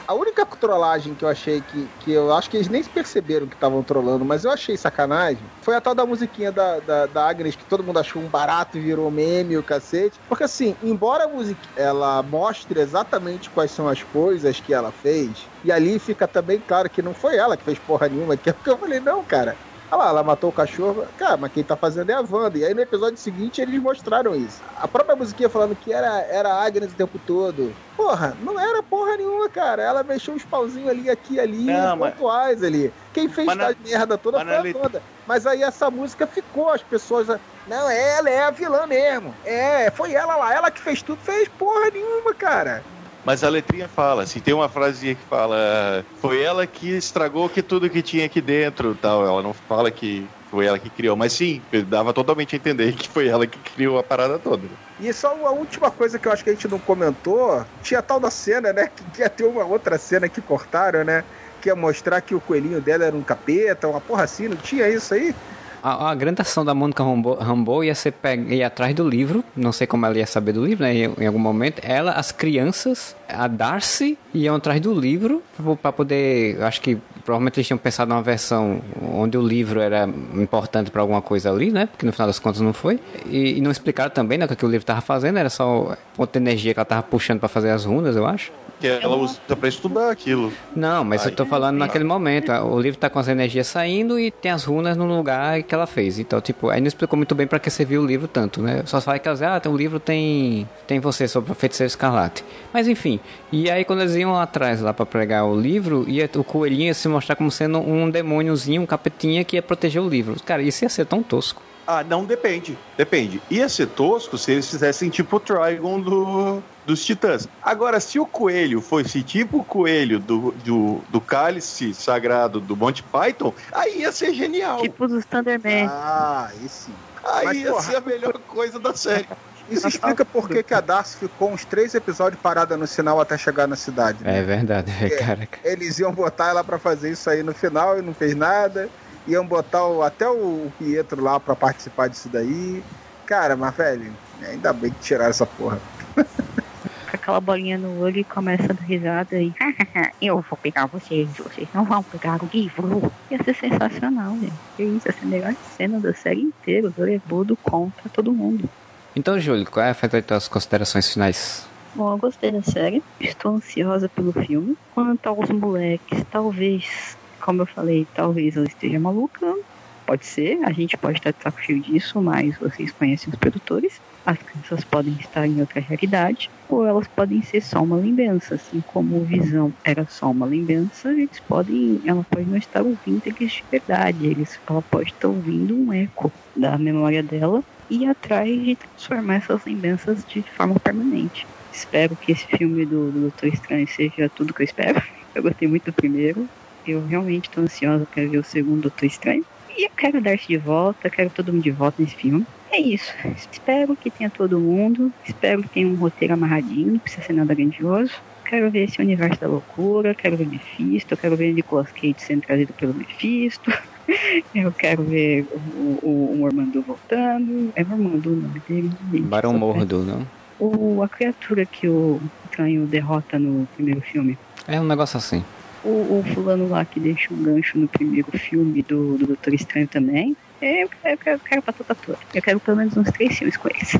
[0.08, 3.54] A única trollagem que eu achei que, que eu acho que eles nem perceberam que
[3.54, 7.56] estavam trollando, mas eu achei sacanagem, foi a tal da musiquinha da, da, da Agnes,
[7.56, 10.20] que todo mundo achou um barato e virou meme, o cacete.
[10.28, 15.48] Porque assim, embora a música ela mostre exatamente quais são as coisas que ela fez,
[15.64, 18.52] e ali fica também claro que não foi ela que fez porra nenhuma, que é
[18.52, 19.56] porque eu falei, não, cara,
[19.90, 21.06] Olha lá, ela matou o cachorro.
[21.16, 22.58] Cara, mas quem tá fazendo é a Wanda.
[22.58, 24.62] E aí no episódio seguinte eles mostraram isso.
[24.76, 27.72] A própria musiquinha falando que era, era a Agnes o tempo todo.
[27.96, 29.82] Porra, não era porra nenhuma, cara.
[29.82, 32.92] Ela mexeu uns pauzinhos ali, aqui e ali, Não, mas- pontuais ali.
[33.12, 35.02] Quem fez Mas na- essa merda toda mas foi a Wanda.
[35.26, 37.28] Mas aí essa música ficou, as pessoas.
[37.66, 39.34] Não, ela é a vilã mesmo.
[39.44, 40.52] É, foi ela lá.
[40.54, 42.82] Ela que fez tudo, fez porra nenhuma, cara.
[43.26, 47.60] Mas a letrinha fala, assim, tem uma frasezinha que fala, foi ela que estragou que
[47.60, 49.26] tudo que tinha aqui dentro tal.
[49.26, 53.08] Ela não fala que foi ela que criou, mas sim, dava totalmente a entender que
[53.08, 54.68] foi ela que criou a parada toda.
[54.96, 58.20] E só uma última coisa que eu acho que a gente não comentou, tinha tal
[58.20, 58.86] da cena, né?
[58.86, 61.24] Que ia ter uma outra cena que cortaram, né?
[61.60, 64.88] Que ia mostrar que o coelhinho dela era um capeta, uma porra assim, não tinha
[64.88, 65.34] isso aí?
[65.82, 69.72] A, a grande ação da Mônica Rambeau, ia ser pega, ir atrás do livro, não
[69.72, 71.80] sei como ela ia saber do livro, né, em, em algum momento.
[71.82, 75.42] Ela, as crianças, a Darcy, iam atrás do livro
[75.82, 76.62] para poder.
[76.62, 78.80] Acho que provavelmente eles tinham pensado numa versão
[79.12, 81.86] onde o livro era importante para alguma coisa ali, né?
[81.86, 83.00] Porque no final das contas não foi.
[83.26, 86.40] E, e não explicaram também né, o que o livro estava fazendo, era só outra
[86.40, 88.52] energia que ela estava puxando para fazer as runas, eu acho.
[88.78, 90.52] Que ela usa pra estudar aquilo.
[90.74, 92.52] Não, mas eu tô falando naquele momento.
[92.52, 95.86] O livro tá com as energias saindo e tem as runas no lugar que ela
[95.86, 96.18] fez.
[96.18, 98.82] Então, tipo, aí não explicou muito bem pra que serviu o livro tanto, né?
[98.84, 102.44] Só fala que elas, ah, tem um livro tem tem você sobre o feiticeiro escarlate.
[102.72, 103.18] Mas enfim.
[103.50, 106.94] E aí quando eles iam atrás lá pra pregar o livro, ia o coelhinho ia
[106.94, 110.36] se mostrar como sendo um demôniozinho, um capetinha que ia proteger o livro.
[110.44, 111.62] Cara, isso ia ser tão tosco.
[111.86, 112.76] Ah, não, depende.
[112.96, 113.40] Depende.
[113.48, 117.48] Ia ser tosco se eles fizessem tipo o Trigon do, dos Titãs.
[117.62, 123.04] Agora, se o coelho fosse tipo o coelho do, do, do cálice sagrado do Monty
[123.04, 124.82] Python, aí ia ser genial.
[124.82, 125.86] Tipo dos Thunderman.
[125.88, 126.92] Ah, aí sim.
[127.24, 127.82] aí mas, ia porra.
[127.82, 129.28] ser a melhor coisa da série.
[129.68, 133.36] Isso explica por que que a Darcy ficou uns três episódios parada no sinal até
[133.36, 134.22] chegar na cidade.
[134.22, 134.38] né?
[134.38, 135.48] É verdade, cara.
[135.64, 138.88] Eles iam botar ela pra fazer isso aí no final e não fez nada.
[139.26, 142.84] Iam botar o- até o Pietro lá pra participar disso daí.
[143.26, 145.80] Cara, mas velho, ainda bem que tiraram essa porra.
[146.14, 146.22] Com
[147.12, 149.52] aquela bolinha no olho e começa a dar risada e.
[150.22, 153.12] Eu vou pegar vocês, vocês não vão pegar o livro.
[153.30, 154.56] Ia ser sensacional, gente.
[154.76, 156.88] Que isso, essa é a melhor cena da série inteira.
[156.96, 158.70] O Lebudo contra todo mundo.
[159.16, 161.66] Então, Júlio, qual é a tuas considerações finais?
[161.94, 163.02] Bom, eu gostei da série.
[163.18, 164.76] Estou ansiosa pelo filme.
[164.94, 169.56] Quanto aos moleques, talvez, como eu falei, talvez ela esteja maluca.
[170.04, 174.02] Pode ser, a gente pode estar de saco cheio disso, mas vocês conhecem os produtores.
[174.26, 178.82] As crianças podem estar em outra realidade, ou elas podem ser só uma lembrança, assim
[178.84, 183.64] como Visão era só uma lembrança, eles podem, ela pode não estar ouvindo eles de
[183.70, 189.36] verdade, eles, ela pode estar ouvindo um eco da memória dela e atrás de transformar
[189.36, 191.46] essas lembranças de forma permanente.
[191.72, 195.00] Espero que esse filme do, do Doutor Estranho seja tudo que eu espero.
[195.34, 196.50] Eu gostei muito do primeiro.
[196.84, 199.44] Eu realmente estou ansiosa para ver o segundo Doutor Estranho.
[199.68, 202.46] E eu quero Darcy de volta, quero todo mundo de volta nesse filme.
[202.70, 203.12] É isso.
[203.50, 205.12] Espero que tenha todo mundo.
[205.24, 208.12] Espero que tenha um roteiro amarradinho, não precisa ser nada grandioso.
[208.44, 212.72] Quero ver esse universo da loucura, quero ver Mephisto, quero ver Nicolas Cage sendo trazido
[212.74, 213.72] pelo Mephisto.
[214.54, 217.72] Eu quero ver o, o, o Mormando voltando.
[217.74, 218.90] É Mormando o nome dele.
[219.22, 220.26] Barão Mordo, não?
[220.58, 224.38] o, a criatura que o Estranho derrota no primeiro filme.
[224.66, 225.44] É um negócio assim.
[225.84, 229.86] O, o fulano lá que deixa um gancho no primeiro filme do, do Doutor Estranho
[229.86, 230.36] também.
[230.66, 232.18] Eu quero, eu quero, quero pra toda.
[232.34, 233.92] Eu quero pelo menos uns três filmes com eles.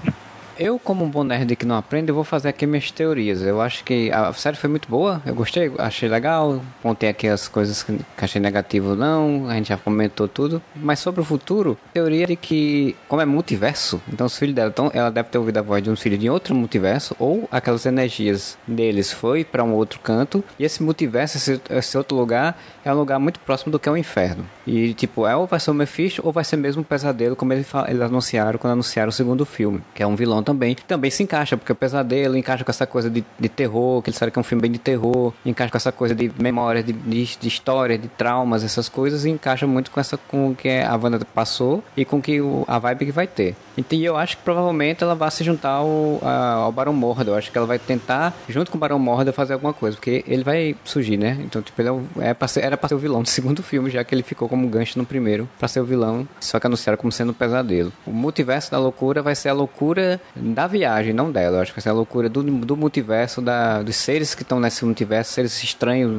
[0.58, 3.42] Eu, como um bom nerd que não aprende, vou fazer aqui minhas teorias.
[3.42, 6.62] Eu acho que a série foi muito boa, eu gostei, achei legal.
[6.82, 9.48] Pontei aqui as coisas que achei negativo, não.
[9.50, 10.62] A gente já comentou tudo.
[10.74, 14.90] Mas sobre o futuro, teoria de que, como é multiverso, então os filhos dela, então,
[14.94, 18.56] ela deve ter ouvido a voz de um filho de outro multiverso, ou aquelas energias
[18.66, 20.42] deles foi para um outro canto.
[20.58, 23.92] E esse multiverso, esse, esse outro lugar, é um lugar muito próximo do que é
[23.92, 24.46] o inferno.
[24.66, 27.52] E, tipo, é ou vai ser o Mephisto, ou vai ser mesmo um pesadelo, como
[27.52, 27.68] eles
[28.00, 30.76] anunciaram quando anunciaram o segundo filme, que é um vilão também.
[30.86, 34.18] Também se encaixa, porque o pesadelo encaixa com essa coisa de, de terror, que eles
[34.18, 36.92] sabem que é um filme bem de terror, encaixa com essa coisa de memória, de,
[36.92, 40.68] de, de história, de traumas, essas coisas, e encaixa muito com essa com o que
[40.68, 43.54] a Wanda passou e com que o, a vibe que vai ter.
[43.76, 47.32] Então, eu acho que provavelmente ela vai se juntar ao, ao Barão Mordo.
[47.32, 50.24] Eu acho que ela vai tentar, junto com o Barão Mordo, fazer alguma coisa, porque
[50.26, 51.36] ele vai surgir, né?
[51.40, 51.88] Então, tipo, ele
[52.20, 54.22] é, é pra ser- era pra ser o vilão do segundo filme, já que ele
[54.22, 57.34] ficou como gancho no primeiro, pra ser o vilão, só que anunciaram como sendo um
[57.34, 57.92] pesadelo.
[58.06, 61.58] O multiverso da loucura vai ser a loucura da viagem, não dela.
[61.58, 64.60] Eu acho que vai ser a loucura do, do multiverso, da, dos seres que estão
[64.60, 66.12] nesse multiverso, seres estranhos,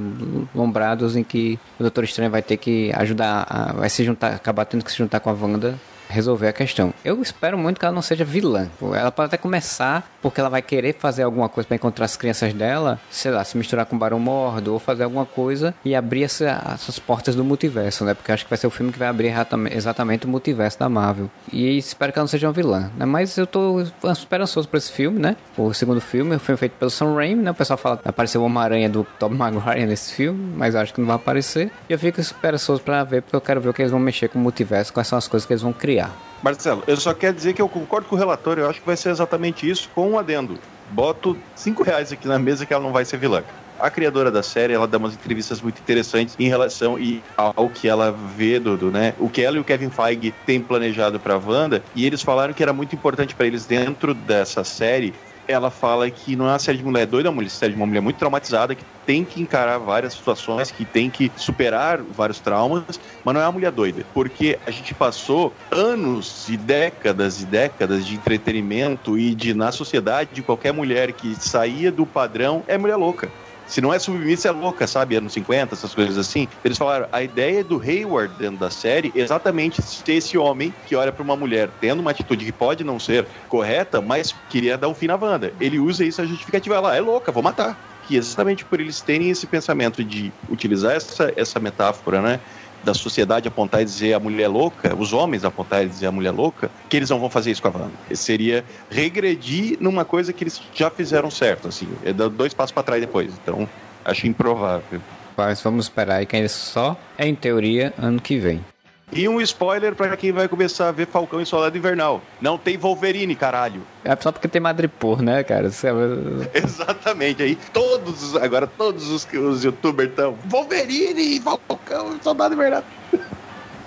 [0.53, 4.65] lombrados, em que o Doutor Estranho vai ter que ajudar, a- vai se juntar, acabar
[4.65, 5.75] tendo que se juntar com a Wanda
[6.09, 6.93] resolver a questão.
[7.03, 8.67] Eu espero muito que ela não seja vilã.
[8.93, 12.53] Ela pode até começar porque ela vai querer fazer alguma coisa para encontrar as crianças
[12.53, 16.23] dela, sei lá, se misturar com o Barão Mordo ou fazer alguma coisa e abrir
[16.23, 18.13] essa- essas portas do multiverso, né?
[18.13, 19.33] Porque acho que vai ser o filme que vai abrir
[19.71, 21.29] exatamente- o multiverso da Marvel.
[21.51, 23.05] E espero que ela não seja uma vilã, né?
[23.05, 23.81] Mas eu tô
[24.11, 25.35] esperançoso para esse filme, né?
[25.57, 27.51] O segundo filme, filme feito pelo Sam Raimi, né?
[27.51, 30.99] O pessoal fala que apareceu o Homem-Aranha do Tobey Maguire nesse filme, mas acho que
[30.99, 31.71] não vai aparecer.
[31.89, 34.27] E eu fico esperançoso para ver, porque eu quero ver o que eles vão mexer
[34.29, 35.96] com o multiverso, quais são as coisas que eles vão criar.
[36.43, 38.95] Marcelo, eu só quero dizer que eu concordo com o relator, eu acho que vai
[38.95, 40.59] ser exatamente isso, com um adendo.
[40.91, 43.43] Boto cinco reais aqui na mesa que ela não vai ser vilã.
[43.79, 47.87] A criadora da série, ela dá umas entrevistas muito interessantes em relação e ao que
[47.87, 51.83] ela vê do, né, o que ela e o Kevin Feige têm planejado pra Wanda,
[51.95, 55.13] e eles falaram que era muito importante pra eles dentro dessa série
[55.47, 57.85] ela fala que não é uma série de mulher doida, é uma série de uma
[57.85, 62.99] mulher muito traumatizada, que tem que encarar várias situações, que tem que superar vários traumas,
[63.23, 64.05] mas não é uma mulher doida.
[64.13, 70.41] Porque a gente passou anos e décadas e décadas de entretenimento e de, na sociedade,
[70.41, 73.31] qualquer mulher que saía do padrão é mulher louca.
[73.67, 75.15] Se não é submissa, é louca, sabe?
[75.17, 76.47] Anos 50, essas coisas assim.
[76.63, 80.95] Eles falaram, a ideia do Hayward dentro da série é exatamente ser esse homem que
[80.95, 84.87] olha pra uma mulher tendo uma atitude que pode não ser correta, mas queria dar
[84.87, 85.53] um fim na Wanda.
[85.59, 87.77] Ele usa isso a justificativa lá, é louca, vou matar.
[88.07, 92.39] Que exatamente por eles terem esse pensamento de utilizar essa, essa metáfora, né?
[92.83, 96.31] Da sociedade apontar e dizer a mulher louca, os homens apontar e dizer a mulher
[96.31, 97.91] louca, que eles não vão fazer isso com a Wanda.
[98.13, 101.87] Seria regredir numa coisa que eles já fizeram certo, assim.
[102.05, 103.33] É dar dois passos pra trás depois.
[103.43, 103.67] Então,
[104.05, 105.01] acho improvável.
[105.35, 108.63] Mas vamos esperar aí que ainda só é em teoria ano que vem.
[109.11, 112.21] E um spoiler pra quem vai começar a ver Falcão e Soldado Invernal.
[112.41, 113.81] Não tem Wolverine, caralho.
[114.03, 115.69] É só porque tem Madripoor, né, cara?
[115.71, 115.87] Você-
[116.53, 117.41] Exatamente.
[117.41, 122.83] Aí todos, os- agora todos os, os youtubers estão Wolverine, Falcão e Soldado Invernal.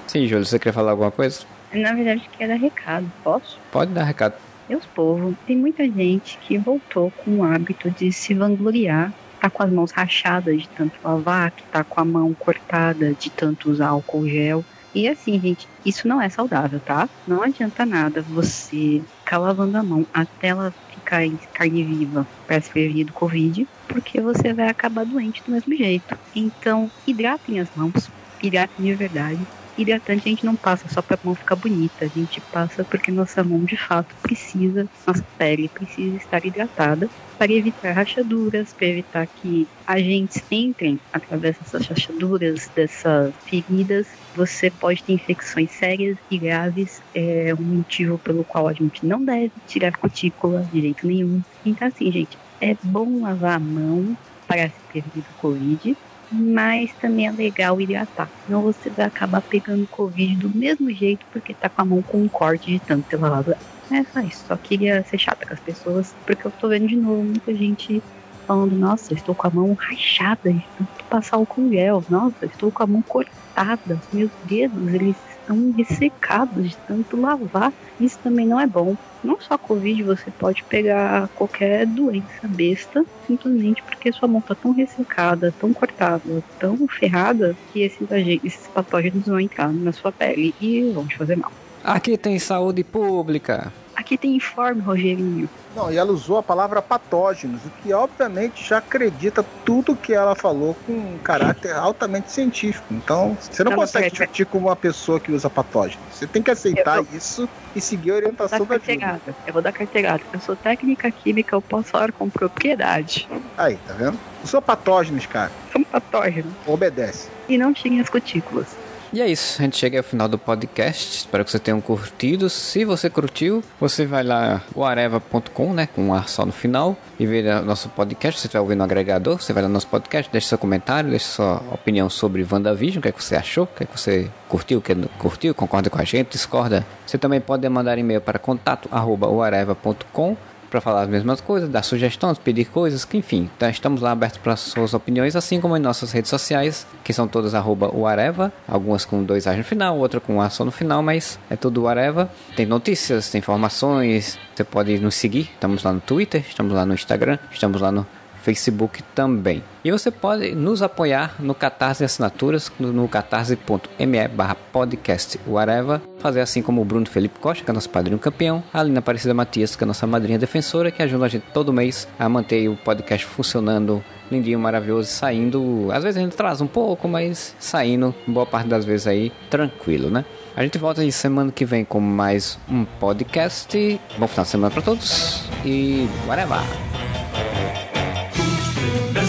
[0.09, 1.42] Sim, Júlio, você quer falar alguma coisa?
[1.72, 3.06] Na verdade, que era recado.
[3.22, 3.59] Posso?
[3.70, 4.34] Pode dar recado.
[4.68, 9.62] Meus povo, tem muita gente que voltou com o hábito de se vangloriar, tá com
[9.62, 13.88] as mãos rachadas de tanto lavar, que tá com a mão cortada de tanto usar
[13.88, 14.64] álcool gel.
[14.94, 17.08] E assim, gente, isso não é saudável, tá?
[17.26, 22.60] Não adianta nada você ficar lavando a mão até ela ficar em carne viva para
[22.60, 26.18] se prevenir do Covid, porque você vai acabar doente do mesmo jeito.
[26.34, 28.10] Então, hidratem as mãos,
[28.42, 29.48] hidratem de verdade.
[29.76, 33.42] Hidratante a gente não passa só pra mão ficar bonita, a gente passa porque nossa
[33.44, 39.70] mão de fato precisa, nossa pele precisa estar hidratada para evitar rachaduras, para evitar que
[39.86, 44.06] agentes entrem através dessas rachaduras, dessas feridas.
[44.34, 49.24] Você pode ter infecções sérias e graves, é um motivo pelo qual a gente não
[49.24, 51.42] deve tirar cutícula de jeito nenhum.
[51.64, 54.14] Então, assim, gente, é bom lavar a mão
[54.47, 55.97] para se prevenir do Covid,
[56.31, 58.31] mas também é legal hidratar.
[58.44, 62.23] Senão você vai acabar pegando Covid do mesmo jeito porque tá com a mão com
[62.23, 63.44] um corte de tanto ela.
[63.90, 64.47] É só isso.
[64.47, 68.02] Só queria ser chata com as pessoas, porque eu tô vendo de novo muita gente
[68.47, 72.05] falando, nossa, estou com a mão rachada tanto passar o gel.
[72.09, 74.02] Nossa, estou com a mão cortada.
[74.12, 77.73] Meus dedos, eles estão ressecados de tanto lavar.
[77.98, 78.97] Isso também não é bom.
[79.22, 84.72] Não só Covid, você pode pegar qualquer doença besta, simplesmente porque sua mão tá tão
[84.72, 91.06] ressecada, tão cortada, tão ferrada, que esses, patógenos vão entrar na sua pele e vão
[91.06, 91.52] te fazer mal.
[91.84, 93.72] Aqui tem saúde pública.
[94.01, 95.47] Aqui tem informe, Rogerinho.
[95.77, 100.35] Não, e ela usou a palavra patógenos, o que obviamente já acredita tudo que ela
[100.35, 102.86] falou com um caráter altamente científico.
[102.90, 104.10] Então, você não Não, consegue peraí.
[104.10, 106.02] discutir com uma pessoa que usa patógenos.
[106.14, 107.47] Você tem que aceitar isso
[107.77, 109.36] e seguir a orientação da carteirada.
[109.47, 110.22] Eu vou dar carteirada.
[110.32, 113.28] Eu sou técnica química, eu posso falar com propriedade.
[113.59, 114.18] Aí, tá vendo?
[114.43, 115.52] Usou patógenos, cara.
[115.70, 116.51] Sou patógeno.
[116.66, 117.28] Obedece.
[117.51, 118.68] E não tirem as cutículas.
[119.12, 121.19] E é isso, a gente chega ao final do podcast.
[121.19, 122.49] Espero que vocês tenham curtido.
[122.49, 127.27] Se você curtiu, você vai lá areva.com, né, com um ar só no final e
[127.27, 128.41] o nosso podcast.
[128.41, 131.27] Você estiver ouvindo no agregador, você vai lá no nosso podcast, deixa seu comentário, deixa
[131.27, 134.31] sua opinião sobre WandaVision, o que é que você achou, o que é que você
[134.49, 136.87] curtiu, o que não curtiu, concorda com a gente, discorda.
[137.05, 140.37] Você também pode mandar e-mail para contato arroba oareva.com
[140.70, 144.38] para falar as mesmas coisas, dar sugestões, pedir coisas, que enfim, então estamos lá abertos
[144.38, 148.52] para suas opiniões, assim como em nossas redes sociais, que são todas arroba o Areva,
[148.66, 151.82] algumas com dois A's no final, outra com A só no final, mas é tudo
[151.82, 152.30] o Areva.
[152.56, 156.94] Tem notícias, tem informações, você pode nos seguir, estamos lá no Twitter, estamos lá no
[156.94, 158.06] Instagram, estamos lá no
[158.42, 159.62] Facebook também.
[159.84, 166.00] E você pode nos apoiar no Catarse Assinaturas, no, catarse.me barra podcast whatever.
[166.18, 169.32] Fazer assim como o Bruno Felipe Costa, que é nosso padrinho campeão, a Alina Aparecida
[169.32, 172.76] Matias, que é nossa madrinha defensora, que ajuda a gente todo mês a manter o
[172.76, 175.88] podcast funcionando lindinho, maravilhoso, saindo.
[175.92, 180.10] Às vezes a gente traz um pouco, mas saindo boa parte das vezes aí tranquilo,
[180.10, 180.24] né?
[180.56, 184.00] A gente volta aí semana que vem com mais um podcast.
[184.18, 186.60] Bom final de semana para todos e whatever.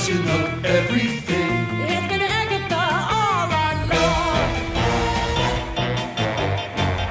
[0.01, 1.51] Messing up everything.
[1.83, 2.85] It's been Agatha
[3.17, 4.47] all along.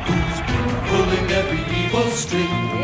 [0.07, 2.80] Who's been pulling every evil string?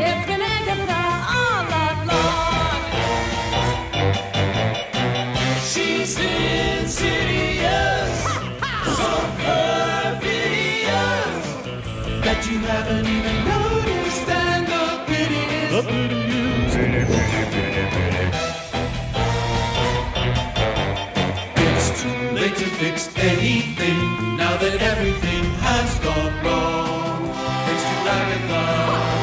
[23.27, 27.27] Anything now that everything has gone wrong.
[27.67, 28.63] Thanks to Agatha,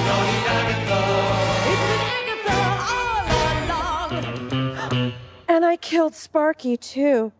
[0.07, 1.01] naughty Agatha.
[1.71, 2.57] It's been Agatha
[2.99, 3.25] all
[4.91, 5.13] along.
[5.47, 7.31] And I killed Sparky, too.